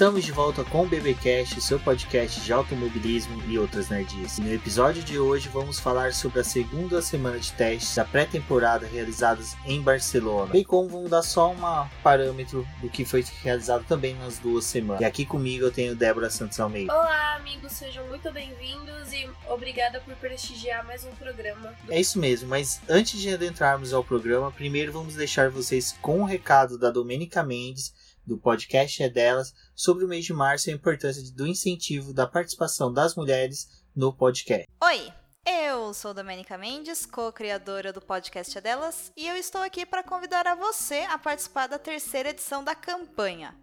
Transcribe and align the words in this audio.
Estamos 0.00 0.24
de 0.24 0.32
volta 0.32 0.64
com 0.64 0.84
o 0.84 0.88
BBcast, 0.88 1.60
seu 1.60 1.78
podcast 1.78 2.40
de 2.40 2.50
automobilismo 2.54 3.42
e 3.46 3.58
outras 3.58 3.90
nerds. 3.90 4.38
No 4.38 4.50
episódio 4.50 5.02
de 5.02 5.18
hoje 5.18 5.50
vamos 5.50 5.78
falar 5.78 6.14
sobre 6.14 6.40
a 6.40 6.44
segunda 6.44 7.02
semana 7.02 7.38
de 7.38 7.52
testes 7.52 7.94
da 7.94 8.02
pré-temporada 8.02 8.86
realizadas 8.86 9.54
em 9.66 9.82
Barcelona, 9.82 10.50
bem 10.50 10.64
como 10.64 10.88
vamos 10.88 11.10
dar 11.10 11.20
só 11.20 11.52
um 11.52 11.58
parâmetro 12.02 12.66
do 12.80 12.88
que 12.88 13.04
foi 13.04 13.22
realizado 13.42 13.84
também 13.84 14.14
nas 14.14 14.38
duas 14.38 14.64
semanas. 14.64 15.02
E 15.02 15.04
aqui 15.04 15.26
comigo 15.26 15.66
eu 15.66 15.70
tenho 15.70 15.94
Débora 15.94 16.30
Santos 16.30 16.58
Almeida. 16.58 16.90
Olá, 16.90 17.34
amigos, 17.34 17.70
sejam 17.72 18.06
muito 18.06 18.32
bem-vindos 18.32 19.12
e 19.12 19.28
obrigada 19.50 20.00
por 20.00 20.14
prestigiar 20.14 20.82
mais 20.86 21.04
um 21.04 21.10
programa. 21.10 21.74
É 21.90 22.00
isso 22.00 22.18
mesmo, 22.18 22.48
mas 22.48 22.80
antes 22.88 23.20
de 23.20 23.34
adentrarmos 23.34 23.92
ao 23.92 24.02
programa, 24.02 24.50
primeiro 24.50 24.94
vamos 24.94 25.14
deixar 25.14 25.50
vocês 25.50 25.94
com 26.00 26.20
o 26.20 26.22
um 26.22 26.24
recado 26.24 26.78
da 26.78 26.90
Domênica 26.90 27.42
Mendes 27.42 27.92
do 28.30 28.38
podcast 28.38 29.02
é 29.02 29.08
delas 29.08 29.52
sobre 29.74 30.04
o 30.04 30.08
mês 30.08 30.24
de 30.24 30.32
março 30.32 30.70
e 30.70 30.72
a 30.72 30.76
importância 30.76 31.20
do 31.34 31.48
incentivo 31.48 32.14
da 32.14 32.28
participação 32.28 32.92
das 32.92 33.16
mulheres 33.16 33.82
no 33.94 34.12
podcast. 34.12 34.68
Oi, 34.84 35.12
eu 35.44 35.92
sou 35.92 36.14
Domenica 36.14 36.56
Mendes, 36.56 37.04
co-criadora 37.04 37.92
do 37.92 38.00
podcast 38.00 38.56
é 38.56 38.60
delas, 38.60 39.10
e 39.16 39.26
eu 39.26 39.34
estou 39.34 39.60
aqui 39.62 39.84
para 39.84 40.04
convidar 40.04 40.46
a 40.46 40.54
você 40.54 41.00
a 41.10 41.18
participar 41.18 41.66
da 41.66 41.76
terceira 41.76 42.30
edição 42.30 42.62
da 42.62 42.72
campanha. 42.72 43.52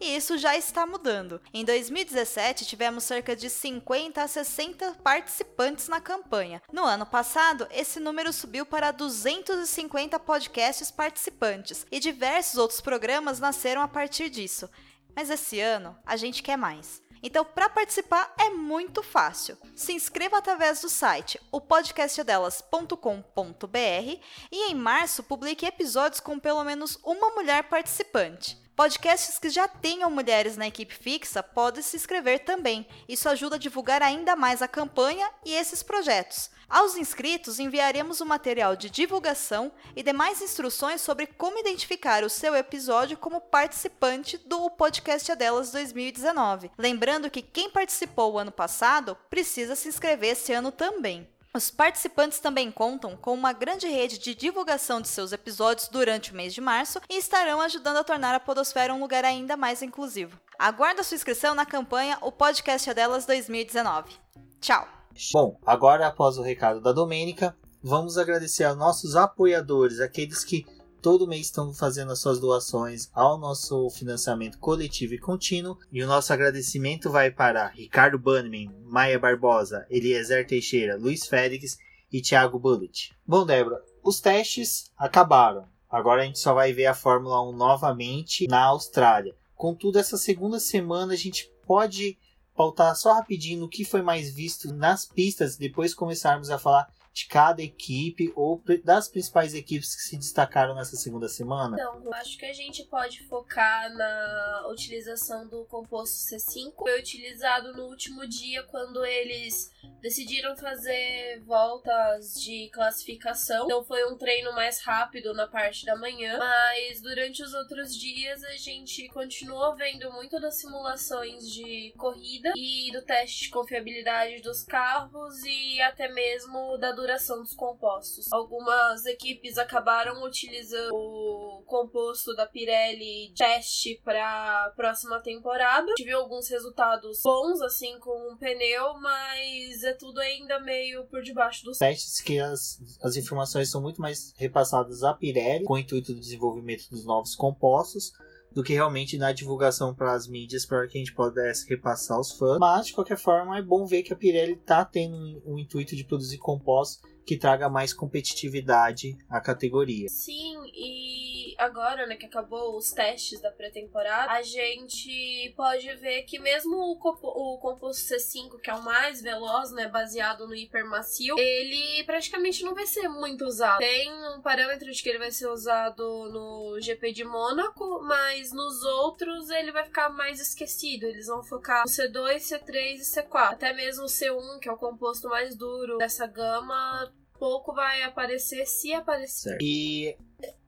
e 0.00 0.16
isso 0.16 0.38
já 0.38 0.56
está 0.56 0.86
mudando. 0.86 1.40
Em 1.52 1.64
2017, 1.64 2.64
tivemos 2.64 3.04
cerca 3.04 3.34
de 3.34 3.48
50 3.48 4.22
a 4.22 4.28
60 4.28 4.94
participantes 5.02 5.88
na 5.88 6.00
campanha. 6.00 6.62
No 6.72 6.84
ano 6.84 7.06
passado, 7.06 7.66
esse 7.70 8.00
número 8.00 8.32
subiu 8.32 8.66
para 8.66 8.90
250 8.90 10.18
podcasts 10.20 10.90
participantes 10.90 11.86
e 11.90 11.98
diversos 11.98 12.58
outros 12.58 12.80
programas 12.80 13.40
nasceram 13.40 13.82
a 13.82 13.88
partir 13.88 14.28
disso. 14.28 14.68
Mas 15.14 15.30
esse 15.30 15.58
ano, 15.60 15.96
a 16.04 16.16
gente 16.16 16.42
quer 16.42 16.58
mais. 16.58 17.02
Então, 17.22 17.44
para 17.44 17.68
participar 17.68 18.34
é 18.38 18.50
muito 18.50 19.02
fácil. 19.02 19.56
Se 19.74 19.92
inscreva 19.92 20.38
através 20.38 20.82
do 20.82 20.88
site 20.88 21.40
opodcastdelas.com.br 21.50 24.20
e 24.52 24.70
em 24.70 24.74
março 24.74 25.22
publique 25.22 25.66
episódios 25.66 26.20
com 26.20 26.38
pelo 26.38 26.62
menos 26.62 26.98
uma 27.02 27.30
mulher 27.30 27.64
participante. 27.64 28.65
Podcasts 28.76 29.38
que 29.38 29.48
já 29.48 29.66
tenham 29.66 30.10
mulheres 30.10 30.54
na 30.58 30.66
equipe 30.66 30.94
fixa 30.94 31.42
podem 31.42 31.82
se 31.82 31.96
inscrever 31.96 32.44
também. 32.44 32.86
Isso 33.08 33.26
ajuda 33.26 33.56
a 33.56 33.58
divulgar 33.58 34.02
ainda 34.02 34.36
mais 34.36 34.60
a 34.60 34.68
campanha 34.68 35.26
e 35.46 35.54
esses 35.54 35.82
projetos. 35.82 36.50
Aos 36.68 36.94
inscritos, 36.94 37.58
enviaremos 37.58 38.20
o 38.20 38.24
um 38.24 38.26
material 38.26 38.76
de 38.76 38.90
divulgação 38.90 39.72
e 39.94 40.02
demais 40.02 40.42
instruções 40.42 41.00
sobre 41.00 41.26
como 41.26 41.58
identificar 41.58 42.22
o 42.22 42.28
seu 42.28 42.54
episódio 42.54 43.16
como 43.16 43.40
participante 43.40 44.36
do 44.36 44.68
Podcast 44.68 45.32
Adelas 45.32 45.72
2019. 45.72 46.70
Lembrando 46.76 47.30
que 47.30 47.40
quem 47.40 47.70
participou 47.70 48.34
o 48.34 48.38
ano 48.38 48.52
passado 48.52 49.16
precisa 49.30 49.74
se 49.74 49.88
inscrever 49.88 50.32
esse 50.32 50.52
ano 50.52 50.70
também. 50.70 51.26
Os 51.56 51.70
participantes 51.70 52.38
também 52.38 52.70
contam 52.70 53.16
com 53.16 53.32
uma 53.32 53.50
grande 53.50 53.88
rede 53.88 54.18
de 54.18 54.34
divulgação 54.34 55.00
de 55.00 55.08
seus 55.08 55.32
episódios 55.32 55.88
durante 55.88 56.30
o 56.30 56.36
mês 56.36 56.52
de 56.52 56.60
março 56.60 57.00
e 57.08 57.16
estarão 57.16 57.62
ajudando 57.62 57.96
a 57.96 58.04
tornar 58.04 58.34
a 58.34 58.40
Podosfera 58.40 58.92
um 58.92 59.00
lugar 59.00 59.24
ainda 59.24 59.56
mais 59.56 59.80
inclusivo. 59.80 60.38
Aguarda 60.58 61.02
sua 61.02 61.14
inscrição 61.14 61.54
na 61.54 61.64
campanha 61.64 62.18
O 62.20 62.30
Podcast 62.30 62.90
é 62.90 62.92
Delas 62.92 63.24
2019. 63.24 64.12
Tchau! 64.60 64.86
Bom, 65.32 65.58
agora 65.64 66.06
após 66.06 66.36
o 66.36 66.42
recado 66.42 66.78
da 66.82 66.92
Domênica, 66.92 67.56
vamos 67.82 68.18
agradecer 68.18 68.64
aos 68.64 68.76
nossos 68.76 69.16
apoiadores, 69.16 69.98
aqueles 69.98 70.44
que 70.44 70.66
todo 71.06 71.28
mês 71.28 71.46
estão 71.46 71.72
fazendo 71.72 72.10
as 72.10 72.18
suas 72.18 72.40
doações 72.40 73.08
ao 73.14 73.38
nosso 73.38 73.88
financiamento 73.90 74.58
coletivo 74.58 75.14
e 75.14 75.20
contínuo. 75.20 75.78
E 75.92 76.02
o 76.02 76.06
nosso 76.08 76.32
agradecimento 76.32 77.08
vai 77.08 77.30
para 77.30 77.68
Ricardo 77.68 78.18
Bannerman, 78.18 78.74
Maia 78.82 79.16
Barbosa, 79.16 79.86
Eliezer 79.88 80.44
Teixeira, 80.44 80.96
Luiz 80.96 81.24
Félix 81.24 81.78
e 82.12 82.20
Thiago 82.20 82.58
Bullet. 82.58 83.14
Bom, 83.24 83.46
Débora, 83.46 83.80
os 84.02 84.18
testes 84.18 84.90
acabaram. 84.98 85.68
Agora 85.88 86.22
a 86.22 86.24
gente 86.24 86.40
só 86.40 86.52
vai 86.52 86.72
ver 86.72 86.86
a 86.86 86.94
Fórmula 86.94 87.40
1 87.50 87.52
novamente 87.52 88.48
na 88.48 88.64
Austrália. 88.64 89.36
Contudo, 89.54 90.00
essa 90.00 90.16
segunda 90.16 90.58
semana 90.58 91.12
a 91.12 91.16
gente 91.16 91.48
pode 91.64 92.18
pautar 92.56 92.96
só 92.96 93.12
rapidinho 93.12 93.60
no 93.60 93.68
que 93.68 93.84
foi 93.84 94.02
mais 94.02 94.34
visto 94.34 94.74
nas 94.74 95.04
pistas, 95.04 95.56
depois 95.56 95.94
começarmos 95.94 96.50
a 96.50 96.58
falar 96.58 96.88
de 97.16 97.26
cada 97.28 97.62
equipe 97.62 98.30
ou 98.36 98.62
das 98.84 99.08
principais 99.08 99.54
equipes 99.54 99.96
que 99.96 100.02
se 100.02 100.18
destacaram 100.18 100.74
nessa 100.74 100.96
segunda 100.96 101.30
semana? 101.30 101.74
Então, 101.80 102.12
acho 102.12 102.36
que 102.36 102.44
a 102.44 102.52
gente 102.52 102.84
pode 102.84 103.26
focar 103.26 103.90
na 103.94 104.66
utilização 104.68 105.48
do 105.48 105.64
composto 105.64 106.14
C5. 106.14 106.74
Foi 106.76 107.00
utilizado 107.00 107.72
no 107.72 107.84
último 107.84 108.26
dia 108.28 108.62
quando 108.64 109.02
eles 109.02 109.72
decidiram 110.02 110.54
fazer 110.58 111.42
voltas 111.46 112.34
de 112.34 112.68
classificação. 112.68 113.64
Então 113.64 113.82
foi 113.82 114.04
um 114.12 114.18
treino 114.18 114.52
mais 114.52 114.82
rápido 114.82 115.32
na 115.32 115.46
parte 115.46 115.86
da 115.86 115.96
manhã, 115.96 116.38
mas 116.38 117.00
durante 117.00 117.42
os 117.42 117.54
outros 117.54 117.96
dias 117.96 118.44
a 118.44 118.56
gente 118.56 119.08
continuou 119.08 119.74
vendo 119.74 120.12
muito 120.12 120.38
das 120.38 120.60
simulações 120.60 121.50
de 121.50 121.94
corrida 121.96 122.52
e 122.54 122.92
do 122.92 123.00
teste 123.00 123.44
de 123.44 123.50
confiabilidade 123.50 124.42
dos 124.42 124.62
carros 124.64 125.42
e 125.44 125.80
até 125.80 126.08
mesmo 126.08 126.76
da 126.76 126.92
duração 126.92 127.05
duração 127.06 127.40
dos 127.40 127.54
compostos. 127.54 128.26
Algumas 128.32 129.06
equipes 129.06 129.56
acabaram 129.56 130.24
utilizando 130.24 130.90
o 130.92 131.62
composto 131.66 132.34
da 132.34 132.46
Pirelli 132.46 133.32
teste 133.36 134.00
para 134.04 134.72
próxima 134.76 135.20
temporada. 135.20 135.86
Tive 135.94 136.12
alguns 136.12 136.48
resultados 136.48 137.20
bons, 137.22 137.60
assim, 137.62 137.98
com 138.00 138.32
um 138.32 138.36
pneu, 138.36 138.94
mas 139.00 139.84
é 139.84 139.92
tudo 139.92 140.18
ainda 140.20 140.58
meio 140.60 141.06
por 141.06 141.22
debaixo 141.22 141.64
dos 141.64 141.78
testes 141.78 142.20
que 142.20 142.40
as, 142.40 142.80
as 143.02 143.16
informações 143.16 143.70
são 143.70 143.80
muito 143.80 144.00
mais 144.00 144.34
repassadas 144.36 145.04
à 145.04 145.14
Pirelli 145.14 145.64
com 145.64 145.74
o 145.74 145.78
intuito 145.78 146.12
do 146.12 146.20
desenvolvimento 146.20 146.88
dos 146.90 147.04
novos 147.04 147.36
compostos 147.36 148.12
do 148.56 148.62
que 148.62 148.72
realmente 148.72 149.18
na 149.18 149.32
divulgação 149.32 149.94
para 149.94 150.14
as 150.14 150.26
mídias 150.26 150.64
para 150.64 150.88
que 150.88 150.96
a 150.96 150.98
gente 150.98 151.12
pudesse 151.12 151.68
repassar 151.68 152.16
aos 152.16 152.32
fãs. 152.32 152.58
Mas, 152.58 152.86
de 152.86 152.94
qualquer 152.94 153.18
forma, 153.18 153.58
é 153.58 153.60
bom 153.60 153.84
ver 153.84 154.02
que 154.02 154.14
a 154.14 154.16
Pirelli 154.16 154.54
está 154.54 154.82
tendo 154.82 155.42
o 155.44 155.58
intuito 155.58 155.94
de 155.94 156.02
produzir 156.02 156.38
compostos 156.38 157.06
que 157.26 157.36
traga 157.36 157.68
mais 157.68 157.92
competitividade 157.92 159.18
à 159.28 159.40
categoria. 159.40 160.08
Sim, 160.08 160.62
e 160.72 161.56
agora, 161.58 162.06
né, 162.06 162.14
que 162.14 162.26
acabou 162.26 162.76
os 162.76 162.92
testes 162.92 163.40
da 163.40 163.50
pré-temporada, 163.50 164.30
a 164.30 164.42
gente 164.42 165.52
pode 165.56 165.92
ver 165.96 166.22
que 166.22 166.38
mesmo 166.38 166.76
o, 166.76 166.92
o 166.92 167.58
composto 167.58 168.14
C5, 168.14 168.60
que 168.60 168.70
é 168.70 168.74
o 168.74 168.82
mais 168.82 169.20
veloz, 169.20 169.72
né, 169.72 169.88
baseado 169.88 170.46
no 170.46 170.54
hipermacio, 170.54 171.36
ele 171.36 172.04
praticamente 172.04 172.62
não 172.62 172.74
vai 172.74 172.86
ser 172.86 173.08
muito 173.08 173.44
usado. 173.44 173.78
Tem 173.78 174.12
um 174.36 174.40
parâmetro 174.40 174.92
de 174.92 175.02
que 175.02 175.08
ele 175.08 175.18
vai 175.18 175.32
ser 175.32 175.48
usado 175.48 176.30
no 176.30 176.80
GP 176.80 177.12
de 177.12 177.24
Mônaco, 177.24 178.02
mas 178.04 178.52
nos 178.52 178.84
outros 178.84 179.50
ele 179.50 179.72
vai 179.72 179.84
ficar 179.84 180.10
mais 180.10 180.40
esquecido. 180.40 181.04
Eles 181.06 181.26
vão 181.26 181.42
focar 181.42 181.82
no 181.82 181.90
C2, 181.90 182.36
C3 182.36 182.94
e 182.94 183.00
C4. 183.00 183.52
Até 183.52 183.72
mesmo 183.72 184.04
o 184.04 184.08
C1, 184.08 184.60
que 184.60 184.68
é 184.68 184.72
o 184.72 184.76
composto 184.76 185.28
mais 185.28 185.56
duro 185.56 185.98
dessa 185.98 186.26
gama, 186.26 187.12
pouco 187.38 187.74
vai 187.74 188.02
aparecer 188.02 188.66
se 188.66 188.92
aparecer. 188.92 189.50
Certo. 189.50 189.62
E 189.62 190.16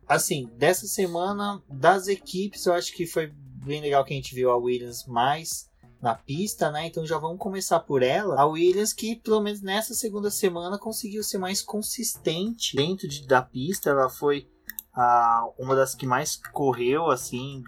assim, 0.06 0.50
dessa 0.56 0.86
semana, 0.86 1.62
das 1.68 2.08
equipes, 2.08 2.64
eu 2.66 2.72
acho 2.72 2.92
que 2.94 3.06
foi 3.06 3.32
bem 3.34 3.80
legal 3.80 4.04
que 4.04 4.14
a 4.14 4.16
gente 4.16 4.34
viu 4.34 4.50
a 4.50 4.56
Williams 4.56 5.04
mais 5.06 5.68
na 6.00 6.14
pista, 6.14 6.70
né? 6.70 6.86
Então 6.86 7.04
já 7.04 7.18
vamos 7.18 7.38
começar 7.38 7.80
por 7.80 8.02
ela. 8.02 8.40
A 8.40 8.46
Williams 8.46 8.92
que 8.92 9.16
pelo 9.16 9.40
menos 9.40 9.60
nessa 9.60 9.94
segunda 9.94 10.30
semana 10.30 10.78
conseguiu 10.78 11.22
ser 11.22 11.38
mais 11.38 11.60
consistente 11.60 12.76
dentro 12.76 13.08
de, 13.08 13.26
da 13.26 13.42
pista. 13.42 13.90
Ela 13.90 14.08
foi 14.08 14.48
a, 14.94 15.48
uma 15.58 15.74
das 15.74 15.94
que 15.94 16.06
mais 16.06 16.36
correu, 16.52 17.10
assim, 17.10 17.62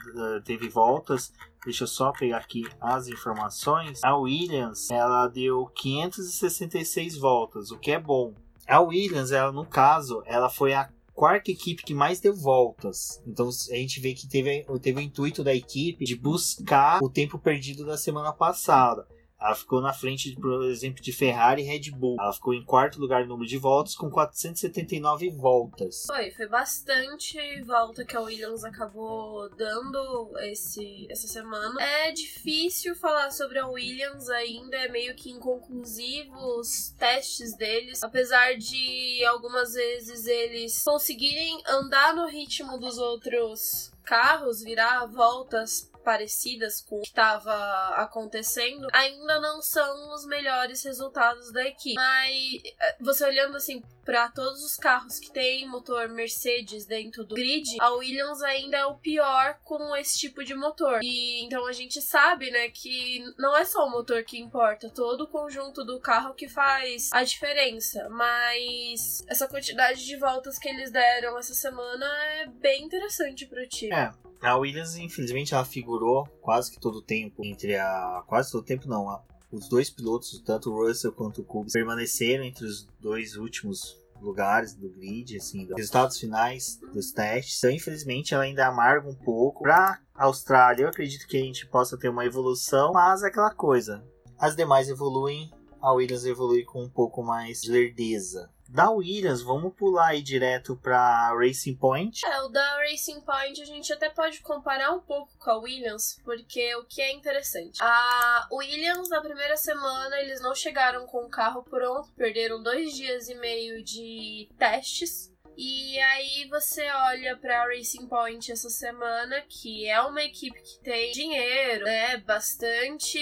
teve 0.44 0.69
voltas. 0.69 1.32
Deixa 1.64 1.85
eu 1.85 1.88
só 1.88 2.12
pegar 2.12 2.38
aqui 2.38 2.64
as 2.81 3.08
informações. 3.08 4.03
A 4.03 4.17
Williams, 4.17 4.91
ela 4.91 5.29
deu 5.29 5.67
566 5.67 7.19
voltas, 7.19 7.70
o 7.70 7.79
que 7.79 7.91
é 7.91 7.99
bom. 7.99 8.35
A 8.70 8.81
Williams, 8.81 9.32
ela 9.32 9.50
no 9.50 9.67
caso, 9.67 10.22
ela 10.26 10.49
foi 10.49 10.72
a 10.75 10.88
quarta 11.12 11.50
equipe 11.50 11.82
que 11.82 11.93
mais 11.93 12.20
deu 12.20 12.34
voltas. 12.37 13.20
Então 13.26 13.49
a 13.49 13.75
gente 13.75 13.99
vê 13.99 14.14
que 14.14 14.28
teve, 14.28 14.64
teve 14.81 15.00
o 15.00 15.02
intuito 15.02 15.43
da 15.43 15.52
equipe 15.52 16.05
de 16.05 16.14
buscar 16.14 17.02
o 17.02 17.11
tempo 17.11 17.37
perdido 17.37 17.84
da 17.84 17.99
semana 17.99 18.32
passada. 18.32 19.06
Ela 19.40 19.54
ficou 19.54 19.81
na 19.81 19.92
frente, 19.92 20.37
por 20.37 20.64
exemplo, 20.64 21.02
de 21.02 21.12
Ferrari 21.12 21.62
e 21.62 21.64
Red 21.64 21.90
Bull. 21.90 22.16
Ela 22.20 22.32
ficou 22.32 22.52
em 22.52 22.64
quarto 22.64 23.00
lugar 23.00 23.22
no 23.22 23.31
número 23.31 23.48
de 23.48 23.56
voltas 23.56 23.94
com 23.94 24.10
479 24.10 25.31
voltas. 25.31 26.04
Foi, 26.06 26.31
foi 26.31 26.46
bastante 26.46 27.38
volta 27.62 28.04
que 28.04 28.16
a 28.16 28.20
Williams 28.20 28.64
acabou 28.64 29.48
dando 29.56 30.32
esse, 30.40 31.06
essa 31.10 31.26
semana. 31.26 31.81
É 31.82 32.12
difícil 32.12 32.94
falar 32.94 33.31
sobre 33.31 33.58
a 33.58 33.66
Williams 33.66 34.28
ainda, 34.28 34.76
é 34.76 34.88
meio 34.88 35.14
que 35.14 35.31
inconclusivo 35.31 36.36
os 36.58 36.90
testes 36.98 37.56
deles. 37.56 38.02
Apesar 38.02 38.56
de 38.56 39.25
algumas 39.25 39.72
vezes 39.72 40.26
eles 40.26 40.82
conseguirem 40.82 41.62
andar 41.66 42.14
no 42.14 42.26
ritmo 42.26 42.78
dos 42.78 42.98
outros 42.98 43.90
carros, 44.04 44.62
virar 44.62 45.06
voltas 45.06 45.89
parecidas 46.00 46.81
com 46.81 46.97
o 46.97 47.02
que 47.02 47.08
estava 47.08 47.55
acontecendo, 47.97 48.87
ainda 48.93 49.41
não 49.41 49.62
são 49.62 50.14
os 50.14 50.26
melhores 50.26 50.82
resultados 50.85 51.52
da 51.52 51.64
equipe. 51.67 51.94
Mas 51.94 52.62
eh, 52.81 52.97
você 53.00 53.25
olhando 53.25 53.56
assim 53.56 53.82
para 54.10 54.28
todos 54.28 54.64
os 54.64 54.76
carros 54.76 55.20
que 55.20 55.30
tem 55.30 55.68
motor 55.68 56.08
Mercedes 56.08 56.84
dentro 56.84 57.24
do 57.24 57.36
grid, 57.36 57.76
a 57.80 57.92
Williams 57.92 58.42
ainda 58.42 58.78
é 58.78 58.84
o 58.84 58.96
pior 58.96 59.60
com 59.62 59.94
esse 59.94 60.18
tipo 60.18 60.42
de 60.42 60.52
motor. 60.52 60.98
E 61.00 61.44
então 61.44 61.64
a 61.64 61.72
gente 61.72 62.02
sabe, 62.02 62.50
né, 62.50 62.68
que 62.70 63.22
não 63.38 63.56
é 63.56 63.64
só 63.64 63.86
o 63.86 63.90
motor 63.90 64.24
que 64.24 64.36
importa, 64.36 64.90
todo 64.90 65.20
o 65.20 65.28
conjunto 65.28 65.84
do 65.84 66.00
carro 66.00 66.34
que 66.34 66.48
faz 66.48 67.08
a 67.12 67.22
diferença. 67.22 68.08
Mas 68.08 69.22
essa 69.28 69.46
quantidade 69.46 70.04
de 70.04 70.16
voltas 70.16 70.58
que 70.58 70.68
eles 70.68 70.90
deram 70.90 71.38
essa 71.38 71.54
semana 71.54 72.04
é 72.40 72.46
bem 72.48 72.82
interessante 72.82 73.46
pro 73.46 73.68
time. 73.68 73.94
É. 73.94 74.10
A 74.42 74.56
Williams, 74.56 74.96
infelizmente, 74.96 75.54
ela 75.54 75.64
figurou 75.64 76.26
quase 76.40 76.72
que 76.72 76.80
todo 76.80 76.96
o 76.96 77.02
tempo 77.02 77.44
entre 77.44 77.76
a. 77.76 78.24
Quase 78.26 78.50
todo 78.50 78.62
o 78.62 78.66
tempo, 78.66 78.88
não. 78.88 79.08
A... 79.08 79.22
Os 79.52 79.68
dois 79.68 79.88
pilotos, 79.88 80.40
tanto 80.44 80.70
o 80.70 80.84
Russell 80.84 81.12
quanto 81.12 81.42
o 81.42 81.44
Kubica, 81.44 81.72
permaneceram 81.72 82.44
entre 82.44 82.64
os 82.64 82.88
dois 83.00 83.36
últimos 83.36 84.00
lugares 84.20 84.75
do 84.75 84.90
grid, 84.90 85.37
assim, 85.37 85.67
dos 85.67 85.76
resultados 85.76 86.19
finais 86.19 86.78
dos 86.93 87.12
testes. 87.12 87.58
Então, 87.58 87.70
infelizmente, 87.70 88.34
ela 88.34 88.44
ainda 88.44 88.67
amarga 88.67 89.08
um 89.08 89.14
pouco. 89.14 89.62
Para 89.62 90.00
Austrália, 90.14 90.84
eu 90.84 90.88
acredito 90.88 91.26
que 91.26 91.37
a 91.37 91.40
gente 91.40 91.67
possa 91.67 91.99
ter 91.99 92.08
uma 92.08 92.25
evolução, 92.25 92.93
mas 92.93 93.22
é 93.22 93.28
aquela 93.28 93.55
coisa. 93.55 94.05
As 94.38 94.56
demais 94.56 94.88
evoluem, 94.88 95.50
a 95.81 95.93
Williams 95.93 96.25
evolui 96.25 96.64
com 96.64 96.82
um 96.82 96.90
pouco 96.90 97.22
mais 97.22 97.61
de 97.61 97.70
lerdeza 97.70 98.50
da 98.72 98.90
Williams, 98.90 99.43
vamos 99.43 99.75
pular 99.75 100.08
aí 100.08 100.22
direto 100.22 100.76
para 100.76 101.34
Racing 101.34 101.75
Point. 101.75 102.25
É, 102.25 102.43
o 102.43 102.49
da 102.49 102.78
Racing 102.78 103.20
Point 103.20 103.61
a 103.61 103.64
gente 103.64 103.93
até 103.93 104.08
pode 104.08 104.40
comparar 104.40 104.93
um 104.93 105.00
pouco 105.00 105.32
com 105.38 105.50
a 105.50 105.58
Williams, 105.58 106.20
porque 106.25 106.75
o 106.76 106.84
que 106.84 107.02
é 107.02 107.12
interessante. 107.12 107.82
A 107.82 108.49
Williams, 108.52 109.08
na 109.08 109.20
primeira 109.20 109.56
semana, 109.56 110.20
eles 110.20 110.40
não 110.40 110.55
chegaram 110.55 111.05
com 111.06 111.25
o 111.25 111.28
carro 111.28 111.64
pronto, 111.64 112.12
perderam 112.17 112.62
dois 112.62 112.94
dias 112.94 113.28
e 113.28 113.34
meio 113.34 113.82
de 113.82 114.49
testes. 114.56 115.30
E 115.62 116.00
aí 116.00 116.48
você 116.48 116.88
olha 116.90 117.36
para 117.36 117.66
Racing 117.66 118.06
Point 118.06 118.50
essa 118.50 118.70
semana, 118.70 119.42
que 119.46 119.86
é 119.86 120.00
uma 120.00 120.22
equipe 120.22 120.58
que 120.62 120.80
tem 120.82 121.12
dinheiro, 121.12 121.84
né, 121.84 122.16
bastante 122.16 123.18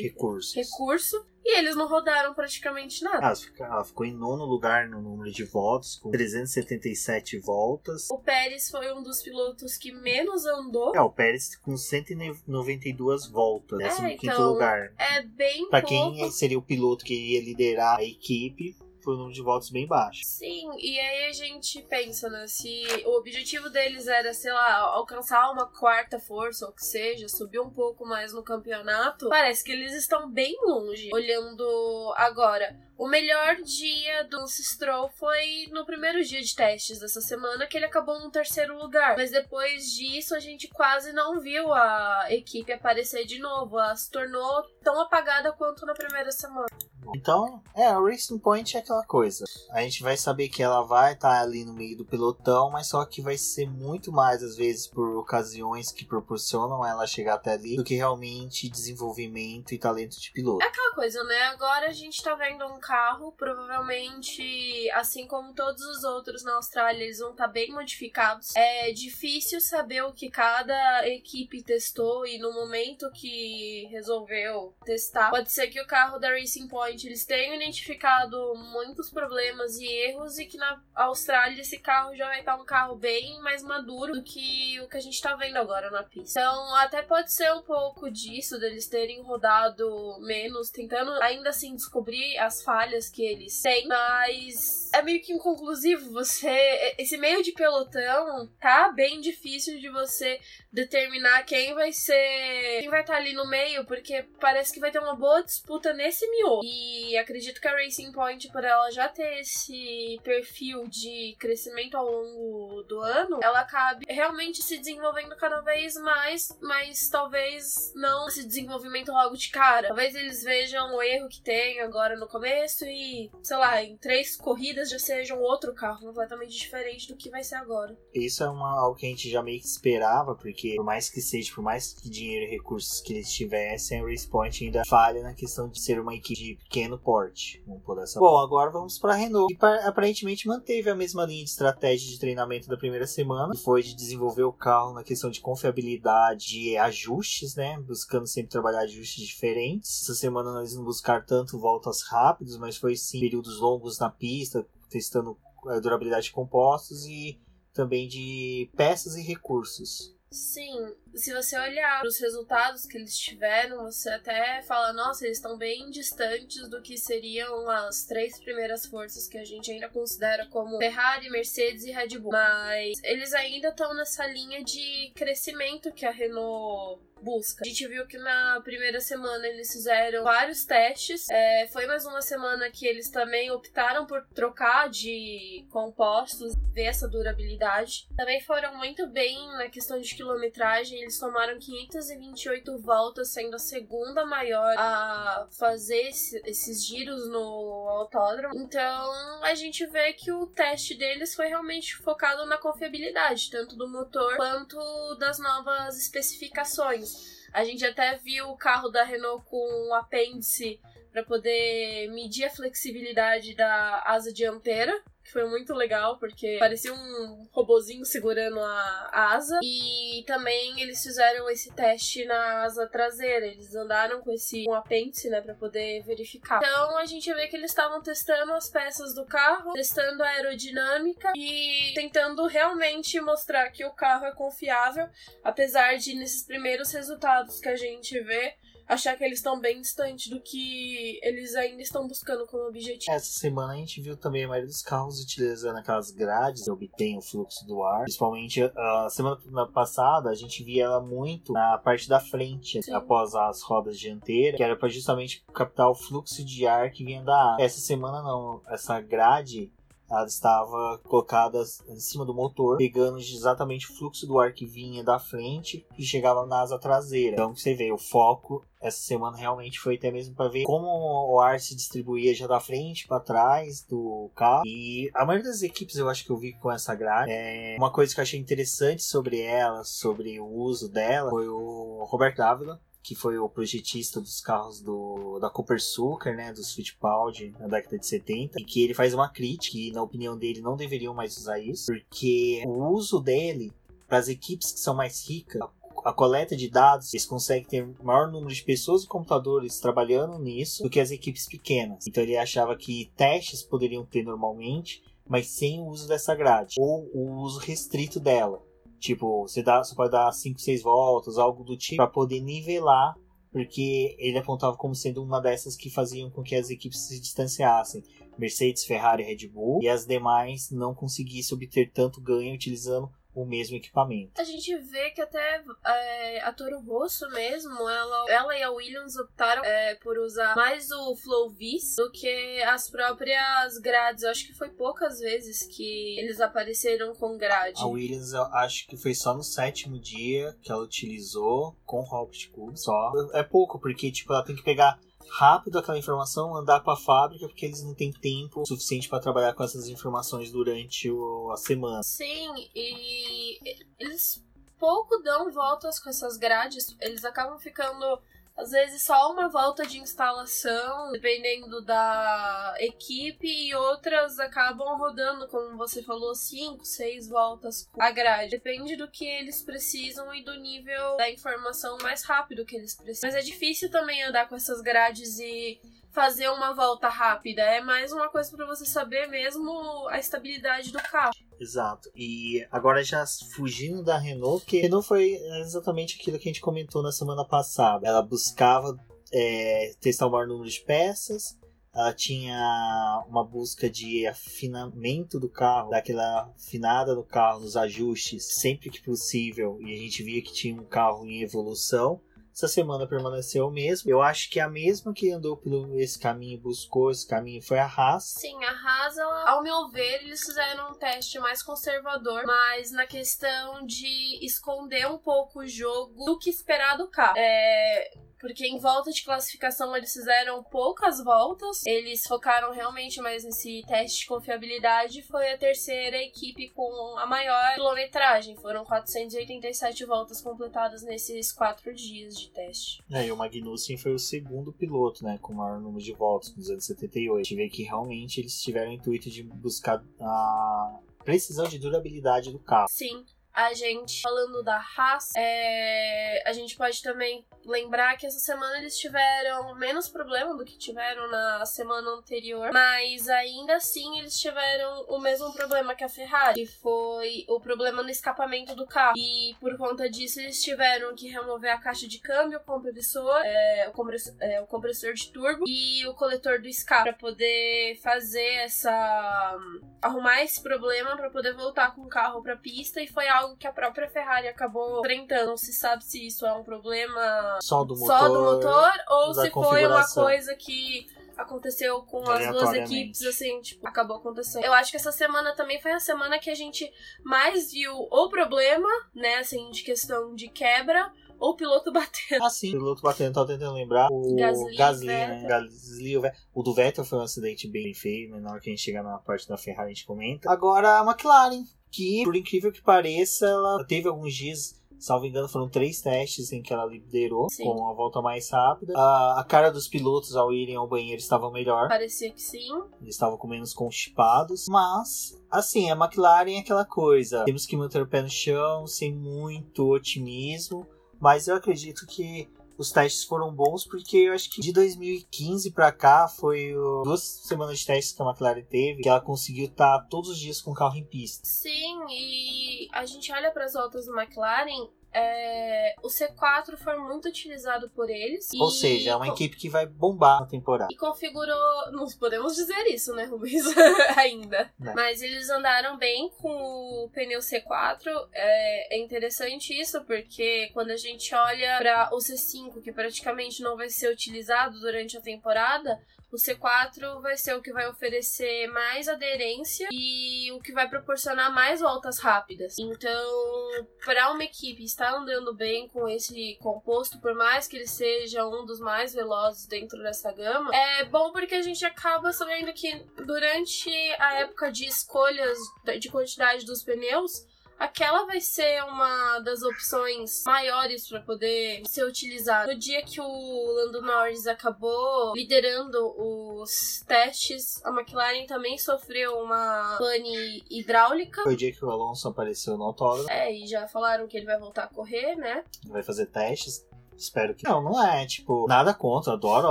recursos. 0.00 0.54
recurso 0.54 1.26
e 1.44 1.58
eles 1.58 1.76
não 1.76 1.86
rodaram 1.86 2.32
praticamente 2.32 3.04
nada. 3.04 3.28
Ah, 3.28 3.34
ela 3.62 3.84
ficou 3.84 4.06
em 4.06 4.14
nono 4.14 4.46
lugar 4.46 4.88
no 4.88 5.02
número 5.02 5.30
de 5.30 5.44
votos, 5.44 5.96
com 5.96 6.10
377 6.10 7.38
voltas. 7.40 8.08
O 8.10 8.16
Pérez 8.16 8.70
foi 8.70 8.90
um 8.94 9.02
dos 9.02 9.22
pilotos 9.22 9.76
que 9.76 9.92
menos 9.92 10.46
andou. 10.46 10.96
É, 10.96 11.00
o 11.02 11.10
Pérez 11.10 11.56
com 11.56 11.76
192 11.76 13.26
voltas, 13.26 13.80
é, 14.00 14.10
quinto 14.16 14.26
então, 14.32 14.52
lugar. 14.52 14.94
É 14.98 15.20
bem 15.22 15.68
Pra 15.68 15.82
pouco. 15.82 16.16
quem 16.16 16.30
seria 16.30 16.58
o 16.58 16.62
piloto 16.62 17.04
que 17.04 17.14
ia 17.14 17.42
liderar 17.42 17.98
a 17.98 18.04
equipe, 18.04 18.74
foi 19.02 19.14
um 19.14 19.18
número 19.18 19.34
de 19.34 19.42
votos 19.42 19.70
bem 19.70 19.86
baixo. 19.86 20.22
Sim, 20.24 20.70
e 20.78 20.98
aí 20.98 21.26
a 21.26 21.32
gente 21.32 21.82
pensa, 21.82 22.28
né? 22.28 22.46
Se 22.46 22.84
o 23.06 23.18
objetivo 23.18 23.68
deles 23.70 24.06
era, 24.06 24.32
sei 24.32 24.52
lá, 24.52 24.78
alcançar 24.78 25.50
uma 25.50 25.66
quarta 25.66 26.18
força, 26.18 26.66
ou 26.66 26.72
que 26.72 26.84
seja, 26.84 27.28
subir 27.28 27.60
um 27.60 27.70
pouco 27.70 28.06
mais 28.06 28.32
no 28.32 28.42
campeonato, 28.42 29.28
parece 29.28 29.64
que 29.64 29.72
eles 29.72 29.94
estão 29.94 30.30
bem 30.30 30.56
longe. 30.62 31.10
Olhando 31.12 32.12
agora, 32.16 32.76
o 33.00 33.08
melhor 33.08 33.56
dia 33.62 34.24
do 34.24 34.46
Stroll 34.46 35.08
foi 35.08 35.66
no 35.72 35.86
primeiro 35.86 36.22
dia 36.22 36.42
de 36.42 36.54
testes 36.54 36.98
dessa 36.98 37.22
semana, 37.22 37.66
que 37.66 37.78
ele 37.78 37.86
acabou 37.86 38.20
no 38.20 38.30
terceiro 38.30 38.76
lugar. 38.76 39.16
Mas 39.16 39.30
depois 39.30 39.84
disso, 39.92 40.34
a 40.34 40.38
gente 40.38 40.68
quase 40.68 41.10
não 41.10 41.40
viu 41.40 41.72
a 41.72 42.26
equipe 42.28 42.70
aparecer 42.70 43.24
de 43.24 43.38
novo. 43.38 43.78
Ela 43.78 43.96
se 43.96 44.10
tornou 44.10 44.62
tão 44.82 45.00
apagada 45.00 45.50
quanto 45.50 45.86
na 45.86 45.94
primeira 45.94 46.30
semana. 46.30 46.68
Então, 47.14 47.62
é, 47.74 47.86
a 47.86 47.98
Racing 47.98 48.38
Point 48.38 48.76
é 48.76 48.80
aquela 48.80 49.04
coisa. 49.04 49.44
A 49.70 49.80
gente 49.82 50.02
vai 50.02 50.16
saber 50.16 50.48
que 50.48 50.62
ela 50.62 50.82
vai 50.82 51.14
estar 51.14 51.30
tá 51.30 51.40
ali 51.40 51.64
no 51.64 51.72
meio 51.72 51.96
do 51.96 52.04
pelotão, 52.04 52.70
mas 52.70 52.88
só 52.88 53.04
que 53.04 53.22
vai 53.22 53.36
ser 53.36 53.68
muito 53.68 54.12
mais, 54.12 54.42
às 54.42 54.56
vezes, 54.56 54.86
por 54.86 55.16
ocasiões 55.16 55.92
que 55.92 56.04
proporcionam 56.04 56.84
ela 56.86 57.06
chegar 57.06 57.34
até 57.34 57.52
ali, 57.52 57.76
do 57.76 57.84
que 57.84 57.94
realmente 57.94 58.68
desenvolvimento 58.68 59.72
e 59.72 59.78
talento 59.78 60.20
de 60.20 60.30
piloto. 60.32 60.62
É 60.62 60.68
aquela 60.68 60.94
coisa, 60.94 61.22
né? 61.24 61.42
Agora 61.44 61.88
a 61.88 61.92
gente 61.92 62.22
tá 62.22 62.34
vendo 62.34 62.64
um 62.66 62.78
carro, 62.78 63.32
provavelmente, 63.32 64.90
assim 64.92 65.26
como 65.26 65.54
todos 65.54 65.82
os 65.82 66.04
outros 66.04 66.44
na 66.44 66.54
Austrália, 66.54 67.04
eles 67.04 67.18
vão 67.18 67.30
estar 67.30 67.46
tá 67.46 67.52
bem 67.52 67.72
modificados. 67.72 68.54
É 68.56 68.92
difícil 68.92 69.60
saber 69.60 70.02
o 70.02 70.12
que 70.12 70.30
cada 70.30 71.06
equipe 71.08 71.62
testou 71.62 72.26
e 72.26 72.38
no 72.38 72.52
momento 72.52 73.10
que 73.12 73.86
resolveu 73.90 74.74
testar, 74.84 75.30
pode 75.30 75.50
ser 75.50 75.68
que 75.68 75.80
o 75.80 75.86
carro 75.86 76.18
da 76.18 76.30
Racing 76.30 76.68
Point 76.68 76.99
eles 77.06 77.24
tenham 77.24 77.54
identificado 77.54 78.54
muitos 78.54 79.10
problemas 79.10 79.76
e 79.78 79.86
erros 79.86 80.38
e 80.38 80.46
que 80.46 80.56
na 80.56 80.82
Austrália 80.94 81.60
esse 81.60 81.78
carro 81.78 82.14
já 82.16 82.26
vai 82.26 82.40
estar 82.40 82.56
um 82.56 82.64
carro 82.64 82.96
bem 82.96 83.40
mais 83.40 83.62
maduro 83.62 84.14
do 84.14 84.22
que 84.22 84.80
o 84.80 84.88
que 84.88 84.96
a 84.96 85.00
gente 85.00 85.20
tá 85.20 85.34
vendo 85.36 85.56
agora 85.56 85.90
na 85.90 86.02
pista. 86.02 86.40
Então, 86.40 86.74
até 86.76 87.02
pode 87.02 87.32
ser 87.32 87.52
um 87.52 87.62
pouco 87.62 88.10
disso, 88.10 88.58
deles 88.58 88.86
terem 88.86 89.22
rodado 89.22 90.18
menos, 90.20 90.70
tentando 90.70 91.10
ainda 91.22 91.50
assim 91.50 91.74
descobrir 91.74 92.38
as 92.38 92.62
falhas 92.62 93.08
que 93.08 93.22
eles 93.22 93.60
têm, 93.60 93.86
mas 93.86 94.90
é 94.92 95.02
meio 95.02 95.22
que 95.22 95.32
inconclusivo. 95.32 96.10
Você. 96.12 96.94
Esse 96.98 97.16
meio 97.16 97.42
de 97.42 97.52
pelotão 97.52 98.48
tá 98.60 98.92
bem 98.92 99.20
difícil 99.20 99.78
de 99.78 99.88
você 99.88 100.40
determinar 100.72 101.44
quem 101.44 101.74
vai 101.74 101.92
ser. 101.92 102.80
quem 102.80 102.90
vai 102.90 103.00
estar 103.00 103.14
tá 103.14 103.18
ali 103.18 103.32
no 103.32 103.48
meio, 103.48 103.84
porque 103.84 104.24
parece 104.40 104.72
que 104.72 104.80
vai 104.80 104.90
ter 104.90 104.98
uma 104.98 105.16
boa 105.16 105.42
disputa 105.42 105.92
nesse 105.92 106.28
miolo. 106.28 106.62
E 106.64 106.79
acredito 107.16 107.60
que 107.60 107.68
a 107.68 107.72
Racing 107.72 108.12
Point, 108.12 108.50
por 108.50 108.64
ela 108.64 108.90
já 108.90 109.08
ter 109.08 109.40
esse 109.40 110.18
perfil 110.22 110.86
de 110.88 111.36
crescimento 111.38 111.96
ao 111.96 112.04
longo 112.04 112.82
do 112.82 113.00
ano, 113.00 113.40
ela 113.42 113.60
acabe 113.60 114.06
realmente 114.08 114.62
se 114.62 114.78
desenvolvendo 114.78 115.36
cada 115.36 115.60
vez 115.60 115.94
mais, 115.96 116.48
mas 116.60 117.08
talvez 117.08 117.92
não 117.94 118.28
esse 118.28 118.46
desenvolvimento 118.46 119.12
logo 119.12 119.36
de 119.36 119.50
cara. 119.50 119.88
Talvez 119.88 120.14
eles 120.14 120.42
vejam 120.42 120.94
o 120.94 121.02
erro 121.02 121.28
que 121.28 121.42
tem 121.42 121.80
agora 121.80 122.16
no 122.16 122.28
começo 122.28 122.84
e, 122.84 123.30
sei 123.42 123.56
lá, 123.56 123.82
em 123.82 123.96
três 123.96 124.36
corridas 124.36 124.90
já 124.90 124.98
seja 124.98 125.34
um 125.34 125.40
outro 125.40 125.74
carro 125.74 126.00
completamente 126.06 126.56
diferente 126.56 127.08
do 127.08 127.16
que 127.16 127.30
vai 127.30 127.42
ser 127.42 127.56
agora. 127.56 127.96
Isso 128.14 128.42
é 128.42 128.50
uma, 128.50 128.80
algo 128.80 128.96
que 128.96 129.06
a 129.06 129.08
gente 129.08 129.30
já 129.30 129.42
meio 129.42 129.60
que 129.60 129.66
esperava, 129.66 130.34
porque 130.34 130.74
por 130.76 130.84
mais 130.84 131.08
que 131.08 131.20
seja, 131.20 131.52
por 131.54 131.62
mais 131.62 131.92
que 131.92 132.08
dinheiro 132.08 132.46
e 132.46 132.56
recursos 132.56 133.00
que 133.00 133.14
eles 133.14 133.32
tivessem, 133.32 134.00
a 134.00 134.04
Race 134.04 134.28
Point 134.28 134.64
ainda 134.64 134.82
falha 134.86 135.22
na 135.22 135.34
questão 135.34 135.68
de 135.68 135.80
ser 135.80 136.00
uma 136.00 136.14
equipe 136.14 136.58
pequeno 136.70 136.96
porte. 136.96 137.60
Vamos 137.66 137.82
por 137.82 138.00
essa. 138.00 138.20
Bom, 138.20 138.38
agora 138.38 138.70
vamos 138.70 138.96
para 138.96 139.12
a 139.12 139.16
Renault, 139.16 139.52
que 139.52 139.66
aparentemente 139.66 140.46
manteve 140.46 140.88
a 140.88 140.94
mesma 140.94 141.26
linha 141.26 141.44
de 141.44 141.50
estratégia 141.50 142.08
de 142.08 142.18
treinamento 142.18 142.68
da 142.68 142.76
primeira 142.76 143.08
semana, 143.08 143.52
que 143.52 143.60
foi 143.60 143.82
de 143.82 143.92
desenvolver 143.92 144.44
o 144.44 144.52
carro 144.52 144.94
na 144.94 145.02
questão 145.02 145.30
de 145.30 145.40
confiabilidade 145.40 146.60
e 146.60 146.78
ajustes, 146.78 147.56
né? 147.56 147.76
Buscando 147.80 148.26
sempre 148.28 148.52
trabalhar 148.52 148.82
ajustes 148.82 149.26
diferentes. 149.26 150.02
Essa 150.02 150.14
semana 150.14 150.52
nós 150.52 150.76
não 150.76 150.84
buscar 150.84 151.26
tanto 151.26 151.58
voltas 151.58 152.02
rápidas, 152.02 152.56
mas 152.56 152.76
foi 152.76 152.94
sim 152.94 153.18
períodos 153.18 153.58
longos 153.58 153.98
na 153.98 154.08
pista, 154.08 154.64
testando 154.88 155.36
a 155.66 155.74
eh, 155.74 155.80
durabilidade 155.80 156.26
de 156.26 156.32
compostos 156.32 157.04
e 157.04 157.40
também 157.74 158.06
de 158.06 158.70
peças 158.76 159.16
e 159.16 159.22
recursos. 159.22 160.14
Sim, 160.32 160.94
se 161.12 161.34
você 161.34 161.58
olhar 161.58 162.04
os 162.06 162.20
resultados 162.20 162.86
que 162.86 162.96
eles 162.96 163.18
tiveram, 163.18 163.84
você 163.86 164.10
até 164.10 164.62
fala, 164.62 164.92
nossa, 164.92 165.24
eles 165.24 165.38
estão 165.38 165.58
bem 165.58 165.90
distantes 165.90 166.68
do 166.68 166.80
que 166.80 166.96
seriam 166.96 167.68
as 167.68 168.04
três 168.04 168.38
primeiras 168.38 168.86
forças 168.86 169.26
que 169.26 169.36
a 169.36 169.44
gente 169.44 169.72
ainda 169.72 169.88
considera 169.88 170.46
como 170.46 170.78
Ferrari, 170.78 171.28
Mercedes 171.30 171.82
e 171.84 171.90
Red 171.90 172.16
Bull. 172.20 172.30
Mas 172.30 173.02
eles 173.02 173.32
ainda 173.34 173.70
estão 173.70 173.92
nessa 173.92 174.24
linha 174.28 174.62
de 174.62 175.10
crescimento 175.16 175.92
que 175.92 176.06
a 176.06 176.12
Renault 176.12 177.02
busca. 177.22 177.62
A 177.64 177.68
gente 177.68 177.86
viu 177.86 178.06
que 178.06 178.18
na 178.18 178.60
primeira 178.62 179.00
semana 179.00 179.46
eles 179.46 179.72
fizeram 179.72 180.24
vários 180.24 180.64
testes. 180.64 181.28
É, 181.30 181.66
foi 181.68 181.86
mais 181.86 182.04
uma 182.04 182.22
semana 182.22 182.70
que 182.70 182.86
eles 182.86 183.10
também 183.10 183.50
optaram 183.50 184.06
por 184.06 184.24
trocar 184.34 184.88
de 184.88 185.66
compostos, 185.70 186.54
ver 186.72 186.84
essa 186.84 187.08
durabilidade. 187.08 188.08
Também 188.16 188.40
foram 188.40 188.76
muito 188.76 189.06
bem 189.06 189.48
na 189.54 189.68
questão 189.68 190.00
de 190.00 190.14
quilometragem. 190.14 191.00
Eles 191.00 191.18
tomaram 191.18 191.58
528 191.58 192.78
voltas, 192.78 193.30
sendo 193.30 193.56
a 193.56 193.58
segunda 193.58 194.24
maior 194.24 194.74
a 194.78 195.46
fazer 195.58 196.08
esse, 196.08 196.40
esses 196.44 196.84
giros 196.84 197.28
no 197.28 197.86
autódromo. 197.88 198.54
Então 198.56 199.42
a 199.42 199.54
gente 199.54 199.86
vê 199.86 200.12
que 200.12 200.32
o 200.32 200.46
teste 200.46 200.94
deles 200.94 201.34
foi 201.34 201.48
realmente 201.48 201.96
focado 201.96 202.46
na 202.46 202.58
confiabilidade, 202.58 203.50
tanto 203.50 203.76
do 203.76 203.88
motor 203.88 204.36
quanto 204.36 204.78
das 205.18 205.38
novas 205.38 205.98
especificações. 205.98 207.09
A 207.52 207.64
gente 207.64 207.84
até 207.84 208.16
viu 208.16 208.48
o 208.48 208.56
carro 208.56 208.88
da 208.88 209.04
Renault 209.04 209.44
com 209.46 209.88
um 209.88 209.94
apêndice 209.94 210.80
para 211.12 211.24
poder 211.24 212.08
medir 212.12 212.44
a 212.44 212.50
flexibilidade 212.50 213.54
da 213.54 214.02
asa 214.06 214.32
dianteira 214.32 215.02
que 215.22 215.32
foi 215.32 215.44
muito 215.48 215.74
legal, 215.74 216.18
porque 216.18 216.56
parecia 216.58 216.92
um 216.92 217.48
robozinho 217.52 218.04
segurando 218.04 218.58
a 218.60 219.10
asa. 219.34 219.58
E 219.62 220.24
também 220.26 220.80
eles 220.80 221.02
fizeram 221.02 221.48
esse 221.50 221.72
teste 221.72 222.24
na 222.24 222.62
asa 222.62 222.88
traseira. 222.88 223.46
Eles 223.46 223.74
andaram 223.74 224.20
com 224.20 224.32
esse 224.32 224.64
um 224.68 224.74
apêndice, 224.74 225.28
né, 225.28 225.40
para 225.40 225.54
poder 225.54 226.02
verificar. 226.04 226.58
Então 226.58 226.96
a 226.98 227.04
gente 227.04 227.32
vê 227.34 227.46
que 227.48 227.56
eles 227.56 227.70
estavam 227.70 228.02
testando 228.02 228.52
as 228.52 228.68
peças 228.68 229.14
do 229.14 229.24
carro, 229.26 229.72
testando 229.72 230.22
a 230.22 230.28
aerodinâmica 230.28 231.32
e 231.36 231.92
tentando 231.94 232.46
realmente 232.46 233.20
mostrar 233.20 233.70
que 233.70 233.84
o 233.84 233.92
carro 233.92 234.26
é 234.26 234.32
confiável, 234.32 235.08
apesar 235.44 235.96
de 235.96 236.14
nesses 236.14 236.44
primeiros 236.44 236.92
resultados 236.92 237.60
que 237.60 237.68
a 237.68 237.76
gente 237.76 238.18
vê 238.20 238.54
achar 238.90 239.16
que 239.16 239.24
eles 239.24 239.38
estão 239.38 239.60
bem 239.60 239.80
distantes 239.80 240.28
do 240.28 240.40
que 240.40 241.18
eles 241.22 241.54
ainda 241.54 241.80
estão 241.80 242.06
buscando 242.06 242.46
como 242.46 242.64
objetivo. 242.64 243.14
Essa 243.14 243.38
semana 243.38 243.72
a 243.74 243.76
gente 243.76 244.00
viu 244.00 244.16
também 244.16 244.44
a 244.44 244.48
maioria 244.48 244.68
dos 244.68 244.82
carros 244.82 245.22
utilizando 245.22 245.78
aquelas 245.78 246.10
grades 246.10 246.64
que 246.64 246.70
obtêm 246.70 247.16
o 247.16 247.22
fluxo 247.22 247.66
do 247.66 247.82
ar. 247.82 248.02
Principalmente 248.02 248.62
a 248.62 249.08
semana 249.08 249.38
passada 249.72 250.30
a 250.30 250.34
gente 250.34 250.64
via 250.64 250.84
ela 250.84 251.00
muito 251.00 251.52
na 251.52 251.78
parte 251.78 252.08
da 252.08 252.18
frente, 252.18 252.82
Sim. 252.82 252.92
após 252.92 253.34
as 253.34 253.62
rodas 253.62 253.98
dianteiras, 253.98 254.56
que 254.56 254.62
era 254.62 254.76
para 254.76 254.88
justamente 254.88 255.44
captar 255.54 255.88
o 255.88 255.94
fluxo 255.94 256.44
de 256.44 256.66
ar 256.66 256.90
que 256.90 257.04
vinha 257.04 257.22
da 257.22 257.54
ar. 257.54 257.60
Essa 257.60 257.80
semana 257.80 258.22
não, 258.22 258.60
essa 258.68 259.00
grade 259.00 259.70
ela 260.10 260.26
estava 260.26 260.98
colocada 261.04 261.62
em 261.88 262.00
cima 262.00 262.24
do 262.24 262.34
motor, 262.34 262.78
pegando 262.78 263.18
exatamente 263.18 263.90
o 263.90 263.94
fluxo 263.94 264.26
do 264.26 264.38
ar 264.38 264.52
que 264.52 264.66
vinha 264.66 265.04
da 265.04 265.18
frente 265.18 265.86
e 265.98 266.02
chegava 266.02 266.44
na 266.46 266.60
asa 266.60 266.78
traseira. 266.78 267.34
Então 267.34 267.54
você 267.54 267.74
vê, 267.74 267.92
o 267.92 267.98
foco 267.98 268.64
essa 268.80 268.98
semana 268.98 269.36
realmente 269.36 269.78
foi 269.78 269.96
até 269.96 270.10
mesmo 270.10 270.34
para 270.34 270.48
ver 270.48 270.64
como 270.64 270.86
o 270.86 271.38
ar 271.38 271.60
se 271.60 271.76
distribuía 271.76 272.34
já 272.34 272.46
da 272.46 272.58
frente 272.58 273.06
para 273.06 273.20
trás 273.20 273.84
do 273.84 274.30
carro. 274.34 274.62
E 274.64 275.10
a 275.14 275.24
maioria 275.24 275.50
das 275.50 275.62
equipes 275.62 275.96
eu 275.96 276.08
acho 276.08 276.24
que 276.24 276.30
eu 276.30 276.38
vi 276.38 276.54
com 276.54 276.72
essa 276.72 276.94
grade. 276.94 277.30
É 277.30 277.76
uma 277.78 277.92
coisa 277.92 278.14
que 278.14 278.20
eu 278.20 278.22
achei 278.22 278.40
interessante 278.40 279.02
sobre 279.02 279.40
ela, 279.40 279.84
sobre 279.84 280.40
o 280.40 280.46
uso 280.46 280.90
dela, 280.90 281.28
foi 281.28 281.46
o 281.46 282.04
Roberto 282.04 282.40
Ávila 282.40 282.80
que 283.02 283.14
foi 283.14 283.38
o 283.38 283.48
projetista 283.48 284.20
dos 284.20 284.40
carros 284.40 284.80
do, 284.80 285.38
da 285.38 285.48
Copersucar, 285.48 286.36
né, 286.36 286.52
dos 286.52 286.72
Fittipaldi 286.72 287.54
na 287.58 287.66
década 287.66 287.98
de 287.98 288.06
70, 288.06 288.60
e 288.60 288.64
que 288.64 288.82
ele 288.82 288.94
faz 288.94 289.14
uma 289.14 289.28
crítica 289.28 289.78
e 289.78 289.90
na 289.90 290.02
opinião 290.02 290.36
dele 290.36 290.60
não 290.60 290.76
deveriam 290.76 291.14
mais 291.14 291.36
usar 291.36 291.58
isso, 291.58 291.86
porque 291.86 292.62
o 292.66 292.88
uso 292.92 293.20
dele 293.20 293.72
para 294.06 294.18
as 294.18 294.28
equipes 294.28 294.72
que 294.72 294.80
são 294.80 294.94
mais 294.94 295.26
ricas, 295.28 295.62
a 296.04 296.12
coleta 296.12 296.56
de 296.56 296.68
dados, 296.68 297.12
eles 297.12 297.26
conseguem 297.26 297.64
ter 297.64 298.02
maior 298.02 298.30
número 298.30 298.52
de 298.52 298.62
pessoas 298.62 299.04
e 299.04 299.06
computadores 299.06 299.78
trabalhando 299.78 300.38
nisso 300.38 300.82
do 300.82 300.90
que 300.90 301.00
as 301.00 301.10
equipes 301.10 301.46
pequenas. 301.46 302.06
Então 302.06 302.22
ele 302.22 302.36
achava 302.36 302.76
que 302.76 303.10
testes 303.16 303.62
poderiam 303.62 304.04
ter 304.04 304.22
normalmente, 304.24 305.02
mas 305.28 305.46
sem 305.48 305.80
o 305.80 305.86
uso 305.86 306.08
dessa 306.08 306.34
grade, 306.34 306.76
ou 306.78 307.08
o 307.14 307.42
uso 307.42 307.60
restrito 307.60 308.18
dela. 308.18 308.62
Tipo, 309.00 309.48
você, 309.48 309.62
dá, 309.62 309.82
você 309.82 309.94
pode 309.94 310.12
dar 310.12 310.30
5, 310.30 310.60
6 310.60 310.82
voltas, 310.82 311.38
algo 311.38 311.64
do 311.64 311.76
tipo, 311.76 311.96
para 311.96 312.06
poder 312.06 312.40
nivelar, 312.40 313.14
porque 313.50 314.14
ele 314.18 314.38
apontava 314.38 314.76
como 314.76 314.94
sendo 314.94 315.24
uma 315.24 315.40
dessas 315.40 315.74
que 315.74 315.90
faziam 315.90 316.30
com 316.30 316.42
que 316.42 316.54
as 316.54 316.68
equipes 316.68 317.08
se 317.08 317.18
distanciassem. 317.18 318.02
Mercedes, 318.38 318.84
Ferrari, 318.84 319.22
Red 319.22 319.48
Bull, 319.48 319.82
e 319.82 319.88
as 319.88 320.06
demais 320.06 320.70
não 320.70 320.94
conseguissem 320.94 321.56
obter 321.56 321.90
tanto 321.92 322.20
ganho 322.20 322.54
utilizando 322.54 323.10
o 323.34 323.44
mesmo 323.44 323.76
equipamento. 323.76 324.40
A 324.40 324.44
gente 324.44 324.76
vê 324.76 325.10
que 325.10 325.20
até 325.20 325.62
é, 325.86 326.40
a 326.42 326.52
Toro 326.52 326.80
Rosso 326.80 327.28
mesmo, 327.30 327.88
ela, 327.88 328.24
ela 328.28 328.56
e 328.56 328.62
a 328.62 328.70
Williams 328.70 329.16
optaram 329.16 329.64
é, 329.64 329.94
por 329.96 330.18
usar 330.18 330.54
mais 330.56 330.90
o 330.90 331.14
Flow 331.16 331.50
Vis 331.50 331.96
do 331.96 332.10
que 332.10 332.62
as 332.62 332.90
próprias 332.90 333.78
grades. 333.78 334.24
Eu 334.24 334.30
acho 334.30 334.46
que 334.46 334.54
foi 334.54 334.68
poucas 334.70 335.20
vezes 335.20 335.66
que 335.66 336.18
eles 336.18 336.40
apareceram 336.40 337.14
com 337.14 337.36
grade. 337.36 337.80
A 337.80 337.86
Williams, 337.86 338.32
eu 338.32 338.42
acho 338.42 338.86
que 338.86 338.96
foi 338.96 339.14
só 339.14 339.34
no 339.34 339.42
sétimo 339.42 339.98
dia 339.98 340.56
que 340.62 340.70
ela 340.70 340.82
utilizou 340.82 341.76
com 341.84 342.00
Rocket 342.00 342.50
Cube, 342.50 342.78
só. 342.78 343.12
É 343.32 343.42
pouco, 343.42 343.78
porque 343.78 344.10
tipo, 344.10 344.32
ela 344.32 344.44
tem 344.44 344.56
que 344.56 344.62
pegar 344.62 344.98
rápido 345.38 345.78
aquela 345.78 345.98
informação, 345.98 346.56
andar 346.56 346.80
para 346.80 346.94
a 346.94 346.96
fábrica, 346.96 347.46
porque 347.46 347.66
eles 347.66 347.82
não 347.82 347.94
têm 347.94 348.12
tempo 348.12 348.66
suficiente 348.66 349.08
para 349.08 349.20
trabalhar 349.20 349.54
com 349.54 349.62
essas 349.62 349.88
informações 349.88 350.50
durante 350.50 351.10
o, 351.10 351.50
a 351.52 351.56
semana. 351.56 352.02
Sim, 352.02 352.68
e 352.74 353.58
eles 353.98 354.44
pouco 354.78 355.18
dão 355.18 355.50
voltas 355.52 355.98
com 355.98 356.08
essas 356.08 356.38
grades, 356.38 356.96
eles 357.00 357.24
acabam 357.24 357.58
ficando 357.58 358.18
às 358.56 358.70
vezes 358.70 359.04
só 359.04 359.32
uma 359.32 359.48
volta 359.48 359.86
de 359.86 359.98
instalação, 359.98 361.10
dependendo 361.12 361.82
da 361.82 362.74
equipe, 362.78 363.46
e 363.46 363.74
outras 363.74 364.38
acabam 364.38 364.98
rodando, 364.98 365.48
como 365.48 365.76
você 365.76 366.02
falou, 366.02 366.34
cinco, 366.34 366.84
seis 366.84 367.28
voltas 367.28 367.88
com 367.92 368.02
a 368.02 368.10
grade. 368.10 368.50
Depende 368.50 368.96
do 368.96 369.10
que 369.10 369.24
eles 369.24 369.62
precisam 369.62 370.34
e 370.34 370.44
do 370.44 370.54
nível 370.60 371.16
da 371.16 371.30
informação 371.30 371.96
mais 372.02 372.22
rápido 372.22 372.64
que 372.64 372.76
eles 372.76 372.94
precisam. 372.94 373.30
Mas 373.30 373.34
é 373.34 373.44
difícil 373.44 373.90
também 373.90 374.22
andar 374.22 374.48
com 374.48 374.56
essas 374.56 374.80
grades 374.80 375.38
e 375.38 375.80
fazer 376.12 376.48
uma 376.50 376.74
volta 376.74 377.08
rápida. 377.08 377.62
É 377.62 377.80
mais 377.80 378.12
uma 378.12 378.28
coisa 378.28 378.54
para 378.54 378.66
você 378.66 378.84
saber 378.84 379.26
mesmo 379.28 380.08
a 380.08 380.18
estabilidade 380.18 380.92
do 380.92 381.02
carro. 381.02 381.32
Exato. 381.60 382.10
E 382.16 382.66
agora 382.72 383.04
já 383.04 383.22
fugindo 383.54 384.02
da 384.02 384.16
Renault, 384.16 384.64
que 384.64 384.80
Renault 384.80 385.06
foi 385.06 385.34
exatamente 385.60 386.18
aquilo 386.18 386.38
que 386.38 386.48
a 386.48 386.52
gente 386.52 386.62
comentou 386.62 387.02
na 387.02 387.12
semana 387.12 387.44
passada. 387.44 388.08
Ela 388.08 388.22
buscava 388.22 388.98
é, 389.30 389.92
testar 390.00 390.26
o 390.26 390.30
maior 390.30 390.46
número 390.46 390.70
de 390.70 390.80
peças. 390.80 391.58
Ela 391.92 392.14
tinha 392.14 393.24
uma 393.28 393.44
busca 393.44 393.90
de 393.90 394.26
afinamento 394.26 395.38
do 395.38 395.50
carro, 395.50 395.90
daquela 395.90 396.50
afinada 396.56 397.14
no 397.14 397.24
carro, 397.24 397.60
nos 397.60 397.76
ajustes, 397.76 398.54
sempre 398.54 398.88
que 398.88 399.02
possível. 399.02 399.78
E 399.82 399.92
a 399.92 399.98
gente 399.98 400.22
via 400.22 400.40
que 400.40 400.54
tinha 400.54 400.80
um 400.80 400.86
carro 400.86 401.26
em 401.26 401.42
evolução 401.42 402.22
Essa 402.52 402.68
semana 402.68 403.06
permaneceu 403.06 403.66
o 403.66 403.70
mesmo. 403.70 404.10
Eu 404.10 404.20
acho 404.20 404.50
que 404.50 404.60
a 404.60 404.68
mesma 404.68 405.12
que 405.12 405.30
andou 405.30 405.56
pelo 405.56 405.98
esse 405.98 406.18
caminho, 406.18 406.60
buscou 406.60 407.10
esse 407.10 407.26
caminho, 407.26 407.62
foi 407.62 407.78
a 407.78 407.86
Haas. 407.86 408.24
Sim, 408.24 408.56
a 408.64 408.70
Haas, 408.70 409.16
ela, 409.16 409.50
ao 409.50 409.62
meu 409.62 409.88
ver, 409.88 410.22
eles 410.22 410.44
fizeram 410.44 410.90
um 410.90 410.94
teste 410.94 411.38
mais 411.38 411.62
conservador, 411.62 412.44
mas 412.46 412.90
na 412.90 413.06
questão 413.06 413.86
de 413.86 414.44
esconder 414.44 415.06
um 415.06 415.18
pouco 415.18 415.60
o 415.60 415.66
jogo 415.66 416.24
do 416.24 416.38
que 416.38 416.50
esperar 416.50 416.96
do 416.96 417.08
carro. 417.08 417.34
É, 417.38 418.10
porque 418.40 418.66
em 418.66 418.78
volta 418.78 419.10
de 419.10 419.22
classificação 419.22 419.94
eles 419.96 420.12
fizeram 420.12 420.62
poucas 420.64 421.22
voltas, 421.22 421.84
eles 421.84 422.26
focaram 422.26 422.72
realmente 422.72 423.20
mais 423.20 423.44
nesse 423.44 423.84
teste 423.86 424.20
de 424.20 424.26
confiabilidade. 424.26 425.22
Foi 425.22 425.52
a 425.52 425.58
terceira 425.58 426.16
equipe 426.16 426.70
com 426.70 427.18
a 427.18 427.26
maior 427.26 427.74
quilometragem, 427.74 428.56
foram 428.56 428.84
487 428.84 430.04
voltas 430.04 430.40
completadas 430.40 431.02
nesses 431.02 431.52
quatro 431.52 431.94
dias 431.94 432.38
de 432.38 432.50
teste. 432.50 433.02
É, 433.10 433.26
e 433.26 433.32
o 433.32 433.36
Magnussen 433.36 433.96
foi 433.96 434.14
o 434.14 434.18
segundo 434.18 434.72
piloto, 434.72 435.24
né, 435.24 435.38
com 435.40 435.52
o 435.52 435.56
maior 435.56 435.78
número 435.78 436.02
de 436.02 436.12
voltas, 436.12 436.48
com 436.48 436.56
278. 436.56 437.40
A 437.40 437.42
gente 437.42 437.56
vê 437.56 437.68
que 437.68 437.82
realmente 437.82 438.40
eles 438.40 438.60
tiveram 438.60 438.90
o 438.90 438.94
intuito 438.94 439.28
de 439.28 439.42
buscar 439.42 440.02
a 440.20 440.98
precisão 441.24 441.68
de 441.68 441.78
durabilidade 441.78 442.50
do 442.50 442.58
carro. 442.58 442.88
Sim. 442.88 443.24
A 443.52 443.74
gente, 443.74 444.22
falando 444.22 444.62
da 444.62 444.76
Haas, 444.76 445.32
é, 445.36 446.42
a 446.46 446.52
gente 446.52 446.76
pode 446.76 447.02
também 447.02 447.44
lembrar 447.64 448.16
que 448.16 448.26
essa 448.26 448.38
semana 448.38 448.78
eles 448.78 448.96
tiveram 448.96 449.74
menos 449.74 450.08
problema 450.08 450.56
do 450.56 450.64
que 450.64 450.78
tiveram 450.78 451.28
na 451.30 451.66
semana 451.66 452.10
anterior, 452.10 452.70
mas 452.72 453.28
ainda 453.28 453.76
assim 453.76 454.18
eles 454.18 454.38
tiveram 454.38 455.04
o 455.08 455.18
mesmo 455.18 455.52
problema 455.52 455.94
que 455.94 456.04
a 456.04 456.08
Ferrari, 456.08 456.54
que 456.54 456.66
foi 456.66 457.44
o 457.48 457.60
problema 457.60 458.02
no 458.02 458.08
escapamento 458.08 458.74
do 458.74 458.86
carro. 458.86 459.14
E 459.16 459.54
por 459.60 459.76
conta 459.76 460.08
disso 460.08 460.40
eles 460.40 460.62
tiveram 460.62 461.14
que 461.14 461.28
remover 461.28 461.72
a 461.72 461.78
caixa 461.78 462.06
de 462.06 462.18
câmbio, 462.18 462.58
o 462.58 462.64
compressor, 462.64 463.40
é, 463.44 463.88
o, 463.88 463.92
compressor 463.92 464.34
é, 464.40 464.60
o 464.60 464.66
compressor 464.66 465.12
de 465.12 465.30
turbo 465.30 465.64
e 465.66 466.06
o 466.06 466.14
coletor 466.14 466.60
do 466.60 466.68
escape 466.68 467.02
para 467.02 467.12
poder 467.12 467.98
fazer 468.02 468.54
essa 468.60 469.58
arrumar 470.00 470.42
esse 470.42 470.62
problema 470.62 471.16
para 471.16 471.30
poder 471.30 471.52
voltar 471.54 471.94
com 471.94 472.02
o 472.02 472.08
carro 472.08 472.42
para 472.42 472.56
pista 472.56 473.02
e 473.02 473.06
foi 473.06 473.28
algo 473.28 473.39
que 473.56 473.66
a 473.66 473.72
própria 473.72 474.08
Ferrari 474.08 474.48
acabou 474.48 475.00
enfrentando. 475.00 475.50
Não 475.50 475.56
se 475.56 475.72
sabe 475.72 476.04
se 476.04 476.26
isso 476.26 476.46
é 476.46 476.52
um 476.52 476.62
problema 476.62 477.58
Só 477.60 477.84
do 477.84 477.96
motor. 477.96 478.18
só 478.18 478.28
do 478.28 478.42
motor 478.42 478.92
ou 479.08 479.34
se 479.34 479.50
foi 479.50 479.86
uma 479.86 480.06
coisa 480.08 480.54
que 480.56 481.06
aconteceu 481.36 482.02
com 482.02 482.28
as 482.28 482.46
duas 482.48 482.74
equipes, 482.74 483.22
assim, 483.22 483.60
tipo, 483.60 483.86
acabou 483.86 484.18
acontecendo. 484.18 484.64
Eu 484.64 484.72
acho 484.74 484.90
que 484.90 484.96
essa 484.96 485.12
semana 485.12 485.54
também 485.54 485.80
foi 485.80 485.92
a 485.92 486.00
semana 486.00 486.38
que 486.38 486.50
a 486.50 486.54
gente 486.54 486.90
mais 487.24 487.72
viu 487.72 487.94
o 487.94 488.28
problema, 488.28 488.88
né, 489.14 489.36
assim, 489.36 489.70
de 489.70 489.82
questão 489.82 490.34
de 490.34 490.48
quebra, 490.48 491.10
ou 491.38 491.52
o 491.52 491.56
piloto 491.56 491.90
batendo. 491.92 492.44
Ah, 492.44 492.50
sim. 492.50 492.72
Piloto 492.72 493.02
batendo, 493.02 493.34
tava 493.34 493.46
tentando 493.46 493.74
lembrar. 493.74 494.08
O 494.10 494.36
Gasly, 494.36 494.76
Gasly, 494.76 495.06
né? 495.06 495.46
Gasly, 495.48 496.16
o, 496.18 496.22
o 496.54 496.62
do 496.62 496.74
Vettel 496.74 497.04
foi 497.04 497.18
um 497.18 497.22
acidente 497.22 497.66
bem 497.66 497.94
feio, 497.94 498.30
né? 498.30 498.40
Na 498.40 498.50
hora 498.50 498.60
que 498.60 498.68
a 498.68 498.72
gente 498.72 498.82
chegar 498.82 499.02
na 499.02 499.18
parte 499.18 499.48
da 499.48 499.56
Ferrari 499.56 499.90
a 499.90 499.94
gente 499.94 500.06
comenta. 500.06 500.50
Agora 500.50 501.00
a 501.00 501.04
McLaren, 501.04 501.64
que 501.90 502.22
por 502.24 502.36
incrível 502.36 502.70
que 502.72 502.82
pareça, 502.82 503.46
ela 503.46 503.84
teve 503.84 504.08
alguns 504.08 504.34
dias. 504.34 504.78
Salvo 504.98 505.24
engano, 505.24 505.48
foram 505.48 505.66
três 505.66 506.02
testes 506.02 506.52
em 506.52 506.60
que 506.60 506.74
ela 506.74 506.84
liderou, 506.84 507.48
Sim. 507.48 507.64
com 507.64 507.86
a 507.88 507.94
volta 507.94 508.20
mais 508.20 508.50
rápida. 508.50 508.92
A, 508.94 509.40
a 509.40 509.44
cara 509.44 509.70
dos 509.70 509.88
pilotos 509.88 510.36
ao 510.36 510.52
irem 510.52 510.76
ao 510.76 510.86
banheiro 510.86 511.18
estavam 511.18 511.50
melhor. 511.50 511.88
Parecia 511.88 512.30
que 512.30 512.42
sim. 512.42 512.68
Eles 513.00 513.14
estavam 513.14 513.38
com 513.38 513.48
menos 513.48 513.72
constipados. 513.72 514.66
Mas, 514.68 515.40
assim, 515.50 515.90
a 515.90 515.94
McLaren 515.96 516.52
é 516.56 516.58
aquela 516.58 516.84
coisa. 516.84 517.44
Temos 517.46 517.64
que 517.64 517.78
manter 517.78 518.02
o 518.02 518.06
pé 518.06 518.20
no 518.20 518.28
chão, 518.28 518.86
sem 518.86 519.10
muito 519.14 519.86
otimismo. 519.90 520.86
Mas 521.18 521.48
eu 521.48 521.56
acredito 521.56 522.06
que 522.06 522.46
os 522.76 522.90
testes 522.90 523.24
foram 523.24 523.54
bons, 523.54 523.84
porque 523.86 524.16
eu 524.16 524.32
acho 524.32 524.50
que 524.50 524.60
de 524.62 524.72
2015 524.72 525.70
pra 525.70 525.92
cá 525.92 526.26
foi 526.28 526.74
o- 526.74 527.02
duas 527.04 527.22
semanas 527.22 527.78
de 527.78 527.84
testes 527.86 528.14
que 528.14 528.22
a 528.22 528.26
McLaren 528.26 528.62
teve, 528.64 529.02
que 529.02 529.08
ela 529.08 529.20
conseguiu 529.20 529.66
estar 529.66 529.98
todos 530.08 530.30
os 530.30 530.38
dias 530.38 530.62
com 530.62 530.70
o 530.70 530.74
carro 530.74 530.96
em 530.96 531.04
pista. 531.04 531.42
Sim, 531.44 531.79
e 532.12 532.88
a 532.92 533.04
gente 533.04 533.32
olha 533.32 533.50
para 533.50 533.64
as 533.64 533.72
voltas 533.72 534.06
do 534.06 534.18
McLaren, 534.18 534.88
é, 535.12 535.94
o 536.02 536.08
C4 536.08 536.76
foi 536.76 536.96
muito 536.98 537.28
utilizado 537.28 537.90
por 537.90 538.08
eles. 538.08 538.48
Ou 538.54 538.68
e 538.68 538.72
seja, 538.72 539.10
é 539.10 539.16
uma 539.16 539.28
equipe 539.28 539.56
que 539.56 539.68
vai 539.68 539.84
bombar 539.86 540.40
na 540.40 540.46
temporada. 540.46 540.92
E 540.92 540.96
configurou. 540.96 541.90
Não 541.92 542.06
podemos 542.18 542.54
dizer 542.54 542.86
isso, 542.86 543.12
né, 543.14 543.24
Rubens? 543.24 543.64
Ainda. 544.16 544.72
Né. 544.78 544.92
Mas 544.94 545.20
eles 545.20 545.50
andaram 545.50 545.98
bem 545.98 546.30
com 546.38 546.48
o 546.48 547.10
pneu 547.12 547.40
C4. 547.40 548.06
É, 548.32 548.96
é 548.96 549.02
interessante 549.02 549.78
isso, 549.78 550.00
porque 550.04 550.70
quando 550.72 550.90
a 550.90 550.96
gente 550.96 551.34
olha 551.34 551.78
para 551.78 552.10
o 552.12 552.18
C5, 552.18 552.80
que 552.80 552.92
praticamente 552.92 553.62
não 553.62 553.76
vai 553.76 553.88
ser 553.88 554.12
utilizado 554.12 554.78
durante 554.78 555.16
a 555.16 555.20
temporada. 555.20 555.98
O 556.32 556.36
C4 556.36 557.20
vai 557.20 557.36
ser 557.36 557.54
o 557.54 557.62
que 557.62 557.72
vai 557.72 557.88
oferecer 557.88 558.68
mais 558.68 559.08
aderência 559.08 559.88
e 559.90 560.52
o 560.52 560.60
que 560.60 560.72
vai 560.72 560.88
proporcionar 560.88 561.52
mais 561.52 561.80
voltas 561.80 562.18
rápidas. 562.18 562.78
Então, 562.78 563.86
para 564.04 564.30
uma 564.30 564.44
equipe 564.44 564.84
estar 564.84 565.12
andando 565.12 565.54
bem 565.54 565.88
com 565.88 566.08
esse 566.08 566.56
composto, 566.60 567.20
por 567.20 567.34
mais 567.34 567.66
que 567.66 567.76
ele 567.76 567.86
seja 567.86 568.46
um 568.46 568.64
dos 568.64 568.78
mais 568.78 569.12
velozes 569.12 569.66
dentro 569.66 570.00
dessa 570.02 570.32
gama, 570.32 570.74
é 570.74 571.04
bom 571.04 571.32
porque 571.32 571.56
a 571.56 571.62
gente 571.62 571.84
acaba 571.84 572.32
sabendo 572.32 572.72
que 572.72 573.04
durante 573.24 573.90
a 574.18 574.34
época 574.40 574.70
de 574.70 574.86
escolhas 574.86 575.58
de 575.98 576.08
quantidade 576.08 576.64
dos 576.64 576.82
pneus, 576.84 577.44
aquela 577.80 578.26
vai 578.26 578.40
ser 578.40 578.82
uma 578.84 579.40
das 579.40 579.62
opções 579.62 580.44
maiores 580.46 581.08
para 581.08 581.20
poder 581.20 581.82
ser 581.86 582.04
utilizada. 582.04 582.72
No 582.72 582.78
dia 582.78 583.02
que 583.02 583.20
o 583.20 583.72
Lando 583.74 584.02
Norris 584.02 584.46
acabou 584.46 585.34
liderando 585.34 586.14
os 586.16 587.02
testes, 587.06 587.84
a 587.84 587.90
McLaren 587.90 588.46
também 588.46 588.76
sofreu 588.78 589.38
uma 589.38 589.96
pane 589.98 590.62
hidráulica. 590.70 591.42
Foi 591.42 591.54
o 591.54 591.56
dia 591.56 591.72
que 591.72 591.84
o 591.84 591.90
Alonso 591.90 592.28
apareceu 592.28 592.76
no 592.76 592.84
autódromo, 592.84 593.30
É, 593.30 593.52
e 593.52 593.66
já 593.66 593.88
falaram 593.88 594.28
que 594.28 594.36
ele 594.36 594.46
vai 594.46 594.58
voltar 594.58 594.84
a 594.84 594.88
correr, 594.88 595.34
né? 595.36 595.64
vai 595.86 596.02
fazer 596.02 596.26
testes. 596.26 596.84
Espero 597.20 597.54
que. 597.54 597.64
Não, 597.64 597.82
não 597.82 598.02
é. 598.02 598.26
Tipo, 598.26 598.66
nada 598.66 598.94
contra. 598.94 599.34
Adoro 599.34 599.66
o 599.66 599.70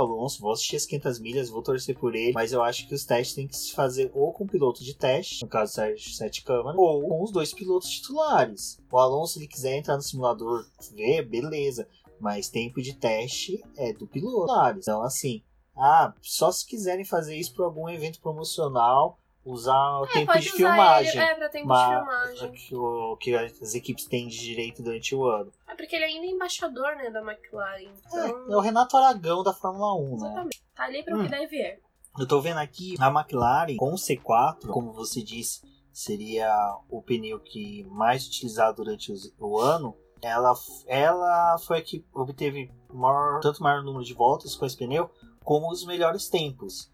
Alonso. 0.00 0.40
Vou 0.40 0.52
assistir 0.52 0.76
as 0.76 0.86
500 0.86 1.18
milhas, 1.18 1.50
vou 1.50 1.62
torcer 1.62 1.98
por 1.98 2.14
ele. 2.14 2.32
Mas 2.32 2.52
eu 2.52 2.62
acho 2.62 2.86
que 2.86 2.94
os 2.94 3.04
testes 3.04 3.34
têm 3.34 3.48
que 3.48 3.56
se 3.56 3.72
fazer 3.72 4.10
ou 4.14 4.32
com 4.32 4.44
o 4.44 4.48
piloto 4.48 4.84
de 4.84 4.94
teste, 4.94 5.42
no 5.42 5.48
caso 5.48 5.74
Sérgio 5.74 6.12
Sete 6.12 6.44
Câmara, 6.44 6.78
ou 6.78 7.02
com 7.08 7.22
os 7.22 7.32
dois 7.32 7.52
pilotos 7.52 7.90
titulares. 7.90 8.78
O 8.90 8.98
Alonso, 8.98 9.34
se 9.34 9.38
ele 9.40 9.48
quiser 9.48 9.76
entrar 9.76 9.96
no 9.96 10.02
simulador, 10.02 10.64
ver, 10.94 11.22
beleza. 11.22 11.88
Mas 12.20 12.48
tempo 12.48 12.80
de 12.80 12.94
teste 12.94 13.62
é 13.76 13.92
do 13.92 14.06
piloto. 14.06 14.52
Então, 14.78 15.02
assim. 15.02 15.42
Ah, 15.76 16.12
só 16.20 16.52
se 16.52 16.66
quiserem 16.66 17.04
fazer 17.04 17.36
isso 17.36 17.54
para 17.54 17.64
algum 17.64 17.88
evento 17.88 18.20
promocional, 18.20 19.18
usar 19.50 20.00
o 20.00 20.04
É, 20.04 20.08
tempo 20.12 20.38
de 20.38 20.50
filmagem. 20.52 21.10
ele 21.12 21.20
é, 21.20 21.34
pra 21.34 21.48
tempo 21.48 21.66
Mas- 21.68 21.88
de 21.88 21.96
filmagem. 21.96 22.52
Que, 22.52 22.76
o- 22.76 23.16
que 23.16 23.34
as 23.34 23.74
equipes 23.74 24.04
têm 24.06 24.28
de 24.28 24.38
direito 24.38 24.82
durante 24.82 25.14
o 25.14 25.24
ano. 25.26 25.50
É 25.68 25.74
porque 25.74 25.96
ele 25.96 26.04
ainda 26.04 26.26
é 26.26 26.30
embaixador, 26.30 26.96
né, 26.96 27.10
da 27.10 27.20
McLaren. 27.20 27.90
Então, 28.06 28.26
É, 28.48 28.52
é 28.52 28.56
o 28.56 28.60
Renato 28.60 28.96
Aragão 28.96 29.42
da 29.42 29.52
Fórmula 29.52 29.94
1, 29.94 30.10
né? 30.10 30.14
exatamente. 30.16 30.62
Tá 30.74 30.84
ali 30.84 31.02
pra 31.02 31.14
o 31.16 31.20
Hum. 31.20 31.24
que 31.24 31.30
deve 31.30 31.46
vier. 31.46 31.78
Eu 32.18 32.26
tô 32.26 32.40
vendo 32.40 32.58
aqui 32.58 32.96
a 32.98 33.08
McLaren 33.08 33.76
com 33.76 33.92
o 33.92 33.96
C4, 33.98 34.68
como 34.68 34.92
você 34.92 35.22
disse, 35.22 35.60
seria 35.92 36.50
o 36.88 37.02
pneu 37.02 37.38
que 37.40 37.84
mais 37.90 38.26
utilizado 38.26 38.82
durante 38.82 39.12
o 39.38 39.58
ano. 39.58 39.96
Ela, 40.22 40.52
ela 40.86 41.56
foi 41.64 41.78
a 41.78 41.82
que 41.82 42.04
obteve 42.12 42.70
maior, 42.92 43.40
tanto 43.40 43.62
maior 43.62 43.82
número 43.82 44.04
de 44.04 44.12
voltas 44.12 44.54
com 44.54 44.66
esse 44.66 44.76
pneu, 44.76 45.08
como 45.42 45.70
os 45.70 45.84
melhores 45.86 46.28
tempos. 46.28 46.90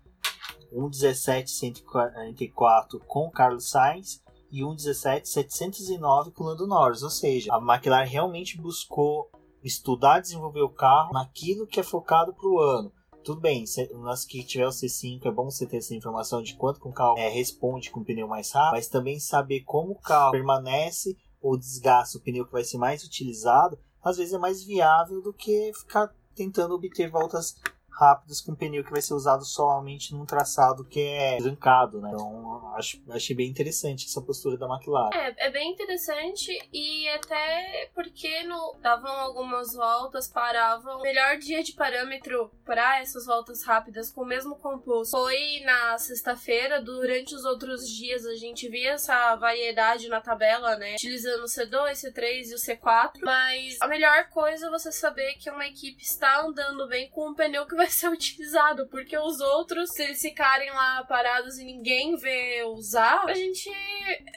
1.17.144 0.73 2.99
com 3.07 3.27
o 3.27 3.31
Carlos 3.31 3.69
Sainz 3.71 4.21
e 4.51 4.63
1.17.709 4.63 6.33
com 6.33 6.43
o 6.45 6.47
Lando 6.47 6.67
Norris. 6.67 7.03
Ou 7.03 7.11
seja, 7.11 7.55
a 7.55 7.59
McLaren 7.59 8.07
realmente 8.07 8.59
buscou 8.61 9.31
estudar, 9.63 10.21
desenvolver 10.21 10.63
o 10.63 10.69
carro 10.69 11.13
naquilo 11.13 11.67
que 11.67 11.81
é 11.81 11.83
focado 11.83 12.33
para 12.33 12.49
o 12.49 12.61
ano. 12.61 12.93
Tudo 13.25 13.41
bem, 13.41 13.65
nas 14.05 14.25
que 14.25 14.45
tiver 14.45 14.69
o 14.69 14.71
C5 14.71 15.27
é 15.27 15.33
bom 15.33 15.51
você 15.51 15.67
ter 15.67 15.79
essa 15.79 15.97
informação 15.97 16.41
de 16.41 16.55
quanto 16.55 16.81
que 16.81 16.87
o 16.87 16.93
carro 16.93 17.19
é, 17.19 17.29
responde 17.29 17.91
com 17.91 17.99
o 17.99 18.05
pneu 18.05 18.29
mais 18.29 18.53
rápido, 18.53 18.77
mas 18.77 18.87
também 18.87 19.19
saber 19.19 19.63
como 19.63 19.95
o 19.95 19.99
carro 19.99 20.31
permanece 20.31 21.17
ou 21.43 21.59
desgasta 21.59 22.19
o 22.19 22.21
pneu 22.21 22.47
que 22.47 22.53
vai 22.53 22.63
ser 22.63 22.79
mais 22.79 23.03
utilizado, 23.03 23.77
às 24.01 24.17
vezes 24.17 24.33
é 24.33 24.39
mais 24.39 24.63
viável 24.63 25.21
do 25.21 25.33
que 25.33 25.73
ficar 25.75 26.15
tentando 26.37 26.75
obter 26.75 27.11
voltas 27.11 27.57
rápidas 27.99 28.41
com 28.41 28.55
pneu 28.55 28.85
que 28.85 28.91
vai 28.91 29.01
ser 29.01 29.15
usado 29.15 29.45
somente 29.45 30.15
num 30.15 30.27
traçado 30.27 30.85
que 30.85 31.01
é 31.01 31.39
trancado, 31.39 32.01
né? 32.01 32.11
Então 32.13 32.75
acho, 32.77 33.03
achei 33.11 33.35
bem 33.35 33.49
interessante 33.49 34.07
essa 34.07 34.21
postura 34.21 34.57
da 34.57 34.67
McLaren. 34.67 35.11
É, 35.15 35.47
é 35.47 35.51
bem 35.51 35.73
interessante 35.73 36.51
e 36.73 37.09
até 37.09 37.91
porque 37.95 38.43
no, 38.45 38.77
davam 38.81 39.11
algumas 39.11 39.75
voltas, 39.75 40.29
paravam. 40.29 40.99
O 40.99 41.03
melhor 41.03 41.39
dia 41.39 41.63
de 41.63 41.73
parâmetro 41.73 42.51
para 42.65 43.01
essas 43.01 43.27
voltas 43.27 43.65
rápidas 43.65 44.11
com 44.11 44.23
o 44.23 44.27
mesmo 44.27 44.57
composto 44.57 45.17
foi 45.17 45.61
na 45.65 45.97
sexta-feira. 45.99 46.83
Durante 46.83 47.35
os 47.35 47.45
outros 47.45 47.89
dias 47.89 48.27
a 48.27 48.35
gente 48.35 48.69
via 48.69 48.93
essa 48.93 49.35
variedade 49.37 50.09
na 50.09 50.21
tabela, 50.21 50.77
né? 50.77 50.95
Utilizando 50.95 51.43
o 51.43 51.47
C2, 51.47 51.93
C3 51.93 52.51
e 52.51 52.55
o 52.55 52.59
C4. 52.59 53.21
Mas 53.23 53.81
a 53.81 53.87
melhor 53.87 54.29
coisa 54.29 54.67
é 54.67 54.71
você 54.71 54.93
saber 54.93 55.35
que 55.35 55.51
uma 55.51 55.67
equipe 55.67 56.03
está 56.03 56.43
andando 56.43 56.87
bem 56.89 57.09
com 57.11 57.31
o 57.31 57.35
pneu 57.35 57.67
que 57.67 57.75
vai 57.75 57.86
ser 57.95 58.09
utilizado, 58.09 58.87
porque 58.89 59.17
os 59.17 59.41
outros, 59.41 59.91
se 59.91 60.03
eles 60.03 60.21
ficarem 60.21 60.71
lá 60.71 61.05
parados 61.05 61.59
e 61.59 61.65
ninguém 61.65 62.17
vê 62.17 62.65
usar, 62.65 63.25
a 63.25 63.35
gente 63.35 63.71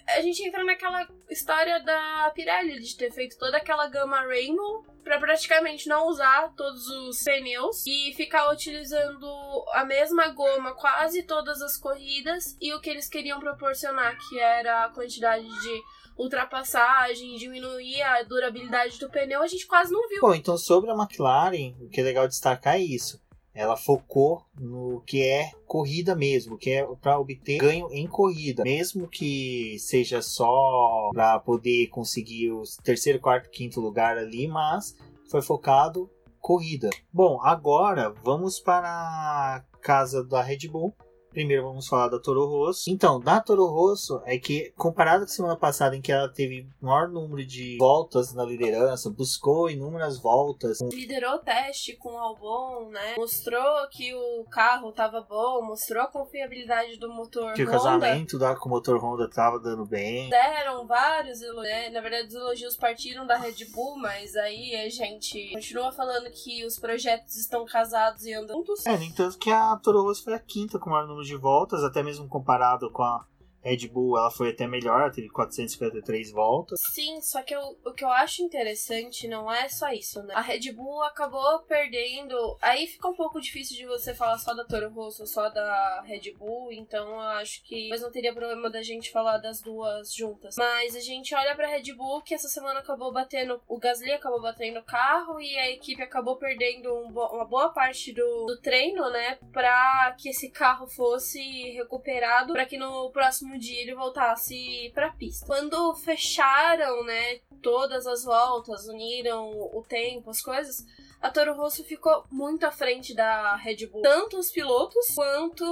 a 0.08 0.22
gente 0.22 0.44
entra 0.44 0.64
naquela 0.64 1.08
história 1.30 1.80
da 1.84 2.32
Pirelli 2.34 2.80
de 2.80 2.98
ter 2.98 3.12
feito 3.12 3.38
toda 3.38 3.58
aquela 3.58 3.88
gama 3.88 4.22
Rainbow 4.22 4.86
para 5.04 5.20
praticamente 5.20 5.88
não 5.88 6.08
usar 6.08 6.54
todos 6.56 6.88
os 6.88 7.24
pneus 7.24 7.86
e 7.86 8.14
ficar 8.14 8.52
utilizando 8.52 9.28
a 9.74 9.84
mesma 9.84 10.28
goma 10.30 10.74
quase 10.76 11.24
todas 11.24 11.62
as 11.62 11.78
corridas 11.78 12.56
e 12.62 12.74
o 12.74 12.80
que 12.80 12.90
eles 12.90 13.10
queriam 13.10 13.40
proporcionar, 13.40 14.18
que 14.18 14.40
era 14.40 14.86
a 14.86 14.90
quantidade 14.90 15.48
de 15.48 15.84
ultrapassagem, 16.18 17.38
diminuir 17.38 18.02
a 18.02 18.22
durabilidade 18.24 19.00
do 19.00 19.10
pneu, 19.10 19.42
a 19.42 19.48
gente 19.48 19.66
quase 19.66 19.92
não 19.92 20.08
viu. 20.10 20.22
Bom, 20.22 20.36
então 20.36 20.58
sobre 20.58 20.92
a 20.92 20.94
McLaren, 20.94 21.74
o 21.80 21.90
que 21.90 22.02
é 22.02 22.04
legal 22.04 22.28
destacar 22.28 22.76
é 22.76 22.80
isso. 22.80 23.20
Ela 23.54 23.76
focou 23.76 24.44
no 24.60 25.02
que 25.02 25.24
é 25.24 25.52
corrida 25.66 26.16
mesmo, 26.16 26.58
que 26.58 26.72
é 26.72 26.86
para 27.02 27.20
obter 27.20 27.58
ganho 27.58 27.88
em 27.92 28.08
corrida, 28.08 28.64
mesmo 28.64 29.08
que 29.08 29.78
seja 29.80 30.22
só 30.22 31.10
para 31.14 31.40
poder 31.40 31.88
conseguir 31.88 32.52
o 32.52 32.64
terceiro, 32.84 33.20
quarto, 33.20 33.50
quinto 33.50 33.82
lugar 33.82 34.18
ali, 34.18 34.48
mas 34.48 34.96
foi 35.30 35.42
focado 35.42 36.10
corrida. 36.40 36.90
Bom, 37.12 37.40
agora 37.42 38.14
vamos 38.24 38.60
para 38.60 38.90
a 38.90 39.64
casa 39.82 40.24
da 40.24 40.42
Red 40.42 40.68
Bull 40.70 40.96
Primeiro 41.32 41.64
vamos 41.64 41.88
falar 41.88 42.08
da 42.10 42.20
Toro 42.20 42.46
Rosso. 42.46 42.90
Então, 42.90 43.20
da 43.20 43.40
Toro 43.40 43.66
Rosso 43.68 44.22
é 44.26 44.38
que, 44.38 44.74
comparado 44.76 45.26
com 45.26 45.32
a 45.32 45.34
semana 45.34 45.56
passada, 45.56 45.96
em 45.96 46.02
que 46.02 46.12
ela 46.12 46.28
teve 46.28 46.68
maior 46.82 47.08
número 47.08 47.46
de 47.46 47.78
voltas 47.78 48.34
na 48.34 48.44
liderança, 48.44 49.10
buscou 49.10 49.70
inúmeras 49.70 50.18
voltas. 50.18 50.80
Liderou 50.82 51.36
o 51.36 51.40
teste 51.40 51.96
com 51.96 52.14
o 52.14 52.18
Albon, 52.18 52.90
né? 52.90 53.16
Mostrou 53.18 53.88
que 53.92 54.14
o 54.14 54.44
carro 54.46 54.92
tava 54.92 55.22
bom, 55.22 55.62
mostrou 55.62 56.04
a 56.04 56.08
confiabilidade 56.08 56.98
do 56.98 57.10
motor 57.14 57.54
Que 57.54 57.64
Honda. 57.64 57.70
o 57.70 57.74
casamento 57.74 58.40
da, 58.40 58.56
com 58.56 58.68
o 58.68 58.72
motor 58.72 58.98
Honda 58.98 59.30
tava 59.30 59.60
dando 59.60 59.86
bem. 59.86 60.30
Deram 60.30 60.86
vários 60.88 61.42
elogios, 61.42 61.64
né? 61.64 61.90
Na 61.90 62.02
verdade, 62.02 62.28
os 62.28 62.34
elogios 62.34 62.76
partiram 62.76 63.26
da 63.26 63.38
Red 63.38 63.66
Bull, 63.74 63.98
mas 63.98 64.36
aí 64.36 64.76
a 64.76 64.90
gente 64.90 65.52
continua 65.54 65.92
falando 65.92 66.30
que 66.32 66.66
os 66.66 66.80
projetos 66.80 67.36
estão 67.36 67.66
casados 67.66 68.26
e 68.26 68.34
andam 68.34 68.58
juntos. 68.58 68.86
É, 68.86 68.98
no 68.98 69.04
entanto 69.04 69.38
que 69.38 69.50
a 69.50 69.76
Toro 69.78 70.02
Rosso 70.04 70.24
foi 70.24 70.34
a 70.34 70.40
quinta 70.40 70.80
com 70.80 70.90
o 70.90 70.94
maior 70.94 71.08
número 71.08 71.19
de 71.26 71.36
voltas, 71.36 71.84
até 71.84 72.02
mesmo 72.04 72.28
comparado 72.28 72.90
com 72.90 73.04
a 73.04 73.26
Red 73.64 73.88
Bull, 73.90 74.18
ela 74.18 74.32
foi 74.32 74.52
até 74.52 74.68
melhor, 74.68 75.02
ela 75.02 75.12
teve 75.12 75.30
453 75.30 76.32
voltas. 76.32 76.80
Sim, 76.94 77.22
só 77.22 77.42
que 77.42 77.54
eu, 77.54 77.78
o 77.86 77.94
que 77.94 78.04
eu 78.04 78.10
acho 78.10 78.42
interessante 78.42 79.28
não 79.28 79.52
é 79.52 79.68
só 79.68 79.92
isso, 79.92 80.24
né? 80.24 80.34
A 80.36 80.42
Red 80.42 80.72
Bull 80.72 81.04
acabou 81.04 81.60
perdendo. 81.64 82.36
Aí 82.62 82.88
fica 82.88 83.08
um 83.08 83.16
pouco 83.16 83.42
difícil 83.42 83.76
de 83.76 83.86
você 83.86 84.14
falar 84.14 84.38
só 84.38 84.54
da 84.54 84.66
Toro 84.66 84.90
Rosso, 84.90 85.26
só 85.26 85.50
da 85.50 86.02
Red 86.02 86.32
Bull, 86.38 86.72
então 86.72 87.10
eu 87.10 87.20
acho 87.20 87.64
que. 87.64 87.90
Mas 87.90 88.02
não 88.02 88.12
teria 88.12 88.34
problema 88.34 88.70
da 88.70 88.82
gente 88.82 89.12
falar 89.12 89.38
das 89.38 89.62
duas 89.62 90.14
juntas. 90.14 90.56
Mas 90.58 90.96
a 90.96 91.00
gente 91.00 91.36
olha 91.36 91.56
pra 91.56 91.68
Red 91.68 91.94
Bull, 91.94 92.22
que 92.22 92.34
essa 92.34 92.48
semana 92.48 92.80
acabou 92.80 93.12
batendo. 93.12 93.62
O 93.68 93.78
Gasly 93.78 94.12
acabou 94.12 94.42
batendo 94.42 94.80
o 94.80 94.84
carro 94.86 95.40
e 95.40 95.58
a 95.58 95.70
equipe 95.70 96.02
acabou 96.02 96.38
perdendo 96.38 96.94
um 96.96 97.12
bo 97.12 97.30
uma 97.30 97.46
boa 97.46 97.70
parte 97.70 98.14
do, 98.14 98.46
do 98.46 98.60
treino, 98.62 99.10
né? 99.10 99.38
Pra 99.52 100.16
que 100.18 100.30
esse 100.30 100.50
carro 100.50 100.88
fosse 100.88 101.40
recuperado, 101.72 102.54
para 102.54 102.66
que 102.66 102.78
no 102.78 103.12
próximo 103.12 103.49
dia 103.58 103.82
ele 103.82 103.96
voltasse 103.96 104.92
pra 104.94 105.12
pista. 105.12 105.46
Quando 105.46 105.96
fecharam, 105.96 107.04
né, 107.04 107.40
todas 107.62 108.06
as 108.06 108.24
voltas, 108.24 108.88
uniram 108.88 109.50
o 109.52 109.84
tempo, 109.88 110.30
as 110.30 110.42
coisas, 110.42 110.86
a 111.22 111.30
Toro 111.30 111.54
Rosso 111.54 111.84
ficou 111.84 112.24
muito 112.32 112.66
à 112.66 112.72
frente 112.72 113.14
da 113.14 113.56
Red 113.56 113.88
Bull. 113.88 114.02
Tanto 114.02 114.38
os 114.38 114.52
pilotos 114.52 115.08
quanto 115.16 115.64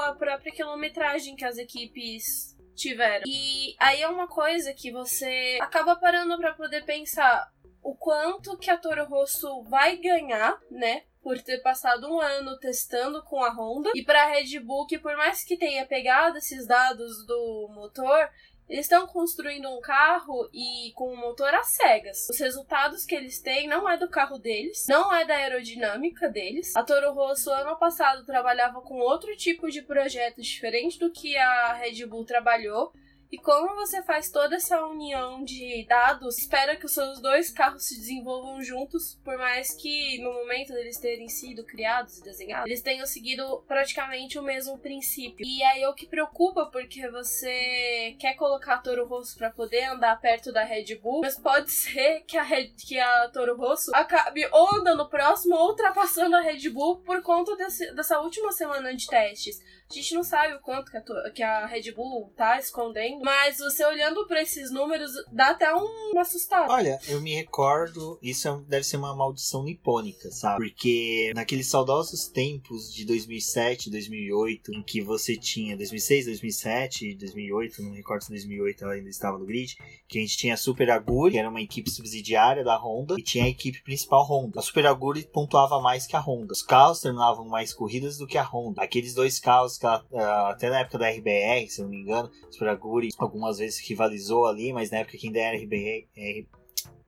a 0.00 0.14
própria 0.14 0.52
quilometragem 0.52 1.36
que 1.36 1.44
as 1.44 1.58
equipes 1.58 2.56
tiveram. 2.74 3.24
E 3.26 3.76
aí 3.78 4.02
é 4.02 4.08
uma 4.08 4.26
coisa 4.26 4.72
que 4.72 4.90
você 4.90 5.58
acaba 5.60 5.94
parando 5.96 6.36
para 6.38 6.54
poder 6.54 6.84
pensar 6.84 7.52
o 7.82 7.94
quanto 7.94 8.56
que 8.56 8.70
a 8.70 8.76
Toro 8.76 9.04
Rosso 9.04 9.62
vai 9.64 9.96
ganhar, 9.96 10.58
né? 10.70 11.04
Por 11.22 11.40
ter 11.42 11.58
passado 11.58 12.08
um 12.08 12.20
ano 12.20 12.58
testando 12.58 13.22
com 13.22 13.42
a 13.42 13.50
Honda. 13.50 13.90
E 13.94 14.02
para 14.02 14.22
a 14.22 14.26
Red 14.26 14.58
Bull, 14.60 14.86
que 14.86 14.98
por 14.98 15.16
mais 15.16 15.44
que 15.44 15.56
tenha 15.56 15.86
pegado 15.86 16.38
esses 16.38 16.66
dados 16.66 17.26
do 17.26 17.68
motor, 17.74 18.30
eles 18.70 18.86
estão 18.86 19.04
construindo 19.04 19.68
um 19.68 19.80
carro 19.80 20.48
e 20.54 20.92
com 20.94 21.12
um 21.12 21.16
motor 21.16 21.52
às 21.52 21.70
cegas. 21.70 22.28
Os 22.30 22.38
resultados 22.38 23.04
que 23.04 23.16
eles 23.16 23.40
têm 23.40 23.66
não 23.66 23.88
é 23.88 23.96
do 23.96 24.08
carro 24.08 24.38
deles, 24.38 24.86
não 24.88 25.12
é 25.12 25.24
da 25.24 25.34
aerodinâmica 25.34 26.28
deles. 26.28 26.74
A 26.76 26.84
Toro 26.84 27.12
Rosso 27.12 27.50
ano 27.50 27.76
passado 27.76 28.24
trabalhava 28.24 28.80
com 28.80 28.94
outro 29.00 29.36
tipo 29.36 29.68
de 29.68 29.82
projeto 29.82 30.40
diferente 30.40 31.00
do 31.00 31.10
que 31.10 31.36
a 31.36 31.72
Red 31.72 32.06
Bull 32.06 32.24
trabalhou. 32.24 32.92
E 33.32 33.38
como 33.38 33.76
você 33.76 34.02
faz 34.02 34.30
toda 34.30 34.56
essa 34.56 34.84
união 34.86 35.44
de 35.44 35.86
dados, 35.88 36.38
espera 36.38 36.74
que 36.74 36.86
os 36.86 36.92
seus 36.92 37.20
dois 37.20 37.50
carros 37.50 37.86
se 37.86 37.96
desenvolvam 37.96 38.60
juntos, 38.60 39.20
por 39.24 39.38
mais 39.38 39.72
que 39.72 40.18
no 40.20 40.32
momento 40.32 40.72
deles 40.72 40.98
terem 40.98 41.28
sido 41.28 41.64
criados 41.64 42.18
e 42.18 42.22
desenhados, 42.24 42.66
eles 42.66 42.82
tenham 42.82 43.06
seguido 43.06 43.62
praticamente 43.68 44.38
o 44.38 44.42
mesmo 44.42 44.78
princípio. 44.78 45.46
E 45.46 45.62
aí 45.62 45.82
é 45.82 45.88
o 45.88 45.94
que 45.94 46.06
preocupa, 46.06 46.66
porque 46.66 47.08
você 47.08 48.16
quer 48.18 48.34
colocar 48.34 48.74
a 48.74 48.78
Toro 48.78 49.06
Rosso 49.06 49.38
para 49.38 49.50
poder 49.50 49.84
andar 49.84 50.20
perto 50.20 50.52
da 50.52 50.64
Red 50.64 50.96
Bull, 50.96 51.20
mas 51.20 51.38
pode 51.38 51.70
ser 51.70 52.24
que 52.26 52.36
a, 52.36 52.42
Red, 52.42 52.70
que 52.70 52.98
a 52.98 53.28
Toro 53.28 53.56
Rosso 53.56 53.94
acabe 53.94 54.44
ou 54.50 54.74
andando 54.74 55.08
próximo 55.08 55.54
ou 55.54 55.68
ultrapassando 55.68 56.34
a 56.34 56.40
Red 56.40 56.68
Bull 56.70 56.96
por 57.02 57.22
conta 57.22 57.54
desse, 57.56 57.92
dessa 57.94 58.18
última 58.20 58.50
semana 58.50 58.92
de 58.94 59.06
testes. 59.06 59.60
A 59.90 59.94
gente 59.94 60.14
não 60.14 60.22
sabe 60.22 60.54
o 60.54 60.60
quanto 60.60 60.88
que 60.88 60.96
a, 60.96 61.30
que 61.30 61.42
a 61.42 61.66
Red 61.66 61.90
Bull 61.90 62.32
tá 62.36 62.56
escondendo, 62.60 63.24
mas 63.24 63.58
você 63.58 63.84
olhando 63.84 64.24
para 64.28 64.40
esses 64.40 64.70
números 64.70 65.10
dá 65.32 65.48
até 65.50 65.74
um, 65.74 66.14
um 66.14 66.20
assustado. 66.20 66.70
Olha, 66.70 67.00
eu 67.08 67.20
me 67.20 67.34
recordo, 67.34 68.16
isso 68.22 68.48
é, 68.48 68.56
deve 68.68 68.84
ser 68.84 68.98
uma 68.98 69.16
maldição 69.16 69.64
nipônica, 69.64 70.30
sabe? 70.30 70.64
Porque 70.64 71.32
naqueles 71.34 71.66
saudosos 71.66 72.28
tempos 72.28 72.94
de 72.94 73.04
2007, 73.04 73.90
2008, 73.90 74.72
em 74.72 74.82
que 74.84 75.02
você 75.02 75.36
tinha 75.36 75.76
2006, 75.76 76.26
2007, 76.26 77.16
2008, 77.16 77.82
não 77.82 77.92
recordo 77.92 78.22
se 78.22 78.30
2008 78.30 78.84
ela 78.84 78.92
ainda 78.92 79.08
estava 79.08 79.38
no 79.38 79.44
grid, 79.44 79.76
que 80.06 80.18
a 80.18 80.20
gente 80.20 80.36
tinha 80.36 80.54
a 80.54 80.56
Super 80.56 80.88
Aguri, 80.92 81.32
que 81.32 81.38
era 81.38 81.50
uma 81.50 81.60
equipe 81.60 81.90
subsidiária 81.90 82.62
da 82.62 82.76
Honda, 82.76 83.16
e 83.18 83.22
tinha 83.22 83.44
a 83.44 83.48
equipe 83.48 83.82
principal 83.82 84.24
Honda. 84.24 84.60
A 84.60 84.62
Super 84.62 84.86
Aguri 84.86 85.24
pontuava 85.24 85.80
mais 85.80 86.06
que 86.06 86.14
a 86.14 86.20
Honda. 86.20 86.52
Os 86.52 86.62
carros 86.62 87.00
terminavam 87.00 87.44
mais 87.48 87.74
corridas 87.74 88.18
do 88.18 88.26
que 88.26 88.38
a 88.38 88.44
Honda. 88.44 88.82
Aqueles 88.82 89.14
dois 89.14 89.40
carros 89.40 89.79
que 89.80 89.86
ela, 89.86 90.50
até 90.50 90.68
na 90.68 90.80
época 90.80 90.98
da 90.98 91.08
RBR, 91.08 91.68
se 91.68 91.80
não 91.82 91.88
me 91.88 92.02
engano, 92.02 92.30
Super 92.50 92.68
Aguri 92.68 93.08
algumas 93.18 93.58
vezes 93.58 93.80
rivalizou 93.88 94.46
ali, 94.46 94.72
mas 94.72 94.90
na 94.90 94.98
época 94.98 95.16
que 95.16 95.26
ainda 95.26 95.40
era 95.40 95.56
RBR, 95.56 96.06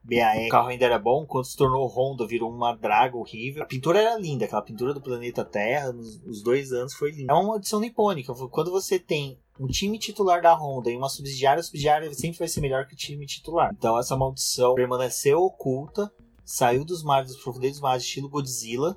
BAR, 0.04 0.46
o 0.46 0.48
carro 0.48 0.68
ainda 0.68 0.84
era 0.84 0.98
bom, 0.98 1.24
quando 1.24 1.44
se 1.44 1.56
tornou 1.56 1.86
Honda, 1.86 2.26
virou 2.26 2.50
uma 2.50 2.74
draga 2.74 3.16
horrível. 3.16 3.62
A 3.62 3.66
pintura 3.66 4.00
era 4.00 4.18
linda, 4.18 4.44
aquela 4.44 4.62
pintura 4.62 4.92
do 4.92 5.00
planeta 5.00 5.44
Terra, 5.44 5.92
nos, 5.92 6.20
nos 6.24 6.42
dois 6.42 6.72
anos 6.72 6.92
foi 6.94 7.12
linda. 7.12 7.32
É 7.32 7.36
uma 7.36 7.46
maldição 7.46 7.78
nipônica, 7.78 8.34
quando 8.50 8.70
você 8.72 8.98
tem 8.98 9.38
um 9.60 9.66
time 9.68 9.98
titular 9.98 10.42
da 10.42 10.54
Honda 10.54 10.90
e 10.90 10.96
uma 10.96 11.08
subsidiária, 11.08 11.60
a 11.60 11.62
subsidiária 11.62 12.12
sempre 12.14 12.40
vai 12.40 12.48
ser 12.48 12.60
melhor 12.60 12.86
que 12.86 12.94
o 12.94 12.96
time 12.96 13.24
titular. 13.26 13.70
Então 13.72 13.96
essa 13.96 14.16
maldição 14.16 14.74
permaneceu 14.74 15.38
oculta, 15.38 16.12
saiu 16.44 16.84
dos 16.84 17.04
mares, 17.04 17.30
dos 17.30 17.42
profundezas 17.42 17.76
dos 17.76 17.82
mares, 17.82 18.02
estilo 18.02 18.28
Godzilla, 18.28 18.96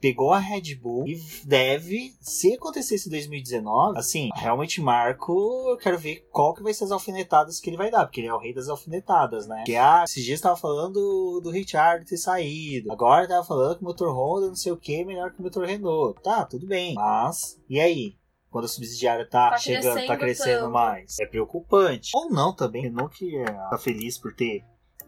pegou 0.00 0.32
a 0.32 0.38
Red 0.38 0.74
Bull 0.76 1.06
e 1.06 1.20
deve, 1.44 2.12
se 2.20 2.54
acontecesse 2.54 3.08
em 3.08 3.10
2019, 3.10 3.98
assim, 3.98 4.30
realmente 4.34 4.80
Marco, 4.80 5.32
eu 5.70 5.76
quero 5.76 5.98
ver 5.98 6.26
qual 6.30 6.54
que 6.54 6.62
vai 6.62 6.72
ser 6.72 6.84
as 6.84 6.90
alfinetadas 6.90 7.60
que 7.60 7.68
ele 7.70 7.76
vai 7.76 7.90
dar, 7.90 8.06
porque 8.06 8.20
ele 8.20 8.28
é 8.28 8.34
o 8.34 8.38
rei 8.38 8.54
das 8.54 8.68
alfinetadas, 8.68 9.46
né? 9.46 9.64
Que 9.66 9.76
ah, 9.76 10.04
esses 10.04 10.24
dias 10.24 10.40
tava 10.40 10.56
falando 10.56 11.40
do 11.40 11.50
Richard 11.50 12.04
ter 12.06 12.16
saído, 12.16 12.92
agora 12.92 13.28
tava 13.28 13.44
falando 13.44 13.76
que 13.76 13.82
o 13.82 13.86
motor 13.86 14.14
Honda 14.14 14.48
não 14.48 14.56
sei 14.56 14.72
o 14.72 14.76
que 14.76 15.04
melhor 15.04 15.32
que 15.32 15.40
o 15.40 15.42
motor 15.42 15.66
Renault. 15.66 16.20
Tá, 16.22 16.44
tudo 16.44 16.66
bem, 16.66 16.94
mas 16.94 17.58
e 17.68 17.78
aí? 17.80 18.20
quando 18.50 18.64
a 18.64 18.68
subsidiária 18.68 19.24
tá, 19.24 19.50
Tá 19.50 19.58
chegando, 19.58 19.94
tá 20.06 20.16
crescendo 20.16 20.18
crescendo 20.18 20.60
tanto. 20.62 20.72
mais. 20.72 21.18
É 21.20 21.26
preocupante. 21.26 22.10
Ou 22.14 22.30
não 22.30 22.52
também, 22.52 22.82
Renault 22.82 23.16
que 23.16 23.36
é, 23.36 23.44
tá 23.44 23.78
feliz 23.78 24.18
por 24.18 24.34
ter 24.34 24.64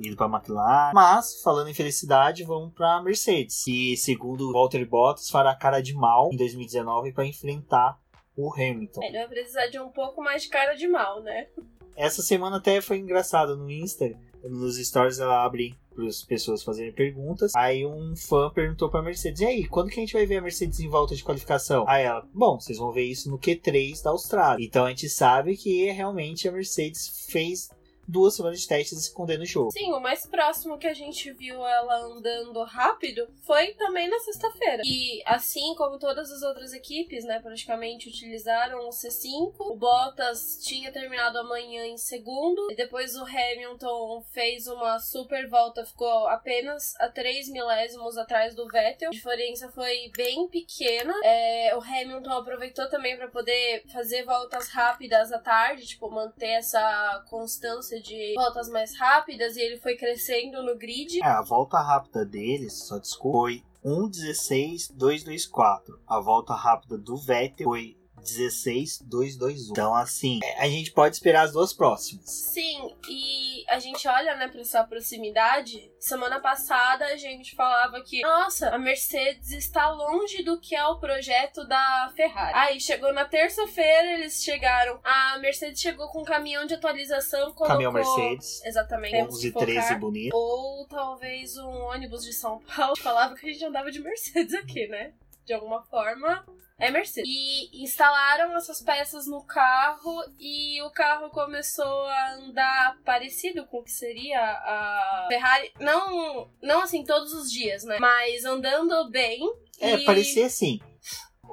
ido 0.06 0.16
para 0.16 0.26
McLaren. 0.26 0.92
Mas, 0.94 1.40
falando 1.42 1.68
em 1.68 1.74
felicidade, 1.74 2.44
vamos 2.44 2.72
para 2.72 3.02
Mercedes, 3.02 3.64
que 3.64 3.96
segundo 3.96 4.52
Walter 4.52 4.86
Bottas 4.88 5.30
fará 5.30 5.54
cara 5.54 5.80
de 5.80 5.94
mal 5.94 6.30
em 6.32 6.36
2019 6.36 7.12
para 7.12 7.26
enfrentar 7.26 7.98
o 8.36 8.52
Hamilton. 8.52 9.02
Ele 9.02 9.18
vai 9.18 9.28
precisar 9.28 9.66
de 9.66 9.78
um 9.78 9.88
pouco 9.88 10.22
mais 10.22 10.42
de 10.42 10.48
cara 10.48 10.74
de 10.74 10.88
mal, 10.88 11.22
né? 11.22 11.48
Essa 11.96 12.22
semana 12.22 12.56
até 12.56 12.80
foi 12.80 12.98
engraçado 12.98 13.56
no 13.56 13.70
Insta, 13.70 14.10
nos 14.42 14.76
stories 14.76 15.18
ela 15.18 15.44
abre 15.44 15.74
para 15.94 16.06
as 16.06 16.22
pessoas 16.22 16.62
fazerem 16.62 16.92
perguntas. 16.92 17.52
Aí 17.54 17.84
um 17.86 18.16
fã 18.16 18.50
perguntou 18.50 18.90
para 18.90 19.02
Mercedes: 19.02 19.40
"E 19.40 19.44
aí, 19.44 19.68
quando 19.68 19.90
que 19.90 20.00
a 20.00 20.02
gente 20.02 20.14
vai 20.14 20.26
ver 20.26 20.38
a 20.38 20.42
Mercedes 20.42 20.80
em 20.80 20.88
volta 20.88 21.14
de 21.14 21.22
qualificação?" 21.22 21.84
Aí 21.86 22.04
ela: 22.04 22.26
"Bom, 22.32 22.58
vocês 22.58 22.78
vão 22.78 22.92
ver 22.92 23.04
isso 23.04 23.30
no 23.30 23.38
Q3 23.38 24.02
da 24.02 24.10
Austrália". 24.10 24.64
Então 24.64 24.86
a 24.86 24.88
gente 24.88 25.08
sabe 25.08 25.56
que 25.56 25.90
realmente 25.90 26.48
a 26.48 26.52
Mercedes 26.52 27.26
fez 27.28 27.68
duas 28.12 28.36
semanas 28.36 28.60
de 28.60 28.68
testes 28.68 28.98
escondendo 28.98 29.42
o 29.42 29.46
jogo. 29.46 29.72
Sim, 29.72 29.92
o 29.92 30.00
mais 30.00 30.26
próximo 30.26 30.78
que 30.78 30.86
a 30.86 30.94
gente 30.94 31.32
viu 31.32 31.66
ela 31.66 31.96
andando 32.02 32.62
rápido 32.64 33.26
foi 33.40 33.72
também 33.74 34.08
na 34.08 34.18
sexta-feira. 34.20 34.82
E 34.84 35.22
assim 35.26 35.74
como 35.74 35.98
todas 35.98 36.30
as 36.30 36.42
outras 36.42 36.72
equipes, 36.72 37.24
né, 37.24 37.40
praticamente 37.40 38.08
utilizaram 38.08 38.86
o 38.86 38.90
C5, 38.90 39.54
o 39.58 39.76
Bottas 39.76 40.58
tinha 40.62 40.92
terminado 40.92 41.38
amanhã 41.38 41.86
em 41.86 41.96
segundo, 41.96 42.70
e 42.70 42.76
depois 42.76 43.16
o 43.16 43.24
Hamilton 43.24 44.22
fez 44.32 44.66
uma 44.66 44.98
super 44.98 45.48
volta, 45.48 45.84
ficou 45.84 46.28
apenas 46.28 46.94
a 47.00 47.08
3 47.08 47.48
milésimos 47.48 48.18
atrás 48.18 48.54
do 48.54 48.68
Vettel. 48.68 49.08
A 49.08 49.12
diferença 49.12 49.70
foi 49.70 50.10
bem 50.14 50.48
pequena. 50.48 51.14
É, 51.24 51.74
o 51.76 51.80
Hamilton 51.80 52.32
aproveitou 52.32 52.88
também 52.90 53.16
para 53.16 53.28
poder 53.28 53.84
fazer 53.92 54.24
voltas 54.24 54.68
rápidas 54.68 55.32
à 55.32 55.38
tarde, 55.38 55.86
tipo, 55.86 56.10
manter 56.10 56.58
essa 56.58 57.24
constância 57.30 58.01
de 58.02 58.34
voltas 58.34 58.68
mais 58.68 58.98
rápidas 58.98 59.56
e 59.56 59.60
ele 59.60 59.78
foi 59.78 59.96
crescendo 59.96 60.62
no 60.62 60.76
grid. 60.76 61.22
É, 61.22 61.26
a 61.26 61.42
volta 61.42 61.78
rápida 61.78 62.24
deles, 62.24 62.86
só 62.86 62.98
desculpa, 62.98 63.38
foi 63.38 63.62
1.16.224. 63.84 65.98
A 66.06 66.20
volta 66.20 66.54
rápida 66.54 66.96
do 66.98 67.16
Vettel 67.16 67.64
foi 67.64 67.96
16.221. 68.22 69.70
Então, 69.70 69.94
assim, 69.94 70.40
a 70.58 70.68
gente 70.68 70.92
pode 70.92 71.16
esperar 71.16 71.42
as 71.42 71.52
duas 71.52 71.72
próximas. 71.72 72.28
Sim, 72.28 72.94
e 73.08 73.64
a 73.68 73.78
gente 73.78 74.06
olha, 74.06 74.36
né, 74.36 74.48
pra 74.48 74.60
essa 74.60 74.84
proximidade. 74.84 75.90
Semana 75.98 76.40
passada 76.40 77.06
a 77.06 77.16
gente 77.16 77.54
falava 77.54 78.00
que, 78.02 78.22
nossa, 78.22 78.70
a 78.70 78.78
Mercedes 78.78 79.50
está 79.52 79.90
longe 79.90 80.42
do 80.42 80.60
que 80.60 80.74
é 80.74 80.84
o 80.86 80.98
projeto 80.98 81.66
da 81.66 82.12
Ferrari. 82.14 82.52
Aí 82.54 82.80
chegou 82.80 83.12
na 83.12 83.24
terça-feira, 83.24 84.12
eles 84.12 84.42
chegaram. 84.42 85.00
A 85.04 85.38
Mercedes 85.38 85.80
chegou 85.80 86.08
com 86.08 86.20
um 86.20 86.24
caminhão 86.24 86.66
de 86.66 86.74
atualização. 86.74 87.40
Colocou... 87.52 87.66
Caminhão 87.66 87.92
Mercedes. 87.92 88.64
Exatamente. 88.64 89.16
11 89.16 89.52
13 89.52 89.94
bonito. 89.96 90.34
Ou 90.34 90.86
talvez 90.86 91.56
um 91.56 91.70
ônibus 91.84 92.24
de 92.24 92.32
São 92.32 92.60
Paulo. 92.60 92.96
Falava 93.00 93.34
que 93.34 93.48
a 93.48 93.52
gente 93.52 93.64
andava 93.64 93.90
de 93.90 94.00
Mercedes 94.00 94.54
aqui, 94.54 94.86
né? 94.88 95.12
De 95.44 95.52
alguma 95.52 95.82
forma, 95.82 96.44
é 96.78 96.90
Mercedes. 96.90 97.30
E 97.30 97.82
instalaram 97.82 98.56
essas 98.56 98.82
peças 98.82 99.26
no 99.26 99.44
carro 99.44 100.24
e 100.38 100.82
o 100.82 100.90
carro 100.90 101.30
começou 101.30 102.06
a 102.06 102.34
andar 102.34 102.98
parecido 103.04 103.66
com 103.66 103.78
o 103.78 103.84
que 103.84 103.90
seria 103.90 104.40
a 104.40 105.26
Ferrari. 105.28 105.72
Não, 105.78 106.50
não 106.60 106.82
assim 106.82 107.04
todos 107.04 107.32
os 107.32 107.50
dias, 107.50 107.84
né? 107.84 107.98
Mas 108.00 108.44
andando 108.44 109.08
bem. 109.10 109.40
É, 109.80 109.94
e... 109.94 110.04
parecia 110.04 110.46
assim. 110.46 110.80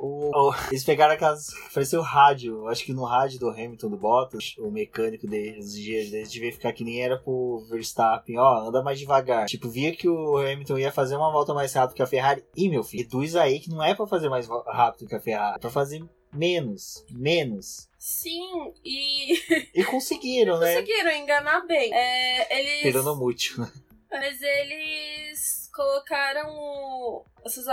O, 0.02 0.32
o, 0.34 0.56
eles 0.70 0.84
pegaram 0.84 1.14
aquelas. 1.14 1.48
Parecia 1.74 2.00
o 2.00 2.04
rádio. 2.04 2.68
Acho 2.68 2.86
que 2.86 2.94
no 2.94 3.04
rádio 3.04 3.40
do 3.40 3.50
Hamilton 3.50 3.90
do 3.90 3.98
Bottas, 3.98 4.56
o 4.58 4.72
mecânico 4.72 5.28
deles, 5.28 5.66
os 5.66 5.74
dias 5.74 6.10
deles, 6.10 6.32
devia 6.32 6.52
ficar 6.54 6.72
que 6.72 6.86
nem 6.86 7.02
era 7.02 7.18
pro 7.18 7.66
Verstappen, 7.70 8.38
ó, 8.38 8.68
anda 8.68 8.82
mais 8.82 8.98
devagar. 8.98 9.46
Tipo, 9.46 9.70
via 9.70 9.94
que 9.94 10.08
o 10.08 10.38
Hamilton 10.38 10.78
ia 10.78 10.92
fazer 10.92 11.18
uma 11.18 11.32
volta 11.32 11.54
mais 11.54 11.74
rápido 11.74 11.96
que 11.96 12.02
a 12.02 12.08
Ferrari. 12.08 12.44
E 12.56 12.70
meu 12.70 12.84
filho, 12.84 13.04
reduz 13.04 13.36
aí 13.36 13.60
que 13.60 13.70
não 13.70 13.84
é 13.84 13.94
para 13.94 14.08
fazer 14.08 14.30
mais 14.30 14.48
rápido 14.48 15.08
que 15.08 15.16
a 15.16 15.20
Ferrari, 15.20 15.58
é 15.58 15.60
pra 15.60 15.70
fazer 15.70 16.02
menos. 16.32 17.04
Menos. 17.12 17.90
Sim, 17.98 18.74
e. 18.86 19.38
E 19.76 19.84
conseguiram, 19.84 20.58
né? 20.60 20.76
Conseguiram 20.76 21.12
enganar 21.12 21.66
bem. 21.66 21.94
É, 21.94 22.60
eles. 22.60 22.82
Tirando 22.82 23.16
mútil, 23.16 23.60
né? 23.60 23.72
Mas 24.10 24.42
eles 24.42 25.59
colocaram 25.80 27.26
essas 27.46 27.66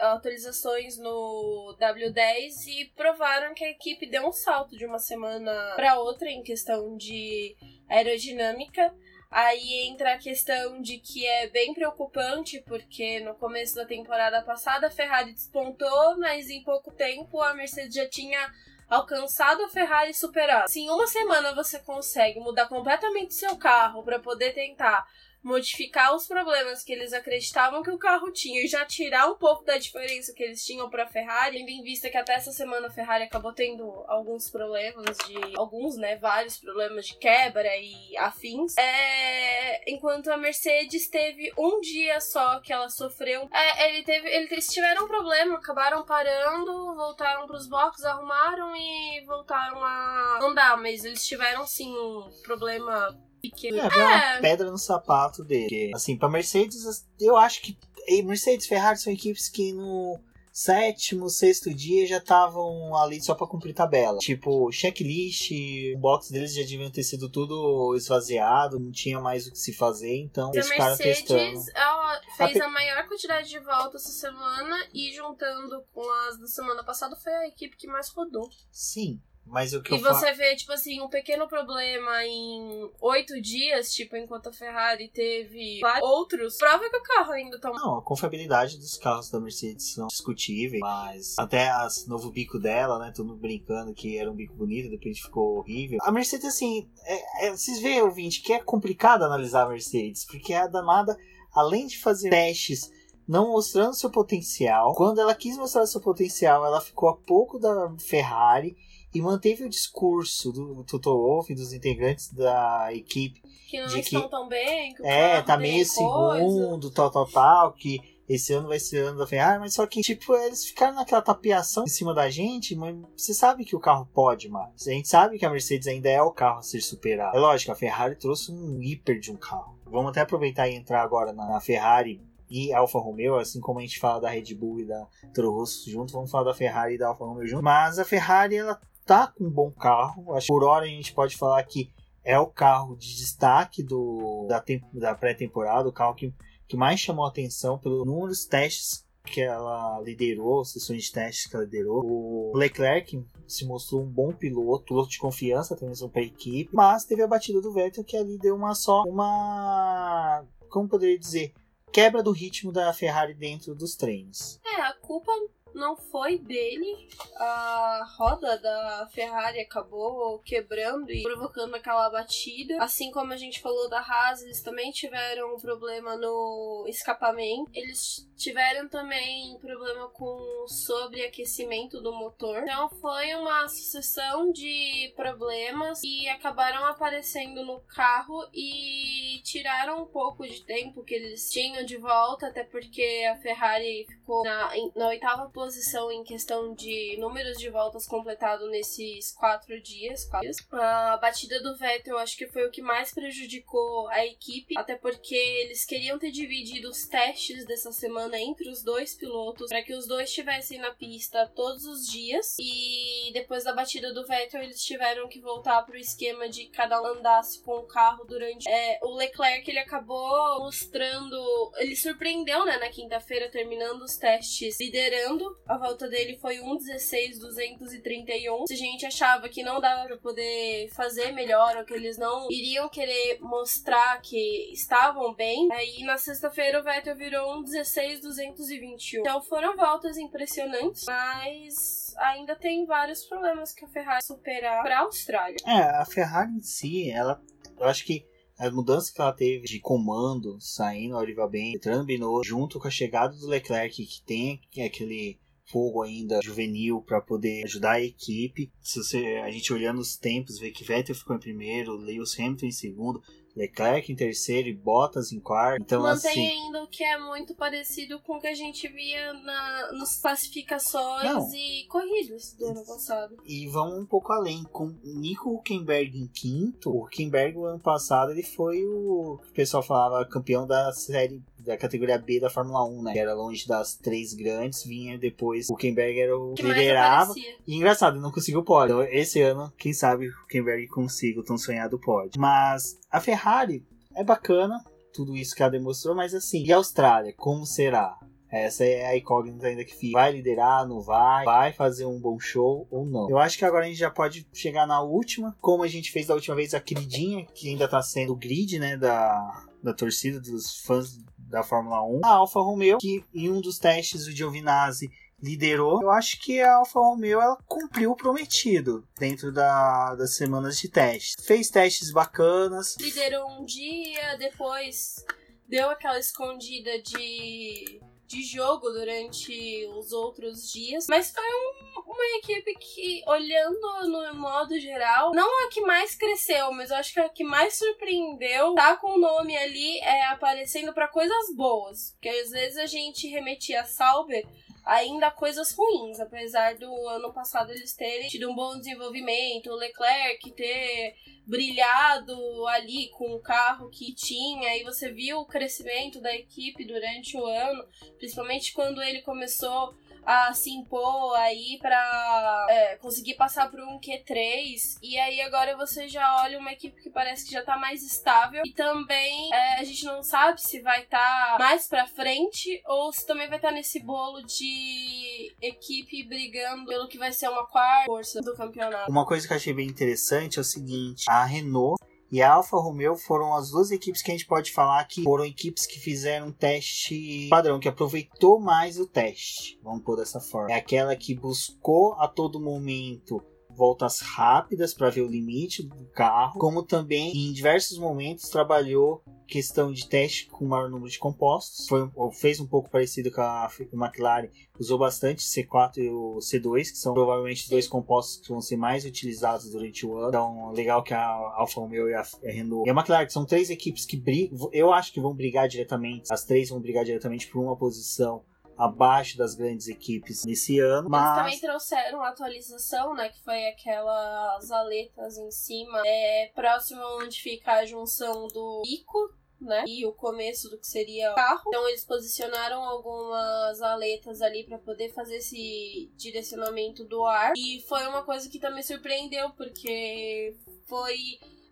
atualizações 0.00 0.98
no 0.98 1.76
W10 1.80 2.66
e 2.66 2.86
provaram 2.96 3.54
que 3.54 3.64
a 3.64 3.70
equipe 3.70 4.10
deu 4.10 4.26
um 4.26 4.32
salto 4.32 4.76
de 4.76 4.84
uma 4.84 4.98
semana 4.98 5.52
para 5.76 6.00
outra 6.00 6.28
em 6.28 6.42
questão 6.42 6.96
de 6.96 7.56
aerodinâmica. 7.88 8.92
Aí 9.30 9.86
entra 9.86 10.14
a 10.14 10.18
questão 10.18 10.82
de 10.82 10.98
que 10.98 11.24
é 11.24 11.48
bem 11.50 11.72
preocupante, 11.72 12.60
porque 12.66 13.20
no 13.20 13.36
começo 13.36 13.76
da 13.76 13.86
temporada 13.86 14.42
passada 14.42 14.88
a 14.88 14.90
Ferrari 14.90 15.32
despontou, 15.32 16.18
mas 16.18 16.50
em 16.50 16.64
pouco 16.64 16.90
tempo 16.90 17.40
a 17.40 17.54
Mercedes 17.54 17.94
já 17.94 18.08
tinha 18.08 18.52
alcançado 18.90 19.62
a 19.62 19.68
Ferrari 19.68 20.12
superado. 20.12 20.68
Se 20.68 20.80
em 20.80 20.90
uma 20.90 21.06
semana 21.06 21.54
você 21.54 21.78
consegue 21.78 22.40
mudar 22.40 22.66
completamente 22.66 23.34
seu 23.34 23.56
carro 23.56 24.02
para 24.02 24.18
poder 24.18 24.52
tentar 24.52 25.06
modificar 25.42 26.14
os 26.14 26.26
problemas 26.26 26.84
que 26.84 26.92
eles 26.92 27.12
acreditavam 27.12 27.82
que 27.82 27.90
o 27.90 27.98
carro 27.98 28.30
tinha 28.30 28.62
e 28.62 28.68
já 28.68 28.84
tirar 28.84 29.28
um 29.28 29.36
pouco 29.36 29.64
da 29.64 29.78
diferença 29.78 30.32
que 30.34 30.42
eles 30.42 30.64
tinham 30.64 30.88
para 30.90 31.04
a 31.04 31.08
Ferrari, 31.08 31.62
tendo 31.62 31.70
em 31.70 31.82
vista 31.82 32.10
que 32.10 32.16
até 32.16 32.34
essa 32.34 32.52
semana 32.52 32.88
a 32.88 32.90
Ferrari 32.90 33.24
acabou 33.24 33.52
tendo 33.52 33.84
alguns 34.06 34.50
problemas 34.50 35.16
de 35.26 35.56
alguns, 35.56 35.96
né, 35.96 36.16
vários 36.16 36.58
problemas 36.58 37.06
de 37.06 37.16
quebra 37.16 37.76
e 37.76 38.16
afins. 38.16 38.76
É, 38.76 39.90
enquanto 39.90 40.30
a 40.30 40.36
Mercedes 40.36 41.08
teve 41.08 41.52
um 41.56 41.80
dia 41.80 42.20
só 42.20 42.60
que 42.60 42.72
ela 42.72 42.88
sofreu, 42.88 43.48
é, 43.52 43.90
ele 43.90 44.02
teve, 44.02 44.28
eles 44.28 44.68
tiveram 44.68 45.04
um 45.04 45.08
problema, 45.08 45.56
acabaram 45.56 46.04
parando, 46.04 46.94
voltaram 46.94 47.46
para 47.46 47.56
os 47.56 47.68
boxes, 47.68 48.04
arrumaram 48.04 48.74
e 48.76 49.24
voltaram 49.24 49.82
a 49.82 50.38
andar, 50.42 50.76
mas 50.76 51.04
eles 51.04 51.26
tiveram 51.26 51.66
sim 51.66 51.92
um 51.92 52.30
problema 52.42 53.16
pequeno. 53.42 53.78
É, 53.78 53.80
é. 53.80 53.86
uma 53.86 54.40
pedra 54.40 54.70
no 54.70 54.78
sapato 54.78 55.44
dele. 55.44 55.90
Assim, 55.94 56.16
pra 56.16 56.28
Mercedes, 56.28 57.04
eu 57.20 57.36
acho 57.36 57.60
que 57.60 57.76
Mercedes 58.24 58.64
e 58.64 58.68
Ferrari 58.68 58.98
são 58.98 59.12
equipes 59.12 59.48
que 59.48 59.72
no 59.72 60.18
sétimo, 60.52 61.30
sexto 61.30 61.72
dia 61.72 62.06
já 62.06 62.18
estavam 62.18 62.94
ali 62.96 63.20
só 63.22 63.34
pra 63.34 63.46
cumprir 63.46 63.72
tabela. 63.72 64.18
Tipo, 64.18 64.70
checklist, 64.70 65.50
o 65.94 65.98
box 65.98 66.30
deles 66.30 66.54
já 66.54 66.62
deviam 66.62 66.90
ter 66.90 67.02
sido 67.02 67.28
tudo 67.28 67.96
esvaziado, 67.96 68.78
não 68.78 68.92
tinha 68.92 69.18
mais 69.18 69.46
o 69.46 69.52
que 69.52 69.58
se 69.58 69.72
fazer, 69.72 70.14
então 70.18 70.50
a 70.50 70.54
eles 70.54 70.68
ficaram 70.68 70.96
Mercedes, 70.96 71.22
testando. 71.22 71.64
ela 71.74 72.20
fez 72.36 72.60
A 72.60 72.66
a, 72.66 72.68
maior 72.68 73.08
quantidade 73.08 73.48
de 73.48 73.58
voltas 73.60 74.02
essa 74.02 74.12
semana 74.12 74.86
e 74.92 75.10
juntando 75.12 75.82
com 75.92 76.08
as 76.28 76.38
da 76.38 76.46
semana 76.46 76.84
passada 76.84 77.16
foi 77.16 77.32
a 77.32 77.48
equipe 77.48 77.76
que 77.76 77.86
mais 77.86 78.10
rodou. 78.10 78.48
Sim, 78.70 79.20
mas 79.44 79.72
o 79.74 79.82
que 79.82 79.94
E 79.94 79.98
falo. 79.98 80.14
você 80.14 80.32
vê, 80.32 80.54
tipo 80.56 80.72
assim, 80.72 81.00
um 81.00 81.08
pequeno 81.08 81.46
problema 81.46 82.24
em 82.24 82.90
oito 83.00 83.40
dias, 83.40 83.92
tipo, 83.92 84.16
enquanto 84.16 84.48
a 84.48 84.52
Ferrari 84.52 85.08
teve 85.08 85.80
outros, 86.00 86.56
prova 86.56 86.88
que 86.88 86.96
o 86.96 87.02
carro 87.02 87.32
ainda 87.32 87.60
tá 87.60 87.70
Não, 87.70 87.98
a 87.98 88.02
confiabilidade 88.02 88.78
dos 88.78 88.96
carros 88.96 89.30
da 89.30 89.40
Mercedes 89.40 89.92
são 89.92 90.06
discutíveis, 90.06 90.80
mas 90.80 91.34
até 91.38 91.68
as 91.68 92.06
novo 92.06 92.30
bico 92.30 92.58
dela, 92.58 92.98
né? 92.98 93.12
Todo 93.14 93.26
mundo 93.26 93.40
brincando 93.40 93.92
que 93.92 94.16
era 94.16 94.30
um 94.30 94.34
bico 94.34 94.54
bonito, 94.54 94.88
de 94.88 94.96
repente 94.96 95.22
ficou 95.22 95.58
horrível. 95.58 95.98
A 96.02 96.10
Mercedes, 96.10 96.46
assim, 96.46 96.88
é, 97.04 97.46
é, 97.46 97.50
vocês 97.50 97.80
veem, 97.80 98.02
ouvinte, 98.02 98.42
que 98.42 98.52
é 98.52 98.60
complicado 98.60 99.24
analisar 99.24 99.64
a 99.64 99.68
Mercedes, 99.68 100.24
porque 100.24 100.54
a 100.54 100.66
danada, 100.66 101.16
além 101.52 101.86
de 101.86 101.98
fazer 101.98 102.30
testes 102.30 102.90
não 103.28 103.52
mostrando 103.52 103.94
seu 103.94 104.10
potencial, 104.10 104.94
quando 104.94 105.20
ela 105.20 105.34
quis 105.34 105.56
mostrar 105.56 105.86
seu 105.86 106.00
potencial, 106.00 106.64
ela 106.64 106.80
ficou 106.80 107.08
a 107.08 107.16
pouco 107.16 107.58
da 107.58 107.94
Ferrari 107.98 108.76
e 109.14 109.20
manteve 109.20 109.64
o 109.64 109.68
discurso 109.68 110.50
do 110.52 110.84
Toto 110.84 111.10
Wolff 111.16 111.52
e 111.52 111.56
dos 111.56 111.72
integrantes 111.72 112.32
da 112.32 112.88
equipe 112.92 113.42
que 113.68 113.80
não 113.80 113.86
de 113.86 114.00
estão 114.00 114.22
que- 114.22 114.28
tão 114.30 114.48
bem, 114.48 114.94
que 114.94 115.02
o 115.02 115.06
é, 115.06 115.42
tá 115.42 115.56
meio 115.56 115.84
segundo, 115.86 116.90
tal, 116.90 117.10
tal, 117.10 117.26
tal, 117.26 117.72
que 117.72 118.00
esse 118.28 118.52
ano 118.54 118.68
vai 118.68 118.78
ser 118.78 119.04
ano 119.04 119.18
da 119.18 119.26
Ferrari, 119.26 119.58
mas 119.60 119.74
só 119.74 119.86
que, 119.86 120.00
tipo, 120.00 120.34
eles 120.34 120.64
ficaram 120.64 120.94
naquela 120.94 121.20
tapiação 121.20 121.84
em 121.84 121.88
cima 121.88 122.14
da 122.14 122.30
gente, 122.30 122.74
mas 122.74 122.96
você 123.16 123.34
sabe 123.34 123.64
que 123.64 123.76
o 123.76 123.80
carro 123.80 124.08
pode 124.14 124.48
mais. 124.48 124.86
A 124.86 124.90
gente 124.90 125.08
sabe 125.08 125.38
que 125.38 125.44
a 125.44 125.50
Mercedes 125.50 125.88
ainda 125.88 126.08
é 126.08 126.22
o 126.22 126.30
carro 126.32 126.58
a 126.58 126.62
ser 126.62 126.80
superado. 126.80 127.36
É 127.36 127.40
lógico, 127.40 127.72
a 127.72 127.74
Ferrari 127.74 128.16
trouxe 128.16 128.50
um 128.52 128.80
hiper 128.80 129.18
de 129.18 129.30
um 129.30 129.36
carro. 129.36 129.76
Vamos 129.84 130.10
até 130.10 130.20
aproveitar 130.22 130.68
e 130.68 130.74
entrar 130.74 131.02
agora 131.02 131.32
na, 131.32 131.46
na 131.46 131.60
Ferrari 131.60 132.22
e 132.48 132.72
Alfa 132.72 132.98
Romeo, 132.98 133.36
assim 133.36 133.60
como 133.60 133.78
a 133.78 133.82
gente 133.82 133.98
fala 133.98 134.20
da 134.20 134.30
Red 134.30 134.54
Bull 134.54 134.80
e 134.80 134.86
da 134.86 135.06
Toro 135.34 135.50
Rosso 135.52 135.90
junto, 135.90 136.12
vamos 136.12 136.30
falar 136.30 136.44
da 136.44 136.54
Ferrari 136.54 136.94
e 136.94 136.98
da 136.98 137.08
Alfa 137.08 137.24
Romeo 137.24 137.46
junto. 137.46 137.62
Mas 137.62 137.98
a 137.98 138.04
Ferrari, 138.04 138.56
ela 138.56 138.80
tá 139.04 139.26
com 139.26 139.44
um 139.44 139.50
bom 139.50 139.70
carro. 139.70 140.34
Acho 140.34 140.46
que 140.46 140.52
por 140.52 140.64
hora 140.64 140.84
a 140.84 140.88
gente 140.88 141.12
pode 141.12 141.36
falar 141.36 141.62
que 141.64 141.92
é 142.24 142.38
o 142.38 142.46
carro 142.46 142.96
de 142.96 143.16
destaque 143.16 143.82
do, 143.82 144.46
da, 144.48 144.62
da 144.92 145.14
pré-temporada, 145.14 145.88
o 145.88 145.92
carro 145.92 146.14
que, 146.14 146.32
que 146.68 146.76
mais 146.76 147.00
chamou 147.00 147.26
atenção 147.26 147.78
pelos 147.78 148.06
números 148.06 148.44
testes 148.44 149.04
que 149.24 149.40
ela 149.40 150.00
liderou, 150.00 150.64
sessões 150.64 151.04
de 151.04 151.12
testes 151.12 151.46
que 151.46 151.54
ela 151.54 151.64
liderou. 151.64 152.04
O 152.04 152.56
Leclerc 152.56 153.24
se 153.46 153.64
mostrou 153.64 154.02
um 154.02 154.08
bom 154.08 154.32
piloto, 154.32 154.84
piloto 154.84 155.10
de 155.10 155.18
confiança 155.18 155.76
também 155.76 155.94
para 156.08 156.20
a 156.20 156.24
equipe, 156.24 156.70
mas 156.72 157.04
teve 157.04 157.22
a 157.22 157.28
batida 157.28 157.60
do 157.60 157.72
Vettel 157.72 158.04
que 158.04 158.16
ali 158.16 158.38
deu 158.38 158.56
uma 158.56 158.74
só 158.74 159.02
uma 159.02 160.44
como 160.68 160.88
poderia 160.88 161.18
dizer 161.18 161.52
quebra 161.92 162.22
do 162.22 162.32
ritmo 162.32 162.72
da 162.72 162.92
Ferrari 162.92 163.34
dentro 163.34 163.74
dos 163.74 163.94
treinos. 163.94 164.58
É, 164.64 164.80
a 164.80 164.94
culpa 164.94 165.30
não 165.74 165.96
foi 165.96 166.38
dele. 166.38 167.08
A 167.36 168.06
roda 168.16 168.58
da 168.58 169.08
Ferrari 169.12 169.60
acabou 169.60 170.38
quebrando 170.40 171.10
e 171.10 171.22
provocando 171.22 171.74
aquela 171.74 172.10
batida. 172.10 172.82
Assim 172.82 173.10
como 173.10 173.32
a 173.32 173.36
gente 173.36 173.60
falou 173.60 173.88
da 173.88 174.00
Haas, 174.00 174.42
eles 174.42 174.62
também 174.62 174.90
tiveram 174.90 175.54
um 175.54 175.58
problema 175.58 176.16
no 176.16 176.84
escapamento. 176.88 177.70
Eles 177.74 178.28
tiveram 178.36 178.88
também 178.88 179.58
problema 179.58 180.08
com 180.08 180.66
sobreaquecimento 180.66 182.00
do 182.00 182.12
motor. 182.12 182.62
Então 182.62 182.88
foi 182.88 183.34
uma 183.34 183.68
sucessão 183.68 184.50
de 184.52 185.12
problemas 185.16 186.00
que 186.00 186.28
acabaram 186.28 186.84
aparecendo 186.84 187.64
no 187.64 187.80
carro 187.80 188.46
e 188.52 189.40
tiraram 189.44 190.02
um 190.02 190.06
pouco 190.06 190.46
de 190.46 190.64
tempo 190.64 191.04
que 191.04 191.14
eles 191.14 191.50
tinham 191.50 191.84
de 191.84 191.96
volta, 191.96 192.48
até 192.48 192.64
porque 192.64 193.26
a 193.30 193.36
Ferrari 193.36 194.06
ficou 194.08 194.42
na, 194.44 194.70
na 194.94 195.08
oitava 195.08 195.48
posição 195.50 195.61
posição 195.62 196.10
em 196.10 196.24
questão 196.24 196.74
de 196.74 197.16
números 197.20 197.56
de 197.56 197.70
voltas 197.70 198.04
completado 198.04 198.68
nesses 198.68 199.30
quatro 199.30 199.80
dias. 199.80 200.28
A 200.72 201.16
batida 201.18 201.62
do 201.62 201.76
Vettel 201.76 202.18
acho 202.18 202.36
que 202.36 202.48
foi 202.48 202.66
o 202.66 202.70
que 202.70 202.82
mais 202.82 203.14
prejudicou 203.14 204.08
a 204.08 204.26
equipe, 204.26 204.76
até 204.76 204.96
porque 204.96 205.36
eles 205.36 205.84
queriam 205.84 206.18
ter 206.18 206.32
dividido 206.32 206.88
os 206.88 207.06
testes 207.06 207.64
dessa 207.64 207.92
semana 207.92 208.40
entre 208.40 208.68
os 208.68 208.82
dois 208.82 209.14
pilotos 209.14 209.68
para 209.68 209.82
que 209.82 209.94
os 209.94 210.08
dois 210.08 210.28
estivessem 210.28 210.80
na 210.80 210.90
pista 210.90 211.46
todos 211.54 211.84
os 211.84 212.08
dias. 212.08 212.56
E 212.58 213.30
depois 213.32 213.62
da 213.62 213.72
batida 213.72 214.12
do 214.12 214.26
Vettel, 214.26 214.64
eles 214.64 214.82
tiveram 214.82 215.28
que 215.28 215.40
voltar 215.40 215.82
para 215.82 215.94
o 215.94 215.98
esquema 215.98 216.48
de 216.48 216.66
cada 216.70 217.00
um 217.00 217.06
andasse 217.06 217.62
com 217.62 217.76
o 217.76 217.86
carro 217.86 218.24
durante. 218.24 218.68
É, 218.68 218.98
o 219.00 219.14
Leclerc 219.14 219.70
ele 219.70 219.78
acabou 219.78 220.58
mostrando. 220.58 221.72
Ele 221.76 221.94
surpreendeu, 221.94 222.64
né, 222.64 222.78
na 222.78 222.88
quinta-feira, 222.88 223.48
terminando 223.48 224.02
os 224.02 224.16
testes, 224.16 224.80
liderando 224.80 225.51
a 225.66 225.78
volta 225.78 226.08
dele 226.08 226.38
foi 226.38 226.58
1,16,231. 226.58 228.66
Se 228.66 228.74
a 228.74 228.76
gente 228.76 229.06
achava 229.06 229.48
que 229.48 229.62
não 229.62 229.80
dava 229.80 230.06
para 230.06 230.18
poder 230.18 230.90
fazer 230.90 231.32
melhor, 231.32 231.76
ou 231.76 231.84
que 231.84 231.94
eles 231.94 232.18
não 232.18 232.50
iriam 232.50 232.88
querer 232.88 233.38
mostrar 233.40 234.20
que 234.20 234.72
estavam 234.72 235.32
bem, 235.34 235.68
aí 235.72 236.02
na 236.04 236.18
sexta-feira 236.18 236.80
o 236.80 236.84
Vettel 236.84 237.16
virou 237.16 237.62
1,16,221. 237.62 239.20
Então 239.20 239.40
foram 239.42 239.76
voltas 239.76 240.16
impressionantes, 240.16 241.04
mas 241.06 242.14
ainda 242.18 242.56
tem 242.56 242.84
vários 242.86 243.24
problemas 243.24 243.72
que 243.72 243.84
a 243.84 243.88
Ferrari 243.88 244.24
superar 244.24 244.82
para 244.82 244.98
a 244.98 245.02
Austrália. 245.02 245.56
É, 245.66 246.00
a 246.00 246.04
Ferrari 246.04 246.52
em 246.52 246.62
si, 246.62 247.10
ela, 247.10 247.40
eu 247.78 247.86
acho 247.86 248.04
que 248.04 248.26
a 248.58 248.70
mudança 248.70 249.12
que 249.12 249.20
ela 249.20 249.32
teve 249.32 249.66
de 249.66 249.80
comando, 249.80 250.58
saindo 250.60 251.16
a 251.16 251.20
Oliva 251.20 251.48
bem, 251.48 251.74
entrando 251.74 252.04
Binotto, 252.04 252.46
junto 252.46 252.78
com 252.78 252.88
a 252.88 252.90
chegada 252.90 253.36
do 253.36 253.46
Leclerc, 253.46 254.04
que 254.04 254.22
tem 254.24 254.60
aquele 254.84 255.38
fogo 255.66 256.02
ainda 256.02 256.40
juvenil 256.42 257.00
para 257.00 257.20
poder 257.20 257.64
ajudar 257.64 257.92
a 257.92 258.02
equipe. 258.02 258.70
Se 258.80 259.02
você, 259.02 259.40
a 259.44 259.50
gente 259.50 259.72
olhando 259.72 260.00
os 260.00 260.16
tempos, 260.16 260.58
vê 260.58 260.70
que 260.70 260.84
Vettel 260.84 261.14
ficou 261.14 261.34
em 261.34 261.40
primeiro, 261.40 261.96
Lewis 261.96 262.38
Hamilton 262.38 262.66
em 262.66 262.72
segundo, 262.72 263.22
Leclerc 263.54 264.10
em 264.10 264.16
terceiro 264.16 264.68
e 264.68 264.74
Bottas 264.74 265.32
em 265.32 265.40
quarto. 265.40 265.82
Então, 265.82 266.02
Mantém 266.02 266.30
assim, 266.30 266.64
ainda 266.64 266.82
o 266.82 266.88
que 266.88 267.04
é 267.04 267.18
muito 267.18 267.54
parecido 267.54 268.18
com 268.20 268.36
o 268.36 268.40
que 268.40 268.46
a 268.46 268.54
gente 268.54 268.88
via 268.88 269.32
na, 269.32 269.92
nas 269.92 270.20
classificações 270.20 271.24
Não. 271.24 271.54
e 271.54 271.86
corridas 271.88 272.54
do 272.54 272.66
ano 272.66 272.84
passado. 272.84 273.36
E 273.44 273.66
vão 273.68 273.98
um 274.00 274.06
pouco 274.06 274.32
além. 274.32 274.64
Com 274.64 274.94
Nico 275.04 275.50
Huckenberg 275.50 276.18
em 276.18 276.28
quinto, 276.28 276.90
o 276.90 277.04
Huckenberg 277.04 277.58
o 277.58 277.66
ano 277.66 277.80
passado 277.80 278.32
ele 278.32 278.42
foi 278.42 278.84
o 278.84 279.38
que 279.42 279.50
o 279.50 279.54
pessoal 279.54 279.82
falava 279.82 280.24
campeão 280.26 280.66
da 280.66 280.92
série 280.92 281.42
da 281.64 281.76
categoria 281.76 282.18
B 282.18 282.40
da 282.40 282.50
Fórmula 282.50 282.84
1, 282.84 283.02
né? 283.02 283.12
Que 283.12 283.18
era 283.18 283.34
longe 283.34 283.66
das 283.66 283.96
três 283.96 284.34
grandes, 284.34 284.84
vinha 284.84 285.18
depois 285.18 285.68
o 285.68 285.74
Huckenberg 285.74 286.18
era 286.18 286.36
o 286.36 286.54
que 286.54 286.62
liderava. 286.62 287.32
E 287.66 287.76
engraçado, 287.76 288.20
não 288.20 288.30
conseguiu 288.30 288.60
o 288.60 288.64
pódio. 288.64 289.02
Então, 289.02 289.12
esse 289.12 289.40
ano, 289.40 289.72
quem 289.78 289.92
sabe 289.92 290.28
o 290.28 290.32
Huckenberg 290.44 290.86
consiga 290.88 291.40
o 291.40 291.44
tão 291.44 291.56
sonhado 291.56 291.98
pódio. 291.98 292.40
Mas 292.40 292.98
a 293.10 293.20
Ferrari 293.20 293.84
é 294.14 294.24
bacana, 294.24 294.82
tudo 295.12 295.36
isso 295.36 295.54
que 295.54 295.62
ela 295.62 295.70
demonstrou, 295.70 296.14
mas 296.14 296.34
assim, 296.34 296.64
e 296.64 296.72
a 296.72 296.76
Austrália, 296.76 297.34
como 297.36 297.64
será? 297.66 298.18
Essa 298.52 298.84
é 298.84 299.06
a 299.06 299.16
incógnita 299.16 299.66
ainda 299.66 299.82
que 299.82 299.96
fica. 299.96 300.12
Vai 300.12 300.30
liderar, 300.30 300.86
não 300.86 301.00
vai? 301.00 301.42
Vai 301.42 301.72
fazer 301.72 302.04
um 302.04 302.20
bom 302.20 302.38
show 302.38 302.86
ou 302.90 303.06
não? 303.06 303.30
Eu 303.30 303.38
acho 303.38 303.56
que 303.56 303.64
agora 303.64 303.86
a 303.86 303.88
gente 303.88 303.98
já 303.98 304.10
pode 304.10 304.46
chegar 304.52 304.86
na 304.86 305.00
última. 305.00 305.56
Como 305.58 305.82
a 305.82 305.88
gente 305.88 306.12
fez 306.12 306.26
da 306.26 306.34
última 306.34 306.54
vez 306.54 306.74
a 306.74 306.80
queridinha, 306.80 307.46
que 307.54 307.70
ainda 307.70 307.88
tá 307.88 308.02
sendo 308.02 308.34
o 308.34 308.36
grid, 308.36 308.78
né? 308.78 308.98
Da, 308.98 309.64
da 309.82 309.94
torcida, 309.94 310.38
dos 310.38 310.82
fãs 310.84 311.18
da 311.52 311.62
Fórmula 311.62 312.02
1. 312.02 312.20
A 312.24 312.30
Alfa 312.30 312.60
Romeo, 312.60 312.98
que 312.98 313.22
em 313.32 313.50
um 313.50 313.60
dos 313.60 313.78
testes 313.78 314.26
o 314.26 314.32
Giovinazzi 314.32 315.10
liderou. 315.40 316.00
Eu 316.00 316.10
acho 316.10 316.40
que 316.40 316.60
a 316.60 316.76
Alfa 316.76 316.98
Romeo 316.98 317.40
ela 317.40 317.58
cumpriu 317.66 318.12
o 318.12 318.16
prometido 318.16 319.06
dentro 319.18 319.52
da, 319.52 320.14
das 320.14 320.34
semanas 320.36 320.78
de 320.78 320.88
teste. 320.88 321.34
Fez 321.42 321.68
testes 321.68 322.10
bacanas. 322.10 322.96
Liderou 322.98 323.46
um 323.50 323.64
dia, 323.64 324.36
depois 324.38 325.24
deu 325.68 325.90
aquela 325.90 326.18
escondida 326.18 327.02
de, 327.02 328.00
de 328.32 328.42
jogo 328.42 328.88
durante 328.90 329.86
os 329.96 330.10
outros 330.12 330.70
dias. 330.72 331.06
Mas 331.08 331.30
foi 331.30 331.44
um- 331.44 332.02
uma 332.06 332.24
equipe 332.38 332.74
que, 332.74 333.22
olhando 333.26 333.78
no 334.08 334.34
modo 334.34 334.78
geral, 334.78 335.32
não 335.34 335.64
a 335.64 335.68
que 335.70 335.80
mais 335.82 336.14
cresceu, 336.14 336.72
mas 336.72 336.90
eu 336.90 336.96
acho 336.96 337.12
que 337.12 337.20
a 337.20 337.28
que 337.28 337.44
mais 337.44 337.76
surpreendeu, 337.78 338.74
tá 338.74 338.96
com 338.96 339.12
o 339.14 339.18
nome 339.20 339.56
ali 339.56 339.98
é, 340.00 340.24
aparecendo 340.26 340.92
pra 340.94 341.08
coisas 341.08 341.54
boas. 341.54 342.12
Porque 342.12 342.28
às 342.28 342.50
vezes 342.50 342.78
a 342.78 342.86
gente 342.86 343.26
remetia 343.28 343.80
a 343.82 343.84
Sauber 343.84 344.46
ainda 344.84 345.30
coisas 345.30 345.72
ruins, 345.72 346.18
apesar 346.20 346.76
do 346.76 346.92
ano 347.08 347.32
passado 347.32 347.70
eles 347.70 347.94
terem 347.94 348.28
tido 348.28 348.50
um 348.50 348.54
bom 348.54 348.76
desenvolvimento, 348.76 349.70
o 349.70 349.76
Leclerc 349.76 350.50
ter 350.52 351.14
brilhado 351.46 352.66
ali 352.68 353.08
com 353.10 353.32
o 353.32 353.40
carro 353.40 353.90
que 353.90 354.14
tinha, 354.14 354.76
e 354.76 354.84
você 354.84 355.10
viu 355.12 355.38
o 355.38 355.46
crescimento 355.46 356.20
da 356.20 356.34
equipe 356.34 356.84
durante 356.84 357.36
o 357.36 357.44
ano, 357.44 357.84
principalmente 358.18 358.72
quando 358.72 359.02
ele 359.02 359.22
começou 359.22 359.94
a 360.24 360.52
se 360.54 360.70
impor 360.70 361.34
aí 361.36 361.78
pra 361.80 362.66
é, 362.70 362.96
conseguir 362.96 363.34
passar 363.34 363.70
por 363.70 363.80
um 363.80 363.98
Q3 363.98 364.98
e 365.02 365.18
aí 365.18 365.40
agora 365.40 365.76
você 365.76 366.08
já 366.08 366.42
olha 366.42 366.58
uma 366.58 366.72
equipe 366.72 367.00
que 367.02 367.10
parece 367.10 367.44
que 367.44 367.52
já 367.52 367.62
tá 367.62 367.76
mais 367.76 368.02
estável 368.02 368.62
e 368.64 368.72
também 368.72 369.52
é, 369.52 369.80
a 369.80 369.84
gente 369.84 370.04
não 370.04 370.22
sabe 370.22 370.60
se 370.60 370.80
vai 370.80 371.02
estar 371.02 371.56
mais 371.58 371.88
pra 371.88 372.06
frente 372.06 372.82
ou 372.86 373.12
se 373.12 373.26
também 373.26 373.48
vai 373.48 373.58
estar 373.58 373.72
nesse 373.72 374.00
bolo 374.00 374.42
de 374.42 375.54
equipe 375.60 376.24
brigando 376.24 376.86
pelo 376.86 377.08
que 377.08 377.18
vai 377.18 377.32
ser 377.32 377.48
uma 377.48 377.66
quarta 377.66 378.06
força 378.06 378.40
do 378.40 378.54
campeonato. 378.54 379.10
Uma 379.10 379.26
coisa 379.26 379.46
que 379.46 379.52
eu 379.52 379.56
achei 379.56 379.72
bem 379.72 379.86
interessante 379.86 380.58
é 380.58 380.60
o 380.60 380.64
seguinte: 380.64 381.24
a 381.28 381.44
Renault 381.44 381.96
e 382.32 382.40
a 382.40 382.50
Alfa 382.50 382.78
Romeo 382.78 383.14
foram 383.14 383.54
as 383.54 383.70
duas 383.70 383.90
equipes 383.90 384.22
que 384.22 384.30
a 384.30 384.34
gente 384.34 384.46
pode 384.46 384.72
falar 384.72 385.04
que 385.04 385.22
foram 385.22 385.44
equipes 385.44 385.86
que 385.86 386.00
fizeram 386.00 386.46
um 386.46 386.52
teste 386.52 387.46
padrão, 387.50 387.78
que 387.78 387.88
aproveitou 387.88 388.58
mais 388.58 388.98
o 388.98 389.06
teste. 389.06 389.78
Vamos 389.82 390.02
pôr 390.02 390.16
dessa 390.16 390.40
forma. 390.40 390.72
É 390.72 390.76
aquela 390.76 391.14
que 391.14 391.34
buscou 391.34 392.14
a 392.14 392.26
todo 392.26 392.58
momento 392.58 393.44
voltas 393.76 394.20
rápidas 394.20 394.94
para 394.94 395.10
ver 395.10 395.22
o 395.22 395.28
limite 395.28 395.82
do 395.82 396.04
carro, 396.06 396.58
como 396.58 396.82
também 396.82 397.32
em 397.34 397.52
diversos 397.52 397.98
momentos 397.98 398.48
trabalhou 398.48 399.22
questão 399.52 399.92
de 399.92 400.08
teste 400.08 400.46
com 400.46 400.64
maior 400.64 400.88
número 400.88 401.10
de 401.10 401.18
compostos. 401.18 401.86
Foi, 401.86 402.08
fez 402.32 402.58
um 402.58 402.66
pouco 402.66 402.88
parecido 402.88 403.30
com 403.30 403.42
a 403.42 403.68
McLaren, 403.92 404.48
usou 404.78 404.98
bastante 404.98 405.42
C4 405.42 405.98
e 405.98 406.08
o 406.08 406.38
C2, 406.38 406.90
que 406.90 406.96
são 406.96 407.12
provavelmente 407.12 407.68
dois 407.68 407.86
compostos 407.86 408.38
que 408.38 408.48
vão 408.48 408.62
ser 408.62 408.76
mais 408.76 409.04
utilizados 409.04 409.70
durante 409.70 410.06
o 410.06 410.16
ano. 410.16 410.28
Então, 410.28 410.70
legal 410.70 411.02
que 411.02 411.12
a 411.12 411.26
Alfa 411.54 411.80
Romeo 411.80 412.08
e 412.08 412.14
a 412.14 412.22
Renault 412.42 412.88
e 412.88 412.90
a 412.90 412.94
McLaren, 412.94 413.26
que 413.26 413.32
são 413.32 413.44
três 413.44 413.68
equipes 413.68 414.06
que 414.06 414.16
brigam, 414.16 414.70
eu 414.72 414.90
acho 414.90 415.12
que 415.12 415.20
vão 415.20 415.34
brigar 415.34 415.68
diretamente, 415.68 416.32
as 416.32 416.44
três 416.44 416.70
vão 416.70 416.80
brigar 416.80 417.04
diretamente 417.04 417.46
por 417.48 417.62
uma 417.62 417.76
posição 417.76 418.42
abaixo 418.84 419.38
das 419.38 419.54
grandes 419.54 419.88
equipes 419.88 420.44
nesse 420.44 420.78
ano, 420.80 421.02
Eles 421.02 421.10
mas 421.10 421.38
também 421.38 421.60
trouxeram 421.60 422.18
uma 422.18 422.28
atualização, 422.28 423.14
né? 423.14 423.28
Que 423.28 423.42
foi 423.42 423.68
aquelas 423.68 424.70
aletas 424.70 425.36
em 425.38 425.50
cima, 425.50 426.02
é, 426.04 426.50
próximo 426.54 427.02
onde 427.20 427.40
fica 427.40 427.72
a 427.72 427.86
junção 427.86 428.48
do 428.48 428.82
bico, 428.82 429.18
né? 429.60 429.84
E 429.86 430.04
o 430.04 430.12
começo 430.12 430.68
do 430.68 430.78
que 430.78 430.86
seria 430.86 431.32
o 431.32 431.34
carro. 431.34 431.62
Então 431.68 431.88
eles 431.88 432.04
posicionaram 432.04 432.82
algumas 432.82 433.80
aletas 433.80 434.42
ali 434.42 434.64
para 434.64 434.78
poder 434.78 435.12
fazer 435.12 435.36
esse 435.36 436.10
direcionamento 436.16 437.04
do 437.04 437.24
ar. 437.24 437.52
E 437.56 437.80
foi 437.88 438.06
uma 438.06 438.24
coisa 438.24 438.48
que 438.48 438.58
também 438.58 438.82
surpreendeu, 438.82 439.50
porque 439.50 440.56
foi 440.86 441.16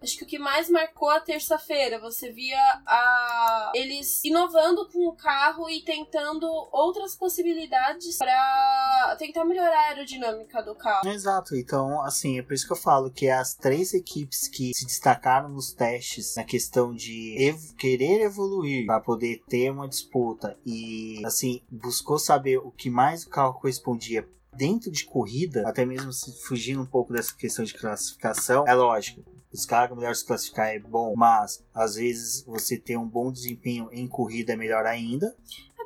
Acho 0.03 0.17
que 0.17 0.25
o 0.25 0.27
que 0.27 0.39
mais 0.39 0.71
marcou 0.71 1.11
a 1.11 1.21
terça-feira, 1.21 2.01
você 2.01 2.33
via 2.33 2.59
a... 2.87 3.73
eles 3.75 4.25
inovando 4.25 4.89
com 4.89 5.07
o 5.07 5.13
carro 5.13 5.69
e 5.69 5.83
tentando 5.83 6.47
outras 6.73 7.15
possibilidades 7.15 8.17
para 8.17 9.17
tentar 9.19 9.45
melhorar 9.45 9.77
a 9.77 9.89
aerodinâmica 9.91 10.63
do 10.63 10.75
carro. 10.75 11.07
Exato, 11.09 11.55
então, 11.55 12.01
assim, 12.03 12.39
é 12.39 12.43
por 12.43 12.55
isso 12.55 12.67
que 12.67 12.73
eu 12.73 12.77
falo 12.77 13.11
que 13.11 13.29
as 13.29 13.55
três 13.55 13.93
equipes 13.93 14.49
que 14.49 14.73
se 14.75 14.87
destacaram 14.87 15.51
nos 15.51 15.73
testes 15.73 16.35
na 16.37 16.45
questão 16.45 16.95
de 16.95 17.37
ev 17.39 17.75
querer 17.77 18.23
evoluir 18.23 18.87
para 18.87 19.01
poder 19.01 19.43
ter 19.49 19.71
uma 19.71 19.89
disputa 19.89 20.59
e, 20.65 21.23
assim, 21.27 21.63
buscou 21.71 22.19
saber 22.19 22.59
o 22.59 22.71
que 22.71 22.89
mais 22.89 23.25
o 23.25 23.31
carro 23.31 23.61
correspondia 23.61 24.27
dentro 24.57 24.91
de 24.91 25.05
corrida, 25.05 25.69
até 25.69 25.85
mesmo 25.85 26.13
se 26.13 26.33
fugindo 26.43 26.83
um 26.83 26.87
pouco 26.87 27.13
dessa 27.13 27.35
questão 27.35 27.65
de 27.65 27.75
classificação, 27.75 28.67
é 28.67 28.75
lógico. 28.75 29.23
Buscar 29.53 29.95
melhor 29.95 30.15
se 30.15 30.25
classificar 30.25 30.69
é 30.69 30.79
bom, 30.79 31.15
mas 31.17 31.65
às 31.75 31.97
vezes 31.97 32.45
você 32.45 32.79
ter 32.79 32.97
um 32.97 33.09
bom 33.09 33.33
desempenho 33.33 33.89
em 33.93 34.07
corrida 34.07 34.53
é 34.53 34.57
melhor 34.57 34.87
ainda 34.87 35.35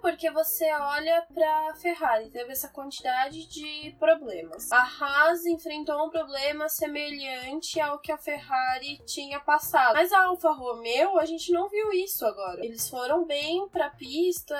porque 0.04 0.30
você 0.30 0.70
olha 0.70 1.26
pra 1.32 1.74
Ferrari, 1.76 2.28
teve 2.28 2.52
essa 2.52 2.68
quantidade 2.68 3.46
de 3.46 3.96
problemas. 3.98 4.70
A 4.70 4.82
Haas 4.82 5.46
enfrentou 5.46 6.04
um 6.04 6.10
problema 6.10 6.68
semelhante 6.68 7.80
ao 7.80 7.98
que 7.98 8.12
a 8.12 8.18
Ferrari 8.18 9.00
tinha 9.06 9.40
passado. 9.40 9.94
Mas 9.94 10.12
a 10.12 10.24
Alfa 10.24 10.52
Romeo, 10.52 11.18
a 11.18 11.24
gente 11.24 11.50
não 11.52 11.70
viu 11.70 11.90
isso 11.94 12.26
agora. 12.26 12.62
Eles 12.62 12.86
foram 12.86 13.24
bem 13.24 13.66
pra 13.70 13.88
pista, 13.88 14.54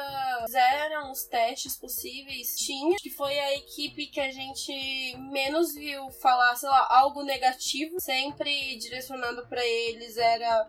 fizeram 0.46 1.12
os 1.12 1.24
testes 1.24 1.76
possíveis. 1.76 2.56
Tinha, 2.56 2.96
que 2.96 3.10
foi 3.10 3.38
a 3.38 3.54
equipe 3.54 4.06
que 4.06 4.20
a 4.20 4.30
gente 4.30 4.72
menos 5.30 5.74
viu 5.74 6.10
falar, 6.22 6.56
sei 6.56 6.70
lá, 6.70 6.88
algo 6.90 7.22
negativo. 7.22 8.00
Sempre 8.00 8.78
direcionado 8.78 9.46
para 9.46 9.62
eles 9.62 10.16
era 10.16 10.66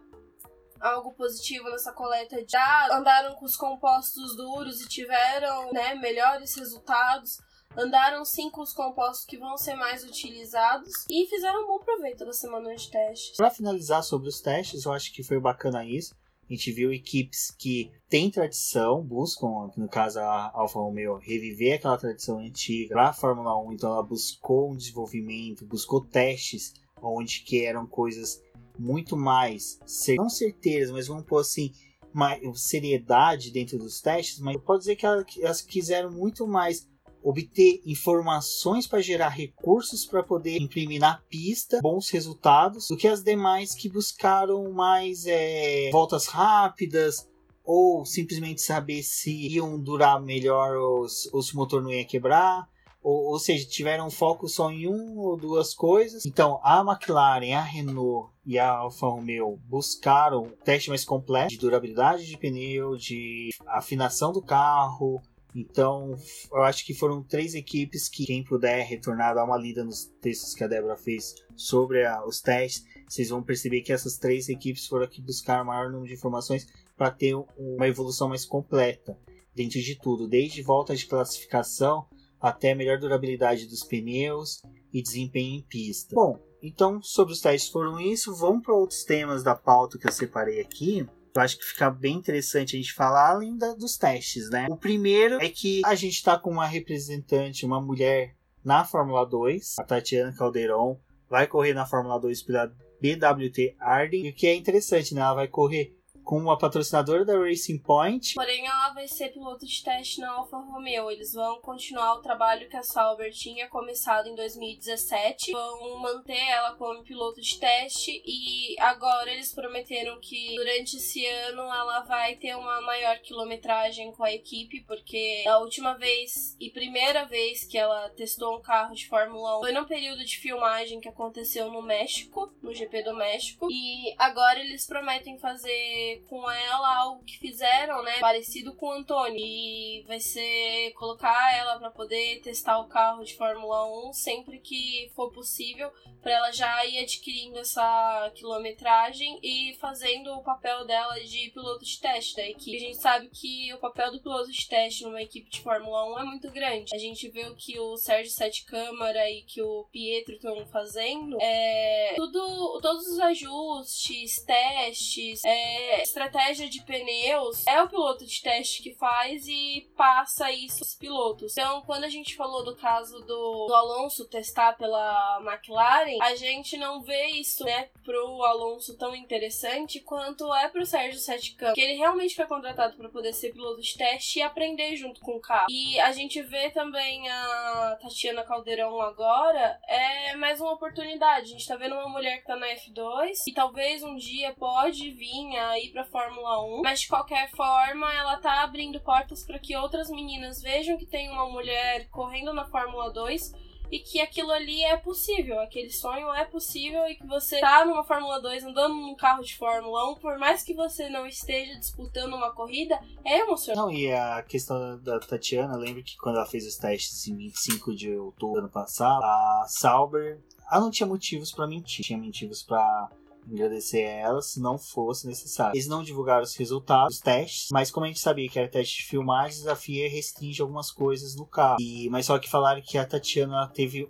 algo 0.85 1.13
positivo 1.13 1.69
nessa 1.69 1.91
coleta 1.91 2.43
já 2.47 2.95
andaram 2.95 3.35
com 3.35 3.45
os 3.45 3.57
compostos 3.57 4.35
duros 4.35 4.81
e 4.81 4.87
tiveram 4.87 5.71
né, 5.71 5.95
melhores 5.95 6.55
resultados. 6.55 7.39
Andaram 7.77 8.23
sim 8.23 8.49
com 8.49 8.61
os 8.61 8.71
compostos 8.71 9.25
que 9.25 9.37
vão 9.37 9.57
ser 9.57 9.75
mais 9.75 10.03
utilizados 10.03 10.93
e 11.09 11.27
fizeram 11.27 11.63
um 11.63 11.67
bom 11.67 11.79
proveito 11.79 12.23
da 12.23 12.31
semana 12.31 12.73
de 12.73 12.89
testes. 12.89 13.35
Para 13.35 13.49
finalizar 13.49 14.01
sobre 14.01 14.29
os 14.29 14.39
testes, 14.39 14.85
eu 14.85 14.93
acho 14.93 15.11
que 15.11 15.23
foi 15.23 15.39
bacana 15.41 15.83
isso. 15.83 16.15
A 16.49 16.53
gente 16.53 16.71
viu 16.71 16.93
equipes 16.93 17.51
que 17.51 17.91
têm 18.07 18.29
tradição, 18.29 19.01
buscam, 19.01 19.71
no 19.75 19.89
caso 19.89 20.19
a 20.19 20.51
Alfa 20.53 20.79
Romeo, 20.79 21.17
reviver 21.17 21.75
aquela 21.75 21.97
tradição 21.97 22.37
antiga 22.37 22.93
para 22.93 23.09
a 23.09 23.13
Fórmula 23.13 23.59
1. 23.65 23.73
Então 23.73 23.91
ela 23.91 24.03
buscou 24.03 24.71
um 24.71 24.77
desenvolvimento, 24.77 25.65
buscou 25.65 26.05
testes 26.05 26.73
onde 27.01 27.41
que 27.41 27.65
eram 27.65 27.85
coisas 27.85 28.41
muito 28.77 29.15
mais, 29.17 29.79
não 30.17 30.29
certezas, 30.29 30.91
mas 30.91 31.07
vamos 31.07 31.25
pôr 31.25 31.39
assim, 31.39 31.71
mais 32.13 32.39
seriedade 32.55 33.51
dentro 33.51 33.77
dos 33.77 33.99
testes, 34.01 34.39
mas 34.39 34.57
pode 34.57 34.79
dizer 34.79 34.95
que 34.95 35.05
elas 35.43 35.61
quiseram 35.61 36.11
muito 36.11 36.47
mais 36.47 36.87
obter 37.21 37.81
informações 37.85 38.85
para 38.85 39.01
gerar 39.01 39.29
recursos 39.29 40.05
para 40.05 40.21
poder 40.21 40.61
imprimir 40.61 40.99
na 41.01 41.17
pista 41.27 41.79
bons 41.81 42.09
resultados 42.11 42.87
do 42.87 42.95
que 42.95 43.07
as 43.07 43.23
demais 43.23 43.73
que 43.73 43.89
buscaram 43.89 44.71
mais 44.71 45.25
é, 45.25 45.89
voltas 45.91 46.27
rápidas 46.27 47.27
ou 47.63 48.05
simplesmente 48.05 48.61
saber 48.61 49.01
se 49.01 49.31
iam 49.31 49.79
durar 49.79 50.21
melhor 50.21 50.77
ou 50.77 51.09
se 51.09 51.27
o 51.33 51.57
motor 51.57 51.81
não 51.81 51.91
ia 51.91 52.05
quebrar 52.05 52.69
ou, 53.05 53.33
ou 53.33 53.39
seja, 53.39 53.67
tiveram 53.67 54.09
foco 54.09 54.47
só 54.47 54.71
em 54.71 54.87
uma 54.87 55.21
ou 55.21 55.37
duas 55.37 55.75
coisas. 55.75 56.25
Então, 56.25 56.59
a 56.63 56.81
McLaren, 56.81 57.53
a 57.53 57.61
Renault 57.61 58.31
e 58.43 58.57
a 58.57 58.67
Alfa 58.67 59.05
Romeo 59.05 59.59
buscaram 59.67 60.45
um 60.45 60.49
teste 60.63 60.89
mais 60.89 61.05
completo 61.05 61.49
de 61.49 61.59
durabilidade 61.59 62.25
de 62.25 62.35
pneu, 62.35 62.97
de 62.97 63.51
afinação 63.67 64.33
do 64.33 64.41
carro. 64.41 65.21
Então, 65.53 66.15
eu 66.51 66.63
acho 66.63 66.83
que 66.83 66.95
foram 66.95 67.21
três 67.21 67.53
equipes 67.53 68.09
que, 68.09 68.25
quem 68.25 68.43
puder 68.43 68.83
retornar, 68.83 69.35
dar 69.35 69.45
uma 69.45 69.55
lida 69.55 69.83
nos 69.85 70.05
textos 70.19 70.55
que 70.55 70.63
a 70.63 70.67
Débora 70.67 70.97
fez 70.97 71.35
sobre 71.55 72.03
a, 72.03 72.25
os 72.25 72.41
testes, 72.41 72.83
vocês 73.07 73.29
vão 73.29 73.43
perceber 73.43 73.81
que 73.81 73.93
essas 73.93 74.17
três 74.17 74.49
equipes 74.49 74.87
foram 74.87 75.05
aqui 75.05 75.21
buscar 75.21 75.61
o 75.61 75.65
maior 75.67 75.91
número 75.91 76.07
de 76.07 76.15
informações 76.15 76.65
para 76.97 77.11
ter 77.11 77.35
uma 77.55 77.87
evolução 77.87 78.27
mais 78.27 78.45
completa 78.45 79.15
dentro 79.53 79.79
de 79.79 79.95
tudo, 79.95 80.27
desde 80.27 80.63
volta 80.63 80.95
de 80.95 81.05
classificação 81.05 82.07
até 82.45 82.75
melhor 82.75 82.99
durabilidade 82.99 83.65
dos 83.65 83.83
pneus 83.83 84.61
e 84.93 85.01
desempenho 85.01 85.55
em 85.55 85.63
pista. 85.63 86.13
Bom, 86.13 86.39
então 86.61 87.01
sobre 87.01 87.33
os 87.33 87.41
testes 87.41 87.71
foram 87.71 87.99
isso. 87.99 88.35
Vamos 88.35 88.63
para 88.63 88.75
outros 88.75 89.03
temas 89.03 89.43
da 89.43 89.55
pauta 89.55 89.97
que 89.97 90.07
eu 90.07 90.11
separei 90.11 90.61
aqui. 90.61 91.07
Eu 91.35 91.41
acho 91.41 91.57
que 91.57 91.65
fica 91.65 91.89
bem 91.89 92.15
interessante 92.15 92.75
a 92.75 92.79
gente 92.79 92.93
falar 92.93 93.31
além 93.31 93.57
da, 93.57 93.73
dos 93.73 93.97
testes, 93.97 94.49
né? 94.51 94.67
O 94.69 94.77
primeiro 94.77 95.41
é 95.41 95.49
que 95.49 95.81
a 95.83 95.95
gente 95.95 96.13
está 96.13 96.37
com 96.37 96.51
uma 96.51 96.67
representante, 96.67 97.65
uma 97.65 97.81
mulher 97.81 98.35
na 98.63 98.85
Fórmula 98.85 99.25
2, 99.25 99.79
a 99.79 99.83
Tatiana 99.83 100.31
Calderon, 100.31 100.99
vai 101.27 101.47
correr 101.47 101.73
na 101.73 101.85
Fórmula 101.85 102.19
2 102.19 102.43
pela 102.43 102.67
BWT 103.01 103.75
Arden. 103.79 104.27
E 104.27 104.29
o 104.29 104.33
que 104.33 104.45
é 104.45 104.53
interessante, 104.53 105.15
né? 105.15 105.21
Ela 105.21 105.33
vai 105.33 105.47
correr 105.47 105.95
como 106.25 106.51
a 106.51 106.57
patrocinadora 106.57 107.23
da 107.23 107.37
Racing 107.37 107.77
Point. 107.77 108.33
Porém, 108.33 108.65
ela 108.65 108.89
vai 108.89 109.07
ser 109.07 109.29
piloto 109.29 109.65
de 109.65 109.83
teste 109.83 110.19
na 110.19 110.31
Alfa 110.31 110.57
Romeo. 110.57 111.11
Eles 111.11 111.33
vão 111.33 111.61
continuar 111.61 112.15
o 112.15 112.21
trabalho 112.21 112.67
que 112.67 112.75
a 112.75 112.83
Sauber 112.83 113.31
tinha 113.31 113.69
começado 113.69 114.27
em 114.27 114.35
2017. 114.35 115.51
Vão 115.51 115.99
manter 115.99 116.37
ela 116.49 116.75
como 116.75 117.03
piloto 117.03 117.39
de 117.39 117.59
teste 117.59 118.23
e 118.25 118.75
agora 118.79 119.31
eles 119.31 119.53
prometeram 119.53 120.19
que 120.19 120.55
durante 120.55 120.97
esse 120.97 121.25
ano 121.25 121.61
ela 121.61 122.01
vai 122.01 122.35
ter 122.35 122.55
uma 122.55 122.81
maior 122.81 123.19
quilometragem 123.19 124.11
com 124.11 124.23
a 124.23 124.33
equipe, 124.33 124.81
porque 124.81 125.43
a 125.47 125.59
última 125.59 125.93
vez 125.93 126.55
e 126.59 126.71
primeira 126.71 127.25
vez 127.25 127.63
que 127.63 127.77
ela 127.77 128.09
testou 128.09 128.57
um 128.57 128.61
carro 128.61 128.95
de 128.95 129.07
Fórmula 129.07 129.59
1 129.59 129.61
foi 129.61 129.71
no 129.71 129.85
período 129.85 130.25
de 130.25 130.37
filmagem 130.39 130.99
que 130.99 131.07
aconteceu 131.07 131.71
no 131.71 131.83
México, 131.83 132.51
no 132.63 132.73
GP 132.73 133.03
do 133.03 133.13
México. 133.13 133.67
E 133.69 134.15
agora 134.17 134.59
eles 134.59 134.87
prometem 134.87 135.37
fazer 135.37 136.14
com 136.27 136.49
ela 136.49 136.97
algo 136.97 137.23
que 137.23 137.37
fizeram, 137.37 138.03
né? 138.03 138.19
Parecido 138.19 138.73
com 138.73 138.87
o 138.87 138.93
Antônio. 138.93 139.39
E 139.39 140.03
vai 140.07 140.19
ser 140.19 140.91
colocar 140.93 141.55
ela 141.55 141.77
para 141.77 141.91
poder 141.91 142.41
testar 142.41 142.79
o 142.79 142.87
carro 142.87 143.23
de 143.23 143.35
Fórmula 143.35 144.09
1 144.09 144.13
sempre 144.13 144.59
que 144.59 145.11
for 145.15 145.31
possível, 145.31 145.91
para 146.21 146.31
ela 146.31 146.51
já 146.51 146.85
ir 146.85 146.99
adquirindo 146.99 147.59
essa 147.59 148.31
quilometragem 148.35 149.39
e 149.43 149.75
fazendo 149.79 150.33
o 150.33 150.43
papel 150.43 150.85
dela 150.85 151.19
de 151.19 151.51
piloto 151.51 151.85
de 151.85 151.99
teste 151.99 152.35
da 152.35 152.47
equipe. 152.47 152.77
A 152.77 152.79
gente 152.79 152.97
sabe 152.97 153.29
que 153.29 153.73
o 153.73 153.77
papel 153.77 154.11
do 154.11 154.21
piloto 154.21 154.51
de 154.51 154.67
teste 154.67 155.03
numa 155.03 155.21
equipe 155.21 155.49
de 155.49 155.61
Fórmula 155.61 156.15
1 156.15 156.19
é 156.19 156.23
muito 156.23 156.51
grande. 156.51 156.95
A 156.95 156.97
gente 156.97 157.29
vê 157.29 157.45
o 157.45 157.55
que 157.55 157.79
o 157.79 157.97
Sérgio 157.97 158.31
Sete 158.31 158.65
Câmara 158.65 159.29
e 159.29 159.43
que 159.43 159.61
o 159.61 159.85
Pietro 159.91 160.35
estão 160.35 160.65
fazendo. 160.67 161.37
É, 161.41 162.13
tudo, 162.15 162.79
todos 162.81 163.07
os 163.07 163.19
ajustes, 163.19 164.43
testes, 164.43 165.43
é, 165.43 166.04
estratégia 166.05 166.69
de 166.69 166.81
pneus 166.83 167.65
é 167.67 167.81
o 167.81 167.89
piloto 167.89 168.25
de 168.25 168.41
teste 168.41 168.81
que 168.81 168.93
faz 168.93 169.47
e 169.47 169.89
passa 169.97 170.51
isso 170.51 170.83
aos 170.83 170.93
pilotos. 170.95 171.57
Então, 171.57 171.81
quando 171.81 172.03
a 172.03 172.09
gente 172.09 172.35
falou 172.35 172.63
do 172.63 172.75
caso 172.75 173.19
do, 173.21 173.65
do 173.67 173.73
Alonso 173.73 174.27
testar 174.27 174.73
pela 174.73 175.39
McLaren, 175.41 176.17
a 176.21 176.35
gente 176.35 176.77
não 176.77 177.01
vê 177.01 177.27
isso, 177.27 177.63
né, 177.63 177.89
pro 178.03 178.43
Alonso 178.43 178.97
tão 178.97 179.15
interessante 179.15 179.99
quanto 179.99 180.53
é 180.53 180.69
pro 180.69 180.85
Sérgio 180.85 181.19
Sete 181.19 181.55
Campos, 181.55 181.75
que 181.75 181.81
ele 181.81 181.95
realmente 181.95 182.35
foi 182.35 182.45
contratado 182.45 182.95
para 182.95 183.09
poder 183.09 183.33
ser 183.33 183.51
piloto 183.51 183.81
de 183.81 183.97
teste 183.97 184.39
e 184.39 184.41
aprender 184.41 184.95
junto 184.95 185.19
com 185.21 185.33
o 185.33 185.41
carro. 185.41 185.67
E 185.69 185.99
a 185.99 186.11
gente 186.11 186.41
vê 186.41 186.69
também 186.69 187.27
a 187.29 187.97
Tatiana 188.01 188.43
Caldeirão 188.43 189.01
agora, 189.01 189.79
é 189.87 190.35
mais 190.35 190.61
uma 190.61 190.73
oportunidade. 190.73 191.47
A 191.47 191.51
gente 191.53 191.67
tá 191.67 191.75
vendo 191.75 191.95
uma 191.95 192.09
mulher 192.09 192.39
que 192.39 192.47
tá 192.47 192.55
na 192.55 192.67
F2 192.67 193.43
e 193.47 193.53
talvez 193.53 194.03
um 194.03 194.15
dia 194.15 194.53
pode 194.53 195.11
vir 195.11 195.57
aí 195.57 195.94
pra 195.95 196.03
Fórmula 196.03 196.61
1, 196.79 196.81
mas 196.83 196.99
de 196.99 197.07
qualquer 197.07 197.49
forma 197.51 198.13
ela 198.13 198.35
tá 198.35 198.63
abrindo 198.63 198.99
portas 198.99 199.45
para 199.45 199.57
que 199.57 199.77
outras 199.77 200.09
meninas 200.09 200.61
vejam 200.61 200.97
que 200.97 201.05
tem 201.05 201.29
uma 201.29 201.49
mulher 201.49 202.09
correndo 202.09 202.51
na 202.51 202.65
Fórmula 202.65 203.09
2 203.13 203.53
e 203.89 203.99
que 203.99 204.19
aquilo 204.19 204.51
ali 204.51 204.83
é 204.83 204.97
possível, 204.97 205.57
aquele 205.61 205.89
sonho 205.89 206.33
é 206.33 206.43
possível 206.43 207.07
e 207.07 207.15
que 207.15 207.25
você 207.25 207.61
tá 207.61 207.85
numa 207.85 208.03
Fórmula 208.03 208.41
2 208.41 208.65
andando 208.65 208.93
num 208.93 209.15
carro 209.15 209.41
de 209.41 209.55
Fórmula 209.55 210.11
1, 210.11 210.15
por 210.15 210.37
mais 210.37 210.63
que 210.63 210.73
você 210.73 211.07
não 211.07 211.25
esteja 211.25 211.79
disputando 211.79 212.33
uma 212.33 212.51
corrida, 212.51 212.99
é 213.23 213.39
emocionante. 213.39 213.81
Não, 213.81 213.89
e 213.89 214.11
a 214.11 214.43
questão 214.43 214.99
da 214.99 215.17
Tatiana, 215.19 215.77
lembro 215.77 216.03
que 216.03 216.17
quando 216.17 216.35
ela 216.35 216.45
fez 216.45 216.67
os 216.67 216.75
testes 216.75 217.25
em 217.25 217.37
25 217.37 217.95
de 217.95 218.13
outubro 218.17 218.55
do 218.55 218.59
ano 218.65 218.69
passado, 218.69 219.23
a 219.23 219.65
Sauber, 219.69 220.41
ela 220.69 220.81
não 220.81 220.91
tinha 220.91 221.07
motivos 221.07 221.53
para 221.53 221.67
mentir, 221.67 222.03
tinha 222.03 222.19
motivos 222.19 222.63
para 222.63 223.09
agradecer 223.51 224.05
a 224.05 224.11
ela 224.11 224.41
se 224.41 224.59
não 224.59 224.77
fosse 224.77 225.27
necessário. 225.27 225.75
Eles 225.75 225.87
não 225.87 226.03
divulgaram 226.03 226.43
os 226.43 226.55
resultados 226.55 227.15
dos 227.15 227.23
testes, 227.23 227.69
mas 227.71 227.91
como 227.91 228.05
a 228.05 228.07
gente 228.07 228.19
sabia 228.19 228.49
que 228.49 228.59
era 228.59 228.67
teste 228.67 228.97
de 228.97 229.07
filmagem, 229.07 229.67
a 229.67 229.75
FIA 229.75 230.09
restringe 230.09 230.61
algumas 230.61 230.91
coisas 230.91 231.35
no 231.35 231.45
carro. 231.45 231.77
E, 231.79 232.09
mas 232.09 232.25
só 232.25 232.37
que 232.37 232.49
falaram 232.49 232.81
que 232.81 232.97
a 232.97 233.05
Tatiana 233.05 233.67
teve. 233.73 234.09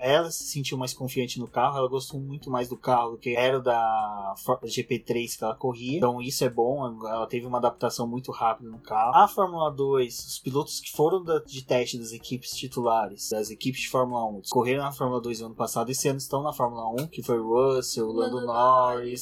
Ela 0.00 0.30
se 0.30 0.44
sentiu 0.44 0.78
mais 0.78 0.92
confiante 0.92 1.38
no 1.38 1.48
carro, 1.48 1.78
ela 1.78 1.88
gostou 1.88 2.20
muito 2.20 2.50
mais 2.50 2.68
do 2.68 2.76
carro 2.76 3.12
do 3.12 3.18
que 3.18 3.34
era 3.34 3.58
o 3.58 3.62
da 3.62 4.34
GP3 4.64 5.36
que 5.36 5.44
ela 5.44 5.54
corria. 5.54 5.96
Então 5.96 6.20
isso 6.20 6.44
é 6.44 6.48
bom, 6.48 6.86
ela 7.06 7.26
teve 7.26 7.46
uma 7.46 7.58
adaptação 7.58 8.06
muito 8.06 8.30
rápida 8.30 8.70
no 8.70 8.78
carro. 8.78 9.14
A 9.14 9.28
Fórmula 9.28 9.70
2, 9.70 10.26
os 10.26 10.38
pilotos 10.38 10.80
que 10.80 10.92
foram 10.92 11.22
de 11.44 11.64
teste 11.64 11.98
das 11.98 12.12
equipes 12.12 12.52
titulares, 12.52 13.30
das 13.30 13.50
equipes 13.50 13.82
de 13.82 13.88
Fórmula 13.88 14.24
1, 14.26 14.42
correram 14.50 14.84
na 14.84 14.92
Fórmula 14.92 15.20
2 15.20 15.40
no 15.40 15.46
ano 15.46 15.54
passado, 15.54 15.90
esse 15.90 16.08
ano 16.08 16.18
estão 16.18 16.42
na 16.42 16.52
Fórmula 16.52 16.88
1, 17.02 17.08
que 17.08 17.22
foi 17.22 17.38
o 17.38 17.48
Russell, 17.48 18.12
Lando 18.12 18.44
Norris, 18.44 18.75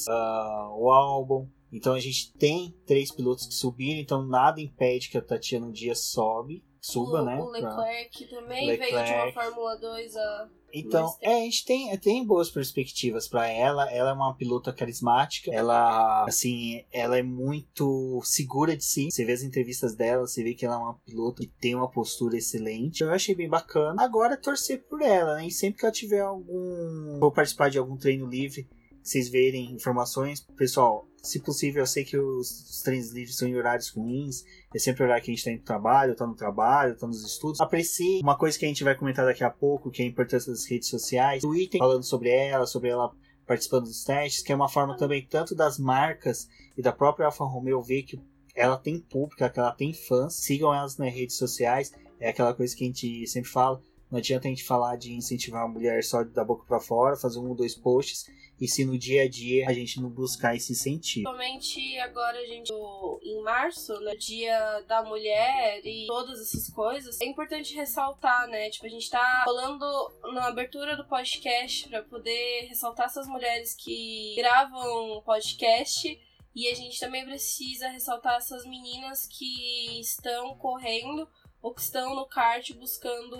uh, 0.07 0.75
o 0.77 0.91
Albon. 0.91 1.47
Então 1.71 1.93
a 1.93 1.99
gente 1.99 2.31
tem 2.33 2.73
três 2.85 3.11
pilotos 3.11 3.47
que 3.47 3.53
subiram, 3.53 3.99
então 3.99 4.25
nada 4.25 4.61
impede 4.61 5.09
que 5.09 5.17
a 5.17 5.21
Tatiana 5.21 5.67
um 5.67 5.71
dia 5.71 5.93
sobe, 5.93 6.63
suba, 6.79 7.21
o, 7.21 7.25
né? 7.25 7.41
O 7.41 7.49
Leclerc 7.49 8.25
pra... 8.25 8.39
também 8.39 8.67
Leclerc. 8.67 8.93
veio 8.93 9.05
de 9.05 9.13
uma 9.13 9.31
Fórmula 9.33 9.75
2 9.75 10.15
a. 10.15 10.49
Então, 10.77 11.15
é, 11.21 11.35
a 11.35 11.39
gente 11.39 11.63
tem, 11.63 11.97
tem 11.99 12.25
boas 12.25 12.49
perspectivas 12.49 13.29
para 13.29 13.47
ela. 13.47 13.89
Ela 13.89 14.09
é 14.09 14.13
uma 14.13 14.35
pilota 14.35 14.73
carismática. 14.73 15.49
Ela, 15.49 16.25
assim, 16.25 16.83
ela 16.91 17.17
é 17.17 17.23
muito 17.23 18.19
segura 18.25 18.75
de 18.75 18.83
si. 18.83 19.09
Você 19.09 19.23
vê 19.23 19.31
as 19.31 19.41
entrevistas 19.41 19.95
dela, 19.95 20.27
você 20.27 20.43
vê 20.43 20.53
que 20.53 20.65
ela 20.65 20.75
é 20.75 20.77
uma 20.77 20.95
pilota 20.95 21.43
que 21.43 21.51
tem 21.61 21.75
uma 21.75 21.89
postura 21.89 22.35
excelente. 22.35 23.03
Eu 23.03 23.11
achei 23.11 23.33
bem 23.33 23.47
bacana. 23.47 24.03
Agora, 24.03 24.35
torcer 24.35 24.83
por 24.83 25.01
ela, 25.01 25.35
né? 25.35 25.47
E 25.47 25.51
sempre 25.51 25.79
que 25.79 25.85
ela 25.85 25.93
tiver 25.93 26.19
algum. 26.19 27.19
Vou 27.21 27.31
participar 27.31 27.69
de 27.69 27.77
algum 27.77 27.95
treino 27.95 28.27
livre 28.27 28.67
vocês 29.05 29.29
verem 29.29 29.71
informações. 29.71 30.41
Pessoal, 30.57 31.07
se 31.21 31.39
possível, 31.39 31.83
eu 31.83 31.87
sei 31.87 32.03
que 32.03 32.17
os, 32.17 32.49
os 32.69 32.81
treinos 32.81 33.11
livres 33.11 33.37
são 33.37 33.47
em 33.47 33.55
horários 33.55 33.89
ruins. 33.89 34.43
É 34.73 34.79
sempre 34.79 35.03
o 35.03 35.05
horário 35.05 35.23
que 35.23 35.31
a 35.31 35.33
gente 35.33 35.39
está 35.39 35.51
no 35.51 35.63
trabalho, 35.63 36.11
está 36.13 36.25
no 36.25 36.35
trabalho, 36.35 36.93
está 36.93 37.05
nos 37.05 37.23
estudos. 37.23 37.61
Aprecie 37.61 38.19
uma 38.21 38.35
coisa 38.35 38.57
que 38.57 38.65
a 38.65 38.67
gente 38.67 38.83
vai 38.83 38.95
comentar 38.95 39.23
daqui 39.23 39.43
a 39.43 39.49
pouco, 39.49 39.91
que 39.91 40.01
é 40.01 40.05
a 40.05 40.07
importância 40.07 40.51
das 40.51 40.65
redes 40.65 40.89
sociais. 40.89 41.43
Twitter 41.43 41.77
falando 41.77 42.03
sobre 42.03 42.29
ela, 42.29 42.65
sobre 42.65 42.89
ela 42.89 43.11
participando 43.45 43.83
dos 43.83 44.03
testes, 44.03 44.41
que 44.41 44.51
é 44.51 44.55
uma 44.55 44.67
forma 44.67 44.97
também 44.97 45.23
tanto 45.23 45.53
das 45.53 45.77
marcas 45.77 46.47
e 46.75 46.81
da 46.81 46.91
própria 46.91 47.27
Alfa 47.27 47.45
Romeo 47.45 47.83
ver 47.83 48.03
que 48.03 48.19
ela 48.55 48.77
tem 48.77 48.99
público, 48.99 49.35
que 49.35 49.59
ela 49.59 49.71
tem 49.71 49.93
fãs. 49.93 50.35
Sigam 50.37 50.73
elas 50.73 50.97
nas 50.97 51.13
redes 51.13 51.37
sociais. 51.37 51.91
É 52.19 52.29
aquela 52.29 52.55
coisa 52.55 52.75
que 52.75 52.83
a 52.83 52.87
gente 52.87 53.27
sempre 53.27 53.51
fala. 53.51 53.79
Não 54.15 54.19
adianta 54.19 54.47
a 54.47 54.49
gente 54.49 54.63
falar 54.63 54.95
de 54.95 55.11
incentivar 55.11 55.63
a 55.63 55.67
mulher 55.67 56.01
só 56.01 56.23
da 56.23 56.41
boca 56.41 56.63
para 56.65 56.79
fora, 56.79 57.17
fazer 57.17 57.37
um 57.37 57.49
ou 57.49 57.53
dois 57.53 57.75
posts 57.75 58.31
e 58.57 58.65
se 58.65 58.85
no 58.85 58.97
dia 58.97 59.23
a 59.23 59.29
dia 59.29 59.67
a 59.67 59.73
gente 59.73 59.99
não 59.99 60.09
buscar 60.09 60.55
esse 60.55 60.71
incentivo. 60.71 61.29
Somente 61.29 61.99
agora 61.99 62.37
a 62.37 62.45
gente 62.45 62.71
em 62.71 63.41
março, 63.43 63.93
né, 63.99 64.15
dia 64.15 64.79
da 64.87 65.03
mulher 65.03 65.81
e 65.83 66.07
todas 66.07 66.39
essas 66.39 66.69
coisas, 66.69 67.19
é 67.19 67.25
importante 67.25 67.75
ressaltar, 67.75 68.47
né? 68.47 68.69
Tipo, 68.69 68.85
a 68.85 68.89
gente 68.89 69.09
tá 69.09 69.41
falando 69.43 69.85
na 70.33 70.47
abertura 70.47 70.95
do 70.95 71.03
podcast 71.03 71.89
para 71.89 72.01
poder 72.03 72.67
ressaltar 72.69 73.07
essas 73.07 73.27
mulheres 73.27 73.75
que 73.75 74.33
gravam 74.37 75.21
podcast 75.25 76.17
e 76.55 76.69
a 76.69 76.73
gente 76.73 76.97
também 77.01 77.25
precisa 77.25 77.89
ressaltar 77.89 78.37
essas 78.37 78.63
meninas 78.63 79.27
que 79.27 79.99
estão 79.99 80.55
correndo 80.55 81.27
ou 81.65 81.73
que 81.73 81.81
estão 81.81 82.13
no 82.13 82.27
kart 82.27 82.71
buscando 82.75 83.35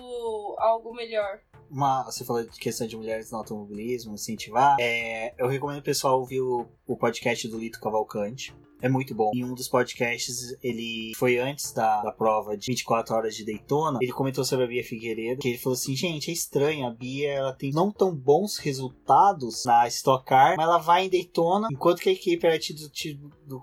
algo 0.58 0.92
melhor 0.92 1.40
uma, 1.68 2.04
você 2.04 2.24
falou 2.24 2.44
de 2.44 2.58
questão 2.60 2.86
de 2.86 2.96
mulheres 2.96 3.32
no 3.32 3.38
automobilismo, 3.38 4.14
incentivar. 4.14 4.76
É, 4.78 5.34
eu 5.36 5.48
recomendo 5.48 5.80
o 5.80 5.82
pessoal 5.82 6.20
ouvir 6.20 6.40
o, 6.40 6.64
o 6.86 6.96
podcast 6.96 7.48
do 7.48 7.58
Lito 7.58 7.80
Cavalcante. 7.80 8.54
É 8.80 8.88
muito 8.88 9.14
bom. 9.16 9.32
Em 9.34 9.44
um 9.44 9.52
dos 9.52 9.66
podcasts, 9.66 10.56
ele 10.62 11.12
foi 11.16 11.38
antes 11.38 11.72
da, 11.72 12.02
da 12.02 12.12
prova 12.12 12.56
de 12.56 12.66
24 12.66 13.16
horas 13.16 13.34
de 13.34 13.44
Daytona. 13.44 13.98
Ele 14.00 14.12
comentou 14.12 14.44
sobre 14.44 14.64
a 14.64 14.68
Bia 14.68 14.84
Figueiredo. 14.84 15.40
Que 15.40 15.48
ele 15.48 15.58
falou 15.58 15.74
assim: 15.74 15.96
gente, 15.96 16.30
é 16.30 16.32
estranho. 16.32 16.86
A 16.86 16.90
Bia 16.90 17.32
ela 17.32 17.52
tem 17.52 17.72
não 17.72 17.90
tão 17.90 18.14
bons 18.14 18.58
resultados 18.58 19.64
na 19.64 19.88
Stock 19.88 20.24
Car, 20.24 20.56
mas 20.56 20.66
ela 20.66 20.78
vai 20.78 21.06
em 21.06 21.10
Daytona. 21.10 21.66
Enquanto 21.72 22.00
que 22.00 22.10
a 22.10 22.12
equipe 22.12 22.46
era 22.46 22.58
tida 22.58 22.80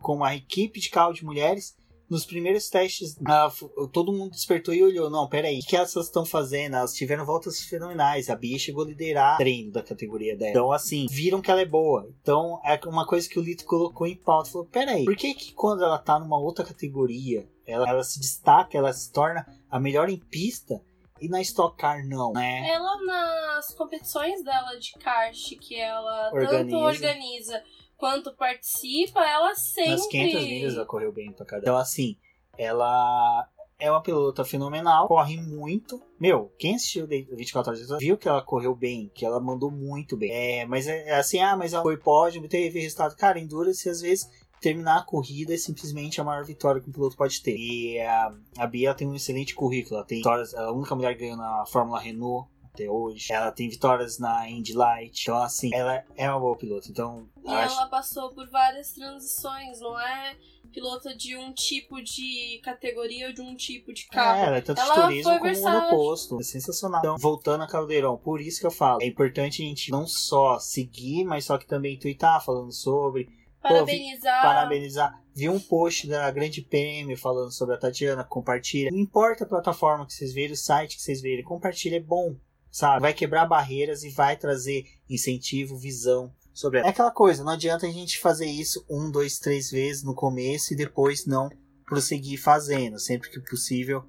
como 0.01 0.25
a 0.25 0.35
equipe 0.35 0.79
de 0.79 0.89
carro 0.89 1.13
de 1.13 1.23
mulheres 1.23 1.77
nos 2.13 2.25
primeiros 2.25 2.69
testes, 2.69 3.17
uh, 3.17 3.87
todo 3.87 4.13
mundo 4.13 4.31
despertou 4.31 4.73
e 4.73 4.83
olhou: 4.83 5.09
não, 5.09 5.27
peraí, 5.27 5.59
o 5.59 5.65
que 5.65 5.75
elas 5.75 5.95
estão 5.95 6.23
fazendo? 6.23 6.75
Elas 6.75 6.93
tiveram 6.93 7.25
voltas 7.25 7.59
fenomenais. 7.61 8.29
A 8.29 8.35
Bia 8.35 8.59
chegou 8.59 8.83
a 8.83 8.87
liderar 8.87 9.33
o 9.33 9.37
treino 9.37 9.71
da 9.71 9.81
categoria 9.81 10.37
dela. 10.37 10.51
Então, 10.51 10.71
assim, 10.71 11.07
viram 11.09 11.41
que 11.41 11.49
ela 11.49 11.61
é 11.61 11.65
boa. 11.65 12.07
Então, 12.21 12.61
é 12.63 12.79
uma 12.85 13.07
coisa 13.07 13.27
que 13.27 13.39
o 13.39 13.41
Lito 13.41 13.65
colocou 13.65 14.05
em 14.05 14.15
pauta: 14.15 14.51
falou, 14.51 14.67
peraí, 14.67 15.03
por 15.03 15.15
que, 15.15 15.33
que 15.33 15.53
quando 15.53 15.83
ela 15.83 15.97
tá 15.97 16.19
numa 16.19 16.37
outra 16.37 16.63
categoria, 16.63 17.49
ela, 17.65 17.89
ela 17.89 18.03
se 18.03 18.19
destaca, 18.19 18.77
ela 18.77 18.93
se 18.93 19.11
torna 19.11 19.45
a 19.69 19.79
melhor 19.79 20.07
em 20.07 20.17
pista? 20.17 20.79
E 21.19 21.29
na 21.29 21.41
Stock 21.41 21.77
Car 21.77 22.05
não, 22.05 22.33
né? 22.33 22.69
Ela 22.69 23.01
nas 23.05 23.73
competições 23.73 24.43
dela 24.43 24.75
de 24.77 24.91
kart 24.99 25.57
que 25.57 25.79
ela 25.79 26.31
organiza. 26.33 26.57
tanto 26.57 26.75
organiza 26.75 27.63
quanto 28.03 28.33
participa, 28.33 29.21
ela 29.21 29.55
sempre. 29.55 29.91
Nas 29.91 30.07
500 30.07 30.43
milhas 30.43 30.75
ela 30.75 30.85
correu 30.85 31.13
bem 31.13 31.31
pra 31.31 31.45
cada. 31.45 31.61
Então, 31.61 31.77
assim, 31.77 32.17
ela 32.57 33.47
é 33.79 33.89
uma 33.89 34.03
pilota 34.03 34.43
fenomenal, 34.43 35.07
corre 35.07 35.37
muito. 35.37 36.01
Meu, 36.19 36.51
quem 36.59 36.75
assistiu 36.75 37.07
24 37.07 37.71
horas 37.71 37.87
viu 38.01 38.17
que 38.17 38.27
ela 38.27 38.41
correu 38.41 38.75
bem, 38.75 39.09
que 39.15 39.25
ela 39.25 39.39
mandou 39.39 39.71
muito 39.71 40.17
bem. 40.17 40.31
É, 40.31 40.65
mas 40.65 40.85
é, 40.85 41.07
é 41.07 41.15
assim, 41.15 41.39
ah, 41.39 41.55
mas 41.55 41.71
ela 41.71 41.81
foi 41.81 41.95
pódio, 41.95 42.45
teve 42.49 42.81
resultado. 42.81 43.15
Cara, 43.15 43.39
endura-se 43.39 43.89
às 43.89 44.01
vezes 44.01 44.29
terminar 44.59 44.97
a 44.97 45.05
corrida 45.05 45.53
é 45.53 45.57
simplesmente 45.57 46.19
a 46.19 46.25
maior 46.25 46.43
vitória 46.43 46.81
que 46.81 46.89
um 46.89 46.93
piloto 46.93 47.15
pode 47.15 47.41
ter. 47.41 47.55
E 47.55 48.01
a, 48.01 48.33
a 48.57 48.67
Bia 48.67 48.93
tem 48.93 49.07
um 49.07 49.15
excelente 49.15 49.55
currículo. 49.55 49.95
Ela 49.95 50.05
tem 50.05 50.17
vitórias, 50.17 50.53
a 50.53 50.73
única 50.73 50.93
mulher 50.93 51.13
que 51.13 51.21
ganhou 51.21 51.37
na 51.37 51.65
Fórmula 51.65 52.01
Renault 52.01 52.49
até 52.73 52.89
hoje. 52.89 53.31
Ela 53.31 53.51
tem 53.51 53.69
vitórias 53.69 54.17
na 54.17 54.49
Indy 54.49 54.73
Light. 54.73 55.21
Então, 55.21 55.37
assim, 55.37 55.69
ela 55.73 56.03
é 56.15 56.29
uma 56.29 56.39
boa 56.39 56.57
piloto. 56.57 56.89
Então, 56.89 57.29
e 57.45 57.49
acho... 57.49 57.75
ela 57.75 57.87
passou 57.87 58.33
por 58.33 58.49
várias 58.49 58.91
transições, 58.91 59.79
não 59.79 59.99
é 59.99 60.35
pilota 60.71 61.15
de 61.15 61.37
um 61.37 61.53
tipo 61.53 62.01
de 62.01 62.59
categoria 62.63 63.27
ou 63.27 63.33
de 63.33 63.41
um 63.41 63.55
tipo 63.55 63.93
de 63.93 64.07
carro. 64.07 64.39
É, 64.39 64.47
ela 64.47 64.57
é 64.57 64.61
tanto 64.61 64.81
ela 64.81 64.95
de 64.95 65.01
turismo 65.01 65.39
como 65.39 65.61
monoposto. 65.61 66.39
É 66.39 66.43
sensacional. 66.43 66.99
Então, 66.99 67.17
voltando 67.17 67.63
a 67.63 67.67
Caldeirão, 67.67 68.17
por 68.17 68.41
isso 68.41 68.59
que 68.59 68.65
eu 68.65 68.71
falo, 68.71 69.01
é 69.03 69.05
importante 69.05 69.61
a 69.61 69.65
gente 69.65 69.91
não 69.91 70.07
só 70.07 70.57
seguir, 70.57 71.23
mas 71.23 71.45
só 71.45 71.59
que 71.59 71.67
também 71.67 71.99
twittar 71.99 72.43
falando 72.43 72.71
sobre. 72.71 73.29
Parabenizar. 73.61 74.41
Pô, 74.41 74.47
vi, 74.47 74.53
parabenizar. 74.55 75.23
Vi 75.35 75.47
um 75.47 75.59
post 75.59 76.07
da 76.07 76.29
Grande 76.31 76.61
Prêmio 76.61 77.17
falando 77.17 77.51
sobre 77.51 77.75
a 77.75 77.77
Tatiana, 77.77 78.23
compartilha. 78.23 78.91
Não 78.91 78.99
importa 78.99 79.45
a 79.45 79.47
plataforma 79.47 80.05
que 80.05 80.13
vocês 80.13 80.33
verem, 80.33 80.51
o 80.51 80.57
site 80.57 80.97
que 80.97 81.01
vocês 81.01 81.21
verem, 81.21 81.43
compartilha, 81.43 81.95
é 81.95 82.01
bom 82.01 82.35
sabe? 82.73 83.01
Vai 83.03 83.13
quebrar 83.13 83.45
barreiras 83.45 84.03
e 84.03 84.09
vai 84.09 84.35
trazer 84.35 84.85
incentivo, 85.07 85.77
visão 85.77 86.33
sobre. 86.51 86.79
É 86.79 86.89
aquela 86.89 87.11
coisa, 87.11 87.43
não 87.43 87.53
adianta 87.53 87.85
a 87.85 87.91
gente 87.91 88.19
fazer 88.19 88.47
isso 88.47 88.83
um, 88.89 89.11
dois, 89.11 89.37
três 89.37 89.69
vezes 89.69 90.03
no 90.03 90.15
começo 90.15 90.73
e 90.73 90.75
depois 90.75 91.25
não 91.27 91.49
prosseguir 91.85 92.41
fazendo. 92.41 92.99
Sempre 92.99 93.29
que 93.29 93.39
possível, 93.39 94.03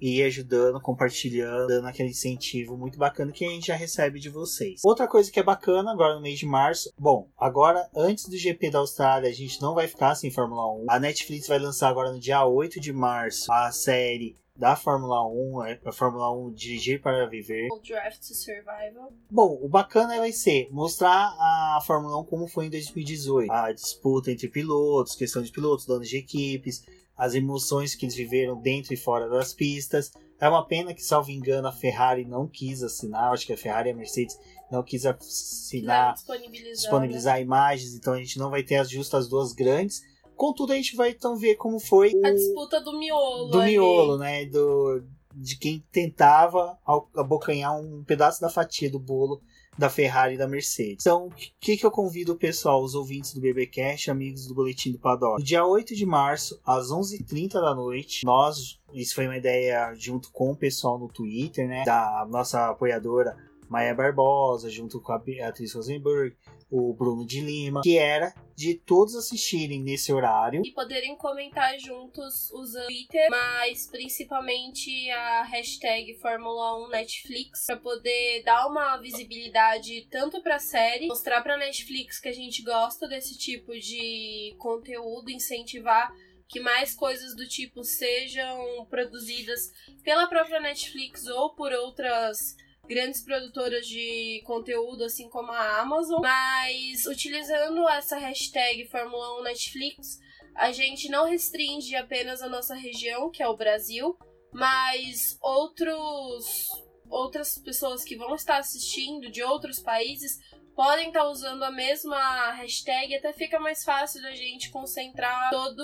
ir 0.00 0.24
ajudando, 0.24 0.80
compartilhando, 0.80 1.68
dando 1.68 1.86
aquele 1.86 2.08
incentivo 2.08 2.76
muito 2.76 2.98
bacana 2.98 3.30
que 3.30 3.44
a 3.44 3.50
gente 3.50 3.68
já 3.68 3.76
recebe 3.76 4.18
de 4.18 4.28
vocês. 4.28 4.80
Outra 4.84 5.06
coisa 5.06 5.30
que 5.30 5.38
é 5.38 5.42
bacana 5.42 5.92
agora 5.92 6.16
no 6.16 6.22
mês 6.22 6.38
de 6.38 6.46
março, 6.46 6.92
bom, 6.98 7.28
agora 7.38 7.88
antes 7.94 8.28
do 8.28 8.36
GP 8.36 8.70
da 8.70 8.80
Austrália 8.80 9.30
a 9.30 9.32
gente 9.32 9.60
não 9.62 9.74
vai 9.74 9.86
ficar 9.86 10.16
sem 10.16 10.32
Fórmula 10.32 10.72
1. 10.82 10.86
A 10.88 10.98
Netflix 10.98 11.46
vai 11.46 11.58
lançar 11.58 11.88
agora 11.88 12.12
no 12.12 12.18
dia 12.18 12.44
8 12.44 12.80
de 12.80 12.92
março 12.92 13.52
a 13.52 13.70
série 13.70 14.36
da 14.60 14.76
Fórmula 14.76 15.26
1, 15.26 15.64
é, 15.64 15.80
a 15.86 15.90
Fórmula 15.90 16.30
1 16.30 16.52
Dirigir 16.52 17.00
para 17.00 17.26
Viver. 17.26 17.68
O 17.72 17.80
Draft 17.80 18.18
to 18.18 18.34
Survival. 18.34 19.10
Bom, 19.30 19.58
o 19.62 19.66
bacana 19.66 20.18
vai 20.18 20.32
ser 20.32 20.68
mostrar 20.70 21.34
a 21.40 21.80
Fórmula 21.86 22.20
1 22.20 22.24
como 22.26 22.46
foi 22.46 22.66
em 22.66 22.70
2018. 22.70 23.50
A 23.50 23.72
disputa 23.72 24.30
entre 24.30 24.48
pilotos, 24.48 25.16
questão 25.16 25.40
de 25.40 25.50
pilotos, 25.50 25.86
donos 25.86 26.10
de 26.10 26.18
equipes, 26.18 26.84
as 27.16 27.34
emoções 27.34 27.94
que 27.94 28.04
eles 28.04 28.14
viveram 28.14 28.60
dentro 28.60 28.92
e 28.92 28.98
fora 28.98 29.30
das 29.30 29.54
pistas. 29.54 30.12
É 30.38 30.46
uma 30.46 30.66
pena 30.66 30.92
que, 30.92 31.02
salvo 31.02 31.30
engano, 31.30 31.66
a 31.66 31.72
Ferrari 31.72 32.26
não 32.26 32.46
quis 32.46 32.82
assinar, 32.82 33.32
acho 33.32 33.46
que 33.46 33.54
a 33.54 33.58
Ferrari 33.58 33.88
e 33.88 33.92
a 33.92 33.96
Mercedes 33.96 34.38
não 34.70 34.82
quis 34.82 35.06
assinar, 35.06 36.14
disponibilizar, 36.14 36.72
disponibilizar 36.72 37.34
né? 37.36 37.42
imagens, 37.42 37.94
então 37.94 38.12
a 38.12 38.18
gente 38.18 38.38
não 38.38 38.50
vai 38.50 38.62
ter 38.62 38.76
as 38.76 38.90
justas 38.90 39.28
duas 39.28 39.52
grandes 39.52 40.02
Contudo, 40.40 40.72
a 40.72 40.76
gente 40.76 40.96
vai 40.96 41.10
então 41.10 41.36
ver 41.36 41.56
como 41.56 41.78
foi 41.78 42.18
a 42.24 42.30
disputa 42.30 42.80
do 42.80 42.98
miolo. 42.98 43.50
Do 43.50 43.60
ali. 43.60 43.72
miolo, 43.72 44.16
né? 44.16 44.46
Do, 44.46 45.04
de 45.34 45.58
quem 45.58 45.84
tentava 45.92 46.78
abocanhar 47.14 47.78
um 47.78 48.02
pedaço 48.02 48.40
da 48.40 48.48
fatia 48.48 48.90
do 48.90 48.98
bolo 48.98 49.42
da 49.76 49.90
Ferrari 49.90 50.36
e 50.36 50.38
da 50.38 50.48
Mercedes. 50.48 51.04
Então, 51.04 51.26
o 51.26 51.32
que, 51.60 51.76
que 51.76 51.84
eu 51.84 51.90
convido 51.90 52.32
o 52.32 52.36
pessoal, 52.36 52.82
os 52.82 52.94
ouvintes 52.94 53.34
do 53.34 53.40
BBcast, 53.40 54.10
amigos 54.10 54.46
do 54.46 54.54
Boletim 54.54 54.92
do 54.92 54.98
Paddock? 54.98 55.38
No 55.38 55.44
dia 55.44 55.66
8 55.66 55.94
de 55.94 56.06
março, 56.06 56.58
às 56.64 56.86
11h30 56.86 57.52
da 57.52 57.74
noite, 57.74 58.24
nós, 58.24 58.80
isso 58.94 59.14
foi 59.14 59.26
uma 59.26 59.36
ideia 59.36 59.92
junto 59.94 60.32
com 60.32 60.52
o 60.52 60.56
pessoal 60.56 60.98
no 60.98 61.08
Twitter, 61.08 61.68
né, 61.68 61.84
da 61.84 62.26
nossa 62.30 62.70
apoiadora 62.70 63.36
Maia 63.70 63.94
Barbosa, 63.94 64.68
junto 64.68 65.00
com 65.00 65.12
a 65.12 65.18
Beatriz 65.18 65.74
Rosenberg, 65.74 66.36
o 66.68 66.92
Bruno 66.92 67.24
de 67.24 67.40
Lima, 67.40 67.82
que 67.82 67.96
era 67.96 68.34
de 68.56 68.74
todos 68.74 69.14
assistirem 69.14 69.80
nesse 69.80 70.12
horário. 70.12 70.60
E 70.64 70.72
poderem 70.72 71.16
comentar 71.16 71.78
juntos 71.78 72.50
usando 72.50 72.86
Twitter, 72.86 73.28
mas 73.30 73.86
principalmente 73.86 75.08
a 75.10 75.44
hashtag 75.44 76.18
Fórmula 76.18 76.84
1 76.86 76.88
Netflix, 76.88 77.66
para 77.66 77.76
poder 77.76 78.42
dar 78.42 78.66
uma 78.66 78.96
visibilidade 78.96 80.08
tanto 80.10 80.42
para 80.42 80.56
a 80.56 80.60
série, 80.60 81.06
mostrar 81.06 81.40
para 81.40 81.56
Netflix 81.56 82.18
que 82.18 82.28
a 82.28 82.34
gente 82.34 82.62
gosta 82.62 83.06
desse 83.06 83.38
tipo 83.38 83.72
de 83.78 84.52
conteúdo, 84.58 85.30
incentivar 85.30 86.12
que 86.48 86.58
mais 86.58 86.92
coisas 86.96 87.36
do 87.36 87.46
tipo 87.46 87.84
sejam 87.84 88.84
produzidas 88.90 89.72
pela 90.02 90.26
própria 90.26 90.60
Netflix 90.60 91.28
ou 91.28 91.54
por 91.54 91.72
outras 91.72 92.56
grandes 92.90 93.22
produtoras 93.22 93.86
de 93.86 94.42
conteúdo, 94.44 95.04
assim 95.04 95.28
como 95.28 95.52
a 95.52 95.80
Amazon. 95.80 96.20
Mas 96.20 97.06
utilizando 97.06 97.88
essa 97.88 98.18
hashtag 98.18 98.84
Fórmula 98.88 99.38
1 99.38 99.44
Netflix, 99.44 100.18
a 100.56 100.72
gente 100.72 101.08
não 101.08 101.24
restringe 101.24 101.94
apenas 101.94 102.42
a 102.42 102.48
nossa 102.48 102.74
região, 102.74 103.30
que 103.30 103.44
é 103.44 103.48
o 103.48 103.56
Brasil, 103.56 104.18
mas 104.52 105.38
outros 105.40 106.68
outras 107.08 107.58
pessoas 107.58 108.04
que 108.04 108.16
vão 108.16 108.34
estar 108.34 108.58
assistindo 108.58 109.30
de 109.30 109.42
outros 109.42 109.80
países 109.80 110.38
podem 110.74 111.08
estar 111.08 111.28
usando 111.28 111.62
a 111.64 111.70
mesma 111.70 112.52
hashtag, 112.52 113.14
até 113.14 113.32
fica 113.32 113.58
mais 113.58 113.84
fácil 113.84 114.22
da 114.22 114.32
gente 114.32 114.70
concentrar 114.70 115.50
todo 115.50 115.82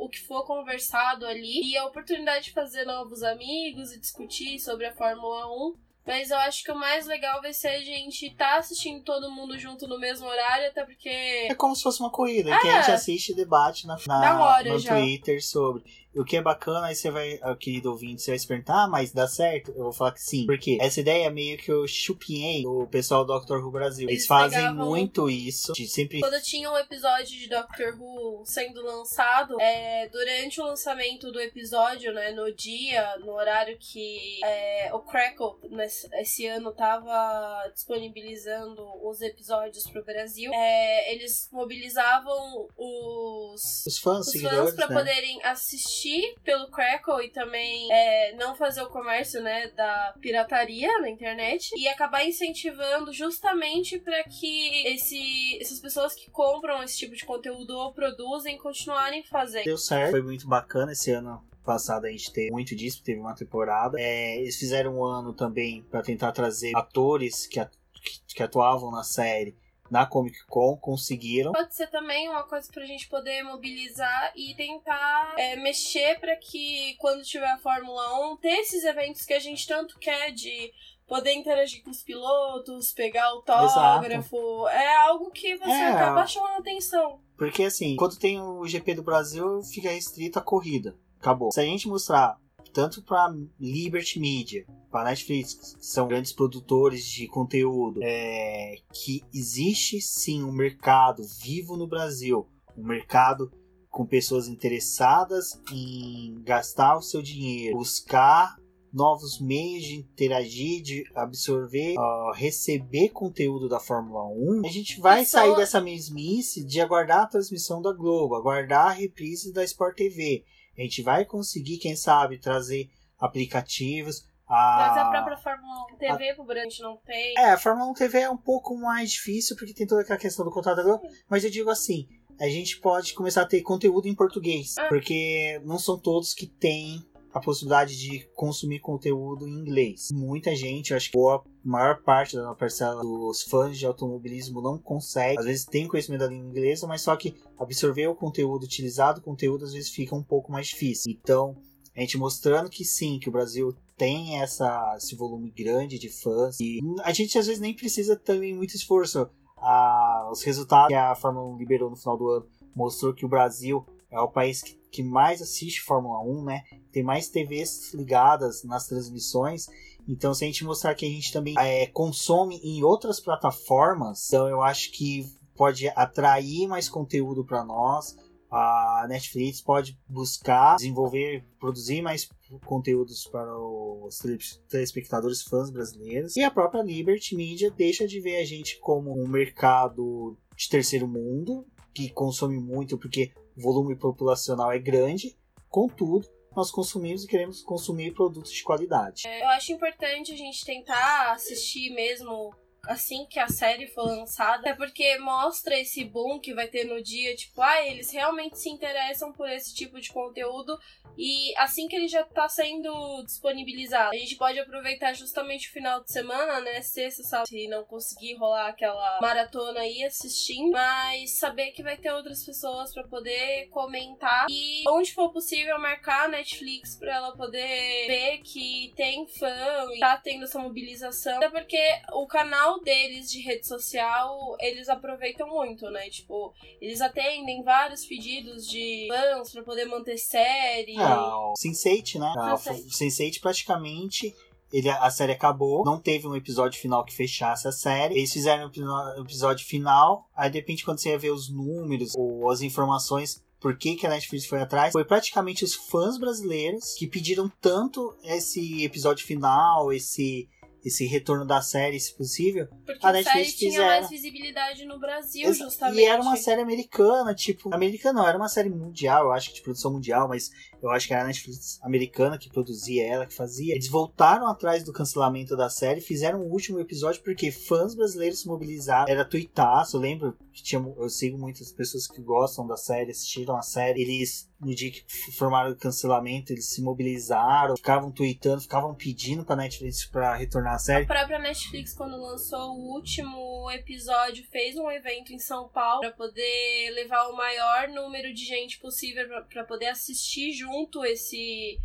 o 0.00 0.08
que 0.08 0.20
for 0.20 0.44
conversado 0.44 1.26
ali 1.26 1.72
e 1.72 1.76
a 1.76 1.86
oportunidade 1.86 2.46
de 2.46 2.52
fazer 2.52 2.84
novos 2.84 3.22
amigos 3.22 3.92
e 3.92 4.00
discutir 4.00 4.58
sobre 4.58 4.86
a 4.86 4.94
Fórmula 4.94 5.46
1 5.46 5.83
mas 6.06 6.30
eu 6.30 6.36
acho 6.38 6.62
que 6.62 6.70
o 6.70 6.76
mais 6.76 7.06
legal 7.06 7.40
vai 7.40 7.52
ser 7.52 7.68
a 7.68 7.80
gente 7.80 8.30
tá 8.30 8.58
assistindo 8.58 9.02
todo 9.02 9.30
mundo 9.30 9.58
junto 9.58 9.88
no 9.88 9.98
mesmo 9.98 10.26
horário, 10.26 10.68
até 10.68 10.84
porque. 10.84 11.08
É 11.08 11.54
como 11.54 11.74
se 11.74 11.82
fosse 11.82 12.00
uma 12.00 12.10
corrida, 12.10 12.54
é. 12.54 12.58
que 12.58 12.68
a 12.68 12.80
gente 12.80 12.90
assiste 12.90 13.32
e 13.32 13.36
debate 13.36 13.86
na, 13.86 13.96
na 14.06 14.62
no 14.62 14.78
já. 14.78 14.96
Twitter 14.96 15.44
sobre. 15.44 15.82
O 16.14 16.24
que 16.24 16.36
é 16.36 16.42
bacana, 16.42 16.86
aí 16.86 16.94
você 16.94 17.10
vai, 17.10 17.40
querido 17.58 17.90
ouvinte, 17.90 18.22
você 18.22 18.30
vai 18.30 18.38
se 18.38 18.46
perguntar, 18.46 18.84
ah, 18.84 18.88
mas 18.88 19.12
dá 19.12 19.26
certo? 19.26 19.72
Eu 19.72 19.84
vou 19.84 19.92
falar 19.92 20.12
que 20.12 20.22
sim. 20.22 20.46
Porque 20.46 20.78
essa 20.80 21.00
ideia 21.00 21.26
é 21.26 21.30
meio 21.30 21.58
que 21.58 21.70
eu 21.70 21.88
chupinhei 21.88 22.64
o 22.64 22.86
pessoal 22.86 23.24
do 23.24 23.32
Doctor 23.32 23.60
Who 23.60 23.72
Brasil. 23.72 24.08
Eles, 24.08 24.20
Eles 24.20 24.26
fazem 24.26 24.72
muito 24.72 25.28
isso. 25.28 25.72
De 25.72 25.88
sempre... 25.88 26.20
Quando 26.20 26.40
tinha 26.40 26.70
um 26.70 26.78
episódio 26.78 27.36
de 27.36 27.48
Doctor 27.48 27.96
Who 27.98 28.44
sendo 28.46 28.80
lançado, 28.84 29.60
é, 29.60 30.08
durante 30.08 30.60
o 30.60 30.64
lançamento 30.64 31.32
do 31.32 31.40
episódio, 31.40 32.12
né, 32.12 32.30
no 32.30 32.54
dia, 32.54 33.16
no 33.18 33.32
horário 33.32 33.76
que 33.80 34.38
é, 34.44 34.90
o 34.94 35.00
Crackle, 35.00 35.54
nesse, 35.70 35.93
esse 36.14 36.46
ano, 36.46 36.72
tava 36.72 37.70
disponibilizando 37.72 38.82
os 39.06 39.20
episódios 39.20 39.88
pro 39.90 40.04
Brasil, 40.04 40.50
é, 40.52 41.12
eles 41.12 41.48
mobilizavam 41.52 42.68
os, 42.76 43.84
os 43.86 43.98
fãs, 43.98 44.28
os 44.28 44.40
fãs 44.40 44.74
pra 44.74 44.88
né? 44.88 44.94
poderem 44.94 45.42
assistir 45.44 45.74
assistir 45.74 46.34
pelo 46.44 46.68
Crackle 46.68 47.24
e 47.24 47.30
também 47.30 47.92
é, 47.92 48.34
não 48.36 48.54
fazer 48.54 48.82
o 48.82 48.88
comércio 48.88 49.42
né, 49.42 49.68
da 49.68 50.14
pirataria 50.20 51.00
na 51.00 51.08
internet 51.08 51.70
e 51.76 51.88
acabar 51.88 52.26
incentivando 52.26 53.12
justamente 53.12 53.98
para 53.98 54.22
que 54.24 54.86
esse, 54.86 55.58
essas 55.60 55.80
pessoas 55.80 56.14
que 56.14 56.30
compram 56.30 56.82
esse 56.82 56.96
tipo 56.96 57.14
de 57.14 57.24
conteúdo 57.24 57.70
ou 57.70 57.92
produzem 57.92 58.58
continuarem 58.58 59.22
fazendo. 59.24 59.64
Deu 59.64 59.78
certo, 59.78 60.12
foi 60.12 60.22
muito 60.22 60.46
bacana 60.46 60.92
esse 60.92 61.10
ano 61.10 61.42
passado 61.64 62.04
a 62.04 62.10
gente 62.10 62.32
teve 62.32 62.50
muito 62.50 62.76
disso, 62.76 63.02
teve 63.02 63.20
uma 63.20 63.34
temporada. 63.34 64.00
É, 64.00 64.38
eles 64.38 64.56
fizeram 64.56 64.98
um 64.98 65.04
ano 65.04 65.32
também 65.32 65.82
para 65.90 66.02
tentar 66.02 66.32
trazer 66.32 66.76
atores 66.76 67.46
que, 67.46 67.64
que, 67.92 68.34
que, 68.34 68.42
atuavam 68.42 68.90
na 68.90 69.02
série 69.02 69.56
na 69.90 70.06
Comic 70.06 70.44
Con, 70.46 70.76
conseguiram. 70.76 71.52
Pode 71.52 71.74
ser 71.74 71.88
também 71.88 72.28
uma 72.28 72.42
coisa 72.44 72.70
pra 72.72 72.84
gente 72.84 73.08
poder 73.08 73.42
mobilizar 73.42 74.32
e 74.34 74.54
tentar 74.54 75.34
é, 75.38 75.56
mexer 75.56 76.18
para 76.18 76.36
que 76.36 76.96
quando 76.98 77.22
tiver 77.22 77.50
a 77.50 77.58
Fórmula 77.58 78.32
1, 78.32 78.36
ter 78.38 78.60
esses 78.60 78.84
eventos 78.84 79.24
que 79.24 79.34
a 79.34 79.38
gente 79.38 79.66
tanto 79.66 79.98
quer 79.98 80.32
de 80.32 80.72
poder 81.06 81.32
interagir 81.34 81.82
com 81.82 81.90
os 81.90 82.02
pilotos, 82.02 82.92
pegar 82.92 83.26
autógrafo. 83.26 84.36
Exato. 84.36 84.68
É 84.68 84.96
algo 84.96 85.30
que 85.30 85.56
você 85.56 85.70
é, 85.70 85.88
acaba 85.88 86.26
chamando 86.26 86.60
atenção. 86.60 87.20
Porque 87.36 87.64
assim, 87.64 87.96
quando 87.96 88.18
tem 88.18 88.40
o 88.40 88.66
GP 88.66 88.94
do 88.94 89.02
Brasil, 89.02 89.62
fica 89.62 89.90
restrito 89.90 90.38
a 90.38 90.42
corrida. 90.42 90.96
Acabou. 91.24 91.50
Se 91.50 91.60
a 91.60 91.64
gente 91.64 91.88
mostrar 91.88 92.36
tanto 92.74 93.02
para 93.02 93.32
Liberty 93.58 94.20
Media, 94.20 94.66
para 94.90 95.08
Netflix, 95.08 95.54
que 95.54 95.86
são 95.86 96.06
grandes 96.06 96.32
produtores 96.32 97.04
de 97.04 97.26
conteúdo, 97.28 98.00
é, 98.02 98.74
que 98.92 99.22
existe 99.32 100.00
sim 100.02 100.42
um 100.42 100.52
mercado 100.52 101.22
vivo 101.40 101.76
no 101.76 101.86
Brasil, 101.86 102.46
um 102.76 102.84
mercado 102.84 103.50
com 103.88 104.04
pessoas 104.04 104.48
interessadas 104.48 105.58
em 105.72 106.42
gastar 106.42 106.96
o 106.96 107.02
seu 107.02 107.22
dinheiro, 107.22 107.78
buscar 107.78 108.56
novos 108.92 109.40
meios 109.40 109.84
de 109.84 109.96
interagir, 109.96 110.82
de 110.82 111.04
absorver, 111.14 111.94
uh, 111.96 112.32
receber 112.32 113.08
conteúdo 113.08 113.68
da 113.68 113.80
Fórmula 113.80 114.24
1, 114.26 114.62
a 114.64 114.68
gente 114.68 115.00
vai 115.00 115.24
só... 115.24 115.38
sair 115.38 115.56
dessa 115.56 115.80
mesmice 115.80 116.64
de 116.64 116.80
aguardar 116.80 117.22
a 117.22 117.26
transmissão 117.26 117.80
da 117.80 117.92
Globo, 117.92 118.34
aguardar 118.34 118.88
a 118.88 118.92
reprise 118.92 119.52
da 119.52 119.64
Sport 119.64 119.96
TV. 119.96 120.44
A 120.76 120.82
gente 120.82 121.02
vai 121.02 121.24
conseguir, 121.24 121.78
quem 121.78 121.96
sabe, 121.96 122.38
trazer 122.38 122.90
aplicativos. 123.18 124.24
A... 124.46 124.88
Mas 124.88 124.98
a 124.98 125.10
própria 125.10 125.36
Fórmula 125.36 125.86
1 125.94 125.96
TV 125.96 126.30
a... 126.30 126.34
pro 126.34 126.54
gente 126.54 126.82
não 126.82 126.96
tem. 126.98 127.34
É, 127.38 127.52
a 127.52 127.58
Fórmula 127.58 127.90
1 127.90 127.94
TV 127.94 128.18
é 128.20 128.30
um 128.30 128.36
pouco 128.36 128.76
mais 128.76 129.12
difícil 129.12 129.56
porque 129.56 129.72
tem 129.72 129.86
toda 129.86 130.02
aquela 130.02 130.18
questão 130.18 130.44
do 130.44 130.50
Globo. 130.52 131.02
Mas 131.28 131.44
eu 131.44 131.50
digo 131.50 131.70
assim, 131.70 132.06
a 132.38 132.48
gente 132.48 132.78
pode 132.80 133.14
começar 133.14 133.42
a 133.42 133.46
ter 133.46 133.62
conteúdo 133.62 134.06
em 134.06 134.14
português. 134.14 134.76
Ah. 134.78 134.88
Porque 134.88 135.60
não 135.64 135.78
são 135.78 135.98
todos 135.98 136.34
que 136.34 136.46
têm 136.46 137.02
a 137.34 137.40
possibilidade 137.40 137.98
de 137.98 138.20
consumir 138.32 138.78
conteúdo 138.78 139.48
em 139.48 139.50
inglês. 139.50 140.10
Muita 140.12 140.54
gente, 140.54 140.94
acho 140.94 141.10
que 141.10 141.18
a 141.18 141.40
maior 141.64 142.00
parte 142.02 142.36
da 142.36 142.54
parcela 142.54 143.02
dos 143.02 143.42
fãs 143.42 143.76
de 143.76 143.84
automobilismo 143.84 144.62
não 144.62 144.78
consegue. 144.78 145.40
Às 145.40 145.44
vezes 145.44 145.64
tem 145.64 145.88
conhecimento 145.88 146.20
da 146.20 146.28
língua 146.28 146.48
inglesa, 146.48 146.86
mas 146.86 147.00
só 147.00 147.16
que 147.16 147.34
absorver 147.58 148.06
o 148.06 148.14
conteúdo, 148.14 148.62
utilizado 148.62 149.18
o 149.18 149.22
conteúdo, 149.22 149.64
às 149.64 149.72
vezes 149.72 149.90
fica 149.90 150.14
um 150.14 150.22
pouco 150.22 150.52
mais 150.52 150.68
difícil. 150.68 151.12
Então, 151.12 151.56
a 151.96 152.00
gente 152.00 152.16
mostrando 152.16 152.70
que 152.70 152.84
sim, 152.84 153.18
que 153.18 153.28
o 153.28 153.32
Brasil 153.32 153.74
tem 153.96 154.40
essa, 154.40 154.94
esse 154.96 155.16
volume 155.16 155.50
grande 155.50 155.98
de 155.98 156.08
fãs. 156.08 156.60
E 156.60 156.78
a 157.02 157.12
gente 157.12 157.36
às 157.36 157.46
vezes 157.46 157.60
nem 157.60 157.74
precisa 157.74 158.14
também 158.14 158.54
muito 158.54 158.76
esforço. 158.76 159.28
Ah, 159.58 160.28
os 160.30 160.42
resultados 160.44 160.88
que 160.88 160.94
a 160.94 161.16
Fórmula 161.16 161.52
1 161.54 161.58
liberou 161.58 161.90
no 161.90 161.96
final 161.96 162.16
do 162.16 162.28
ano 162.28 162.46
mostrou 162.76 163.12
que 163.12 163.24
o 163.24 163.28
Brasil 163.28 163.84
é 164.10 164.20
o 164.20 164.28
país 164.28 164.62
que, 164.62 164.78
que 164.94 165.02
mais 165.02 165.42
assiste 165.42 165.82
Fórmula 165.82 166.20
1, 166.22 166.44
né? 166.44 166.62
Tem 166.92 167.02
mais 167.02 167.28
TVs 167.28 167.92
ligadas 167.92 168.62
nas 168.62 168.86
transmissões. 168.86 169.66
Então, 170.08 170.32
se 170.32 170.44
a 170.44 170.46
gente 170.46 170.62
mostrar 170.62 170.94
que 170.94 171.04
a 171.04 171.08
gente 171.08 171.32
também 171.32 171.56
é, 171.58 171.86
consome 171.88 172.60
em 172.62 172.84
outras 172.84 173.18
plataformas, 173.18 174.28
então 174.28 174.46
eu 174.48 174.62
acho 174.62 174.92
que 174.92 175.26
pode 175.56 175.88
atrair 175.88 176.68
mais 176.68 176.88
conteúdo 176.88 177.44
para 177.44 177.64
nós. 177.64 178.16
A 178.48 179.06
Netflix 179.08 179.60
pode 179.60 179.98
buscar 180.08 180.76
desenvolver, 180.76 181.44
produzir 181.58 182.00
mais 182.00 182.28
conteúdos 182.64 183.26
para 183.26 183.52
os 183.58 184.22
telespectadores 184.68 185.42
fãs 185.42 185.70
brasileiros. 185.70 186.36
E 186.36 186.42
a 186.44 186.52
própria 186.52 186.82
Liberty 186.82 187.34
Media 187.34 187.68
deixa 187.68 188.06
de 188.06 188.20
ver 188.20 188.36
a 188.36 188.44
gente 188.44 188.78
como 188.78 189.10
um 189.20 189.26
mercado 189.26 190.38
de 190.56 190.68
terceiro 190.68 191.08
mundo, 191.08 191.66
que 191.92 192.10
consome 192.10 192.60
muito 192.60 192.96
porque 192.96 193.32
o 193.56 193.60
volume 193.60 193.96
populacional 193.96 194.72
é 194.72 194.78
grande, 194.78 195.36
contudo, 195.68 196.28
nós 196.54 196.70
consumimos 196.70 197.24
e 197.24 197.26
queremos 197.26 197.62
consumir 197.62 198.12
produtos 198.12 198.52
de 198.52 198.62
qualidade. 198.62 199.26
É, 199.26 199.42
eu 199.42 199.48
acho 199.48 199.72
importante 199.72 200.32
a 200.32 200.36
gente 200.36 200.64
tentar 200.64 201.32
assistir 201.32 201.90
mesmo 201.92 202.54
assim 202.88 203.26
que 203.26 203.38
a 203.38 203.48
série 203.48 203.86
for 203.88 204.04
lançada, 204.04 204.68
é 204.68 204.74
porque 204.74 205.18
mostra 205.18 205.78
esse 205.78 206.04
boom 206.04 206.38
que 206.38 206.54
vai 206.54 206.68
ter 206.68 206.84
no 206.84 207.02
dia, 207.02 207.34
tipo, 207.34 207.60
ah, 207.60 207.86
eles 207.86 208.10
realmente 208.10 208.58
se 208.58 208.68
interessam 208.68 209.32
por 209.32 209.48
esse 209.48 209.74
tipo 209.74 210.00
de 210.00 210.12
conteúdo 210.12 210.78
e 211.16 211.56
assim 211.58 211.86
que 211.86 211.94
ele 211.94 212.08
já 212.08 212.24
tá 212.24 212.48
sendo 212.48 213.22
disponibilizado, 213.22 214.10
a 214.10 214.18
gente 214.18 214.36
pode 214.36 214.58
aproveitar 214.58 215.14
justamente 215.14 215.68
o 215.68 215.72
final 215.72 216.02
de 216.02 216.10
semana, 216.10 216.60
né? 216.60 216.82
Sexta, 216.82 217.22
sábado, 217.22 217.48
se 217.48 217.68
não 217.68 217.84
conseguir 217.84 218.34
rolar 218.34 218.68
aquela 218.68 219.20
maratona 219.20 219.80
aí 219.80 220.02
assistindo, 220.04 220.72
mas 220.72 221.38
saber 221.38 221.70
que 221.70 221.82
vai 221.82 221.96
ter 221.96 222.12
outras 222.12 222.44
pessoas 222.44 222.92
para 222.92 223.04
poder 223.04 223.68
comentar 223.68 224.46
e 224.50 224.82
onde 224.88 225.12
for 225.12 225.32
possível 225.32 225.78
marcar 225.78 226.24
a 226.24 226.28
Netflix 226.28 226.96
para 226.96 227.14
ela 227.14 227.36
poder 227.36 228.06
ver 228.06 228.38
que 228.38 228.92
tem 228.96 229.26
fã 229.28 229.86
e 229.94 230.00
tá 230.00 230.16
tendo 230.16 230.44
essa 230.44 230.58
mobilização. 230.58 231.36
Até 231.36 231.48
porque 231.48 231.80
o 232.12 232.26
canal 232.26 232.73
deles 232.82 233.30
de 233.30 233.40
rede 233.40 233.66
social, 233.66 234.56
eles 234.60 234.88
aproveitam 234.88 235.48
muito, 235.48 235.90
né? 235.90 236.08
Tipo, 236.10 236.52
eles 236.80 237.00
atendem 237.00 237.62
vários 237.62 238.04
pedidos 238.04 238.68
de 238.68 239.08
fãs 239.08 239.52
para 239.52 239.62
poder 239.62 239.84
manter 239.86 240.18
série 240.18 240.96
o 240.98 241.54
Sense8, 241.54 242.18
né? 242.18 242.32
Sense8. 242.36 242.86
O 242.86 242.90
Sense8 242.90 243.40
praticamente 243.40 244.34
ele, 244.72 244.88
a 244.90 245.08
série 245.08 245.30
acabou, 245.30 245.84
não 245.84 246.00
teve 246.00 246.26
um 246.26 246.34
episódio 246.34 246.80
final 246.80 247.04
que 247.04 247.14
fechasse 247.14 247.68
a 247.68 247.72
série. 247.72 248.18
Eles 248.18 248.32
fizeram 248.32 248.68
um 248.76 249.22
episódio 249.22 249.64
final, 249.64 250.28
aí 250.34 250.50
de 250.50 250.58
repente 250.58 250.84
quando 250.84 250.98
você 250.98 251.10
ia 251.10 251.18
ver 251.18 251.30
os 251.30 251.48
números 251.48 252.12
ou 252.16 252.50
as 252.50 252.60
informações, 252.60 253.40
por 253.60 253.78
que, 253.78 253.94
que 253.94 254.06
a 254.06 254.10
Netflix 254.10 254.44
foi 254.44 254.60
atrás, 254.60 254.92
foi 254.92 255.04
praticamente 255.04 255.64
os 255.64 255.74
fãs 255.74 256.18
brasileiros 256.18 256.92
que 256.98 257.06
pediram 257.06 257.50
tanto 257.62 258.14
esse 258.22 258.84
episódio 258.84 259.24
final, 259.24 259.90
esse 259.90 260.48
esse 260.84 261.06
retorno 261.06 261.46
da 261.46 261.62
série, 261.62 261.98
se 261.98 262.14
possível, 262.14 262.68
Porque 262.84 263.06
a 263.06 263.12
Netflix 263.12 263.52
série 263.52 263.70
tinha 263.70 263.86
mais 263.86 264.10
visibilidade 264.10 264.84
no 264.84 264.98
Brasil, 264.98 265.48
Ex 265.48 265.58
justamente. 265.58 266.00
E 266.00 266.04
era 266.04 266.20
uma 266.20 266.36
série 266.36 266.60
americana, 266.60 267.34
tipo, 267.34 267.74
americana 267.74 268.20
não, 268.20 268.28
era 268.28 268.36
uma 268.36 268.48
série 268.48 268.68
mundial, 268.68 269.24
eu 269.24 269.32
acho 269.32 269.48
que 269.48 269.56
de 269.56 269.62
produção 269.62 269.92
mundial, 269.92 270.28
mas 270.28 270.50
eu 270.82 270.90
acho 270.90 271.06
que 271.06 271.14
era 271.14 271.22
a 271.22 271.26
Netflix 271.26 271.80
americana 271.82 272.38
que 272.38 272.50
produzia 272.50 273.06
ela, 273.06 273.26
que 273.26 273.34
fazia. 273.34 273.74
Eles 273.74 273.88
voltaram 273.88 274.46
atrás 274.46 274.84
do 274.84 274.92
cancelamento 274.92 275.56
da 275.56 275.70
série, 275.70 276.00
fizeram 276.00 276.40
o 276.40 276.52
último 276.52 276.78
episódio 276.78 277.22
porque 277.22 277.50
fãs 277.50 277.94
brasileiros 277.94 278.40
se 278.40 278.46
mobilizaram. 278.46 279.10
Era 279.10 279.24
tuitaço, 279.24 279.96
eu 279.96 280.00
lembro 280.00 280.36
que 280.54 280.62
tinha, 280.62 280.80
eu 280.80 281.08
sigo 281.08 281.36
muitas 281.36 281.72
pessoas 281.72 282.06
que 282.06 282.22
gostam 282.22 282.66
da 282.66 282.76
série, 282.76 283.10
assistiram 283.10 283.56
a 283.56 283.62
série. 283.62 284.02
Eles, 284.02 284.48
no 284.60 284.74
dia 284.74 284.90
que 284.90 285.04
formaram 285.32 285.72
o 285.72 285.76
cancelamento, 285.76 286.52
eles 286.52 286.70
se 286.70 286.80
mobilizaram, 286.80 287.76
ficavam 287.76 288.10
tweetando, 288.10 288.62
ficavam 288.62 288.94
pedindo 288.94 289.44
pra 289.44 289.56
Netflix 289.56 290.06
pra 290.06 290.34
retornar 290.36 290.74
a 290.74 290.78
série. 290.78 291.04
A 291.04 291.06
própria 291.06 291.38
Netflix, 291.38 291.92
quando 291.92 292.16
lançou 292.16 292.76
o 292.76 292.94
último 292.94 293.70
episódio, 293.72 294.44
fez 294.50 294.76
um 294.76 294.90
evento 294.90 295.32
em 295.32 295.38
São 295.38 295.68
Paulo 295.68 296.00
pra 296.00 296.12
poder 296.12 296.90
levar 296.94 297.28
o 297.28 297.36
maior 297.36 297.88
número 297.88 298.32
de 298.32 298.44
gente 298.44 298.78
possível 298.78 299.26
pra 299.50 299.64
poder 299.64 299.88
assistir 299.88 300.52
junto 300.52 300.84
junto 300.84 301.04
esse 301.04 301.78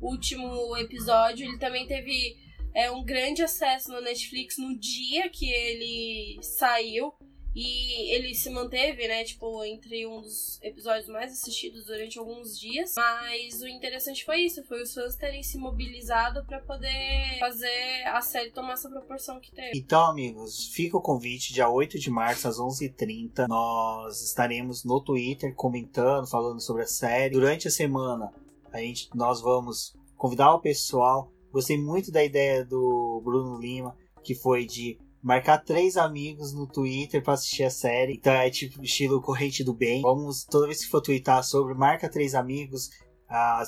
último 0.00 0.76
episódio. 0.76 1.46
Ele 1.46 1.58
também 1.58 1.86
teve 1.86 2.36
é, 2.74 2.90
um 2.90 3.04
grande 3.04 3.42
acesso 3.42 3.90
na 3.90 4.00
Netflix 4.00 4.58
no 4.58 4.78
dia 4.78 5.28
que 5.28 5.50
ele 5.50 6.38
saiu. 6.42 7.12
E 7.56 8.14
ele 8.14 8.34
se 8.34 8.50
manteve, 8.50 9.08
né, 9.08 9.24
tipo, 9.24 9.64
entre 9.64 10.06
um 10.06 10.20
dos 10.20 10.60
episódios 10.62 11.08
mais 11.08 11.32
assistidos 11.32 11.86
durante 11.86 12.18
alguns 12.18 12.60
dias. 12.60 12.92
Mas 12.94 13.62
o 13.62 13.66
interessante 13.66 14.26
foi 14.26 14.40
isso, 14.40 14.62
foi 14.64 14.82
os 14.82 14.92
fãs 14.92 15.16
terem 15.16 15.42
se 15.42 15.56
mobilizado 15.56 16.44
para 16.44 16.60
poder 16.60 17.38
fazer 17.40 18.04
a 18.08 18.20
série 18.20 18.50
tomar 18.50 18.74
essa 18.74 18.90
proporção 18.90 19.40
que 19.40 19.50
teve. 19.50 19.72
Então, 19.74 20.04
amigos, 20.04 20.68
fica 20.68 20.98
o 20.98 21.00
convite, 21.00 21.54
dia 21.54 21.70
8 21.70 21.98
de 21.98 22.10
março, 22.10 22.46
às 22.46 22.58
11h30. 22.58 23.48
Nós 23.48 24.20
estaremos 24.20 24.84
no 24.84 25.00
Twitter 25.00 25.54
comentando, 25.54 26.28
falando 26.28 26.60
sobre 26.60 26.82
a 26.82 26.86
série. 26.86 27.32
Durante 27.32 27.68
a 27.68 27.70
semana, 27.70 28.34
a 28.70 28.80
gente, 28.80 29.08
nós 29.14 29.40
vamos 29.40 29.96
convidar 30.14 30.52
o 30.52 30.60
pessoal. 30.60 31.32
Gostei 31.50 31.78
muito 31.78 32.12
da 32.12 32.22
ideia 32.22 32.62
do 32.62 33.22
Bruno 33.24 33.58
Lima, 33.58 33.96
que 34.22 34.34
foi 34.34 34.66
de 34.66 34.98
marcar 35.26 35.58
três 35.58 35.96
amigos 35.96 36.54
no 36.54 36.68
Twitter 36.68 37.20
para 37.20 37.34
assistir 37.34 37.64
a 37.64 37.70
série. 37.70 38.12
Então 38.12 38.32
é 38.32 38.48
tipo 38.48 38.80
estilo 38.80 39.20
corrente 39.20 39.64
do 39.64 39.74
bem. 39.74 40.00
Vamos, 40.00 40.44
toda 40.44 40.66
vez 40.66 40.84
que 40.84 40.90
for 40.90 41.00
twittar 41.00 41.42
sobre, 41.42 41.74
marca 41.74 42.08
três 42.08 42.32
amigos. 42.32 42.90
Ah, 43.28 43.60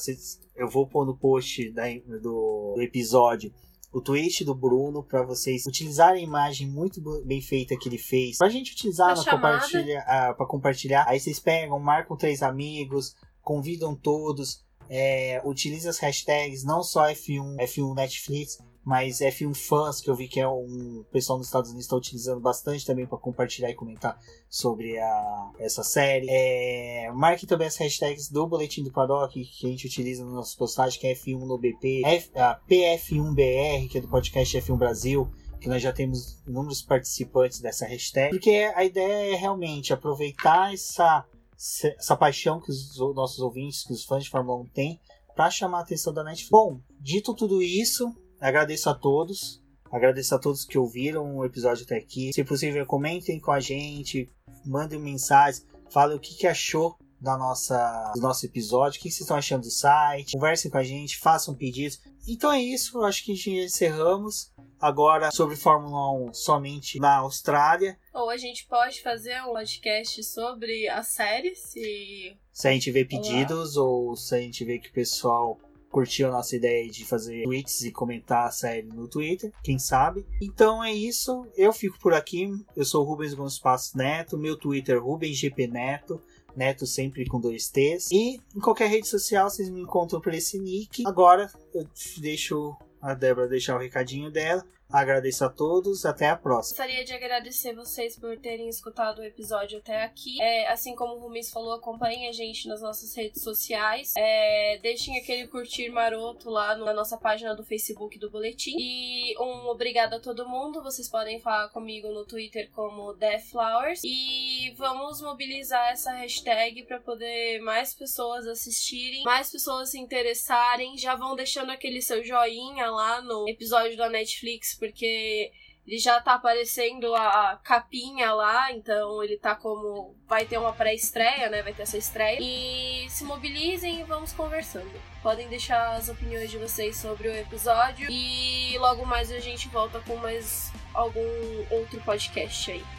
eu 0.54 0.68
vou 0.68 0.86
pôr 0.86 1.04
no 1.04 1.16
post 1.16 1.72
da, 1.72 1.82
do, 2.22 2.74
do 2.76 2.80
episódio 2.80 3.52
o 3.92 4.00
tweet 4.00 4.44
do 4.44 4.54
Bruno 4.54 5.02
para 5.02 5.24
vocês 5.24 5.66
utilizarem 5.66 6.22
a 6.22 6.28
imagem 6.28 6.68
muito 6.68 7.00
bem 7.24 7.40
feita 7.40 7.76
que 7.76 7.88
ele 7.88 7.98
fez 7.98 8.36
pra 8.36 8.48
gente 8.48 8.72
utilizar 8.72 9.14
para 9.14 9.32
compartilhar, 9.32 10.04
ah, 10.06 10.34
compartilhar. 10.46 11.09
Aí 11.09 11.18
vocês 11.18 11.40
pegam, 11.40 11.80
marcam 11.80 12.16
três 12.16 12.40
amigos, 12.40 13.16
convidam 13.42 13.96
todos, 13.96 14.62
é, 14.88 15.42
utiliza 15.44 15.90
as 15.90 15.98
hashtags 15.98 16.62
não 16.62 16.84
só 16.84 17.09
F1, 17.09 17.56
F1 17.56 17.96
Netflix, 17.96 18.59
mas 18.89 19.18
F1 19.18 19.55
Fãs, 19.55 20.01
que 20.01 20.09
eu 20.09 20.14
vi 20.14 20.26
que 20.26 20.41
é 20.41 20.49
um 20.49 21.05
pessoal 21.12 21.36
nos 21.36 21.49
Estados 21.49 21.68
Unidos 21.68 21.84
está 21.84 21.95
utilizando 21.95 22.41
bastante 22.41 22.86
também 22.86 23.07
para 23.07 23.18
compartilhar 23.18 23.68
e 23.68 23.74
comentar 23.74 24.18
sobre 24.49 24.99
a, 24.99 25.51
essa 25.59 25.84
série. 25.84 26.26
É, 26.30 27.12
marque 27.12 27.47
também 27.47 27.68
as 27.68 27.76
hashtags 27.76 28.30
do 28.30 28.47
Boletim 28.47 28.82
do 28.82 28.91
Paddock, 28.91 29.45
que 29.45 29.66
a 29.66 29.68
gente 29.68 29.86
utiliza 29.86 30.24
nas 30.24 30.32
nossas 30.32 30.55
postagens, 30.55 30.97
que 30.99 31.07
é 31.07 31.14
F1 31.14 31.39
no 31.39 31.59
BP, 31.59 32.01
F, 32.03 32.30
a 32.34 32.59
PF1BR, 32.66 33.91
que 33.91 33.99
é 33.99 34.01
do 34.01 34.09
podcast 34.09 34.57
F1 34.57 34.78
Brasil, 34.78 35.30
que 35.61 35.68
nós 35.68 35.82
já 35.82 35.93
temos 35.93 36.43
inúmeros 36.49 36.80
participantes 36.80 37.61
dessa 37.61 37.84
hashtag, 37.84 38.30
porque 38.30 38.72
a 38.74 38.86
ideia 38.86 39.34
é 39.34 39.36
realmente 39.36 39.93
aproveitar 39.93 40.72
essa, 40.72 41.26
essa 41.55 42.16
paixão 42.16 42.59
que 42.59 42.70
os 42.70 42.97
nossos 43.14 43.41
ouvintes, 43.41 43.84
que 43.84 43.93
os 43.93 44.07
fãs 44.07 44.24
de 44.24 44.30
Fórmula 44.30 44.62
1 44.62 44.66
têm, 44.68 44.99
para 45.36 45.51
chamar 45.51 45.80
a 45.80 45.82
atenção 45.82 46.11
da 46.11 46.24
Netflix. 46.24 46.51
Bom, 46.51 46.80
dito 46.99 47.34
tudo 47.34 47.61
isso, 47.61 48.11
Agradeço 48.41 48.89
a 48.89 48.95
todos. 48.95 49.62
Agradeço 49.91 50.34
a 50.34 50.39
todos 50.39 50.64
que 50.64 50.78
ouviram 50.78 51.36
o 51.36 51.45
episódio 51.45 51.84
até 51.84 51.97
aqui. 51.97 52.32
Se 52.32 52.45
possível, 52.45 52.84
comentem 52.84 53.41
com 53.41 53.51
a 53.51 53.61
gente, 53.61 54.30
mandem 54.64 54.99
mensagens, 54.99 55.66
falem 55.91 56.16
o 56.16 56.20
que, 56.20 56.34
que 56.34 56.47
achou 56.47 56.97
da 57.20 57.36
nossa, 57.36 58.12
do 58.14 58.20
nosso 58.20 58.47
episódio, 58.47 58.99
o 58.99 59.03
que 59.03 59.11
vocês 59.11 59.22
estão 59.22 59.36
achando 59.36 59.62
do 59.62 59.70
site, 59.70 60.32
conversem 60.32 60.70
com 60.70 60.78
a 60.78 60.84
gente, 60.84 61.18
façam 61.18 61.55
pedidos. 61.55 62.01
Então 62.26 62.53
é 62.53 62.62
isso, 62.62 63.03
acho 63.03 63.24
que 63.24 63.32
a 63.32 63.34
gente 63.34 63.51
encerramos. 63.51 64.53
Agora 64.80 65.32
sobre 65.32 65.57
Fórmula 65.57 66.28
1 66.28 66.34
somente 66.34 67.01
na 67.01 67.16
Austrália. 67.16 67.99
Ou 68.14 68.30
a 68.30 68.36
gente 68.36 68.64
pode 68.66 69.03
fazer 69.03 69.43
um 69.43 69.53
podcast 69.53 70.22
sobre 70.22 70.89
a 70.89 71.03
série, 71.03 71.57
se. 71.57 72.36
Se 72.53 72.68
a 72.68 72.70
gente 72.70 72.93
vê 72.93 73.05
pedidos, 73.05 73.76
Olá. 73.76 73.89
ou 73.89 74.16
se 74.16 74.36
a 74.36 74.39
gente 74.39 74.64
vê 74.64 74.78
que 74.78 74.91
o 74.91 74.93
pessoal 74.93 75.59
curtiu 75.91 76.28
a 76.28 76.30
nossa 76.30 76.57
ideia 76.57 76.89
de 76.89 77.05
fazer 77.05 77.45
tweets 77.45 77.82
e 77.82 77.91
comentar 77.91 78.47
a 78.47 78.51
série 78.51 78.86
no 78.86 79.09
Twitter, 79.09 79.53
quem 79.62 79.78
sabe. 79.78 80.26
Então 80.41 80.82
é 80.82 80.93
isso, 80.93 81.47
eu 81.57 81.72
fico 81.72 81.99
por 81.99 82.14
aqui. 82.14 82.53
Eu 82.76 82.84
sou 82.84 83.03
o 83.03 83.09
Rubens 83.09 83.34
Gomes 83.34 83.59
Passos 83.59 83.95
Neto, 83.95 84.39
meu 84.39 84.57
Twitter 84.57 85.03
RubensGP 85.03 85.66
Neto. 85.66 86.20
Neto 86.57 86.86
sempre 86.86 87.24
com 87.26 87.41
dois 87.41 87.68
T's. 87.68 88.11
E 88.11 88.41
em 88.57 88.61
qualquer 88.61 88.89
rede 88.89 89.07
social 89.07 89.49
vocês 89.49 89.70
me 89.70 89.80
encontram 89.80 90.20
por 90.20 90.34
esse 90.34 90.59
nick. 90.59 91.07
Agora 91.07 91.51
eu 91.72 91.86
deixo 92.18 92.76
a 93.01 93.14
Débora 93.14 93.47
deixar 93.47 93.76
o 93.76 93.78
recadinho 93.78 94.30
dela. 94.30 94.64
Agradeço 94.91 95.45
a 95.45 95.51
todos, 95.51 96.07
até 96.07 96.30
a 96.30 96.36
próxima. 96.36 96.78
Gostaria 96.78 97.05
de 97.05 97.12
agradecer 97.12 97.74
vocês 97.74 98.18
por 98.18 98.39
terem 98.39 98.70
escutado 98.70 99.18
o 99.18 99.24
episódio 99.24 99.78
até 99.78 100.03
aqui. 100.03 100.41
É, 100.41 100.66
assim 100.72 100.95
como 100.95 101.14
o 101.14 101.18
Rumis 101.18 101.51
falou, 101.51 101.74
acompanhem 101.74 102.26
a 102.26 102.32
gente 102.32 102.66
nas 102.66 102.80
nossas 102.80 103.14
redes 103.14 103.43
sociais. 103.43 104.14
É, 104.16 104.78
deixem 104.80 105.18
aquele 105.18 105.47
curtir 105.47 105.91
maroto 105.91 106.49
lá 106.49 106.74
na 106.74 106.95
nossa 106.95 107.18
página 107.18 107.55
do 107.55 107.62
Facebook 107.62 108.18
do 108.18 108.30
Boletim. 108.30 108.76
E 108.78 109.36
um 109.39 109.68
obrigado 109.68 110.14
a 110.14 110.20
todo 110.20 110.49
mundo. 110.49 110.82
Vocês 110.82 111.07
podem 111.07 111.39
falar 111.39 111.68
comigo 111.68 112.09
no 112.09 112.24
Twitter 112.24 112.70
como 112.72 113.12
Deathflowers. 113.12 114.01
E 114.03 114.72
vamos 114.78 115.20
mobilizar 115.20 115.93
essa 115.93 116.12
hashtag 116.12 116.84
para 116.84 116.99
poder 116.99 117.61
mais 117.61 117.93
pessoas 117.95 118.47
assistirem, 118.47 119.22
mais 119.24 119.51
pessoas 119.51 119.91
se 119.91 119.99
interessarem. 119.99 120.97
Já 120.97 121.14
vão 121.14 121.36
deixando 121.36 121.70
aquele 121.72 122.01
seu 122.01 122.24
joinha 122.24 122.91
lá 122.91 123.20
no 123.20 123.47
episódio 123.47 123.95
da 123.95 124.09
Netflix 124.09 124.78
porque 124.79 125.53
ele 125.89 125.99
já 125.99 126.20
tá 126.20 126.35
aparecendo 126.35 127.14
a 127.14 127.59
capinha 127.64 128.35
lá, 128.35 128.70
então 128.72 129.24
ele 129.24 129.39
tá 129.39 129.55
como. 129.55 130.14
Vai 130.29 130.45
ter 130.45 130.59
uma 130.59 130.72
pré-estreia, 130.72 131.49
né? 131.49 131.62
Vai 131.62 131.72
ter 131.72 131.83
essa 131.83 131.97
estreia. 131.97 132.39
E 132.43 133.09
se 133.09 133.24
mobilizem 133.24 134.01
e 134.01 134.05
vamos 134.05 134.35
conversando. 134.35 134.91
Podem 135.22 135.49
deixar 135.49 135.97
as 135.97 136.11
opiniões 136.11 136.51
de 136.51 136.59
vocês 136.59 136.95
sobre 136.99 137.29
o 137.29 137.35
episódio. 137.35 138.07
E 138.11 138.76
logo 138.76 139.07
mais 139.07 139.33
a 139.33 139.39
gente 139.39 139.66
volta 139.68 139.99
com 140.01 140.16
mais 140.16 140.70
algum 140.93 141.24
outro 141.70 141.99
podcast 142.03 142.70
aí. 142.70 142.97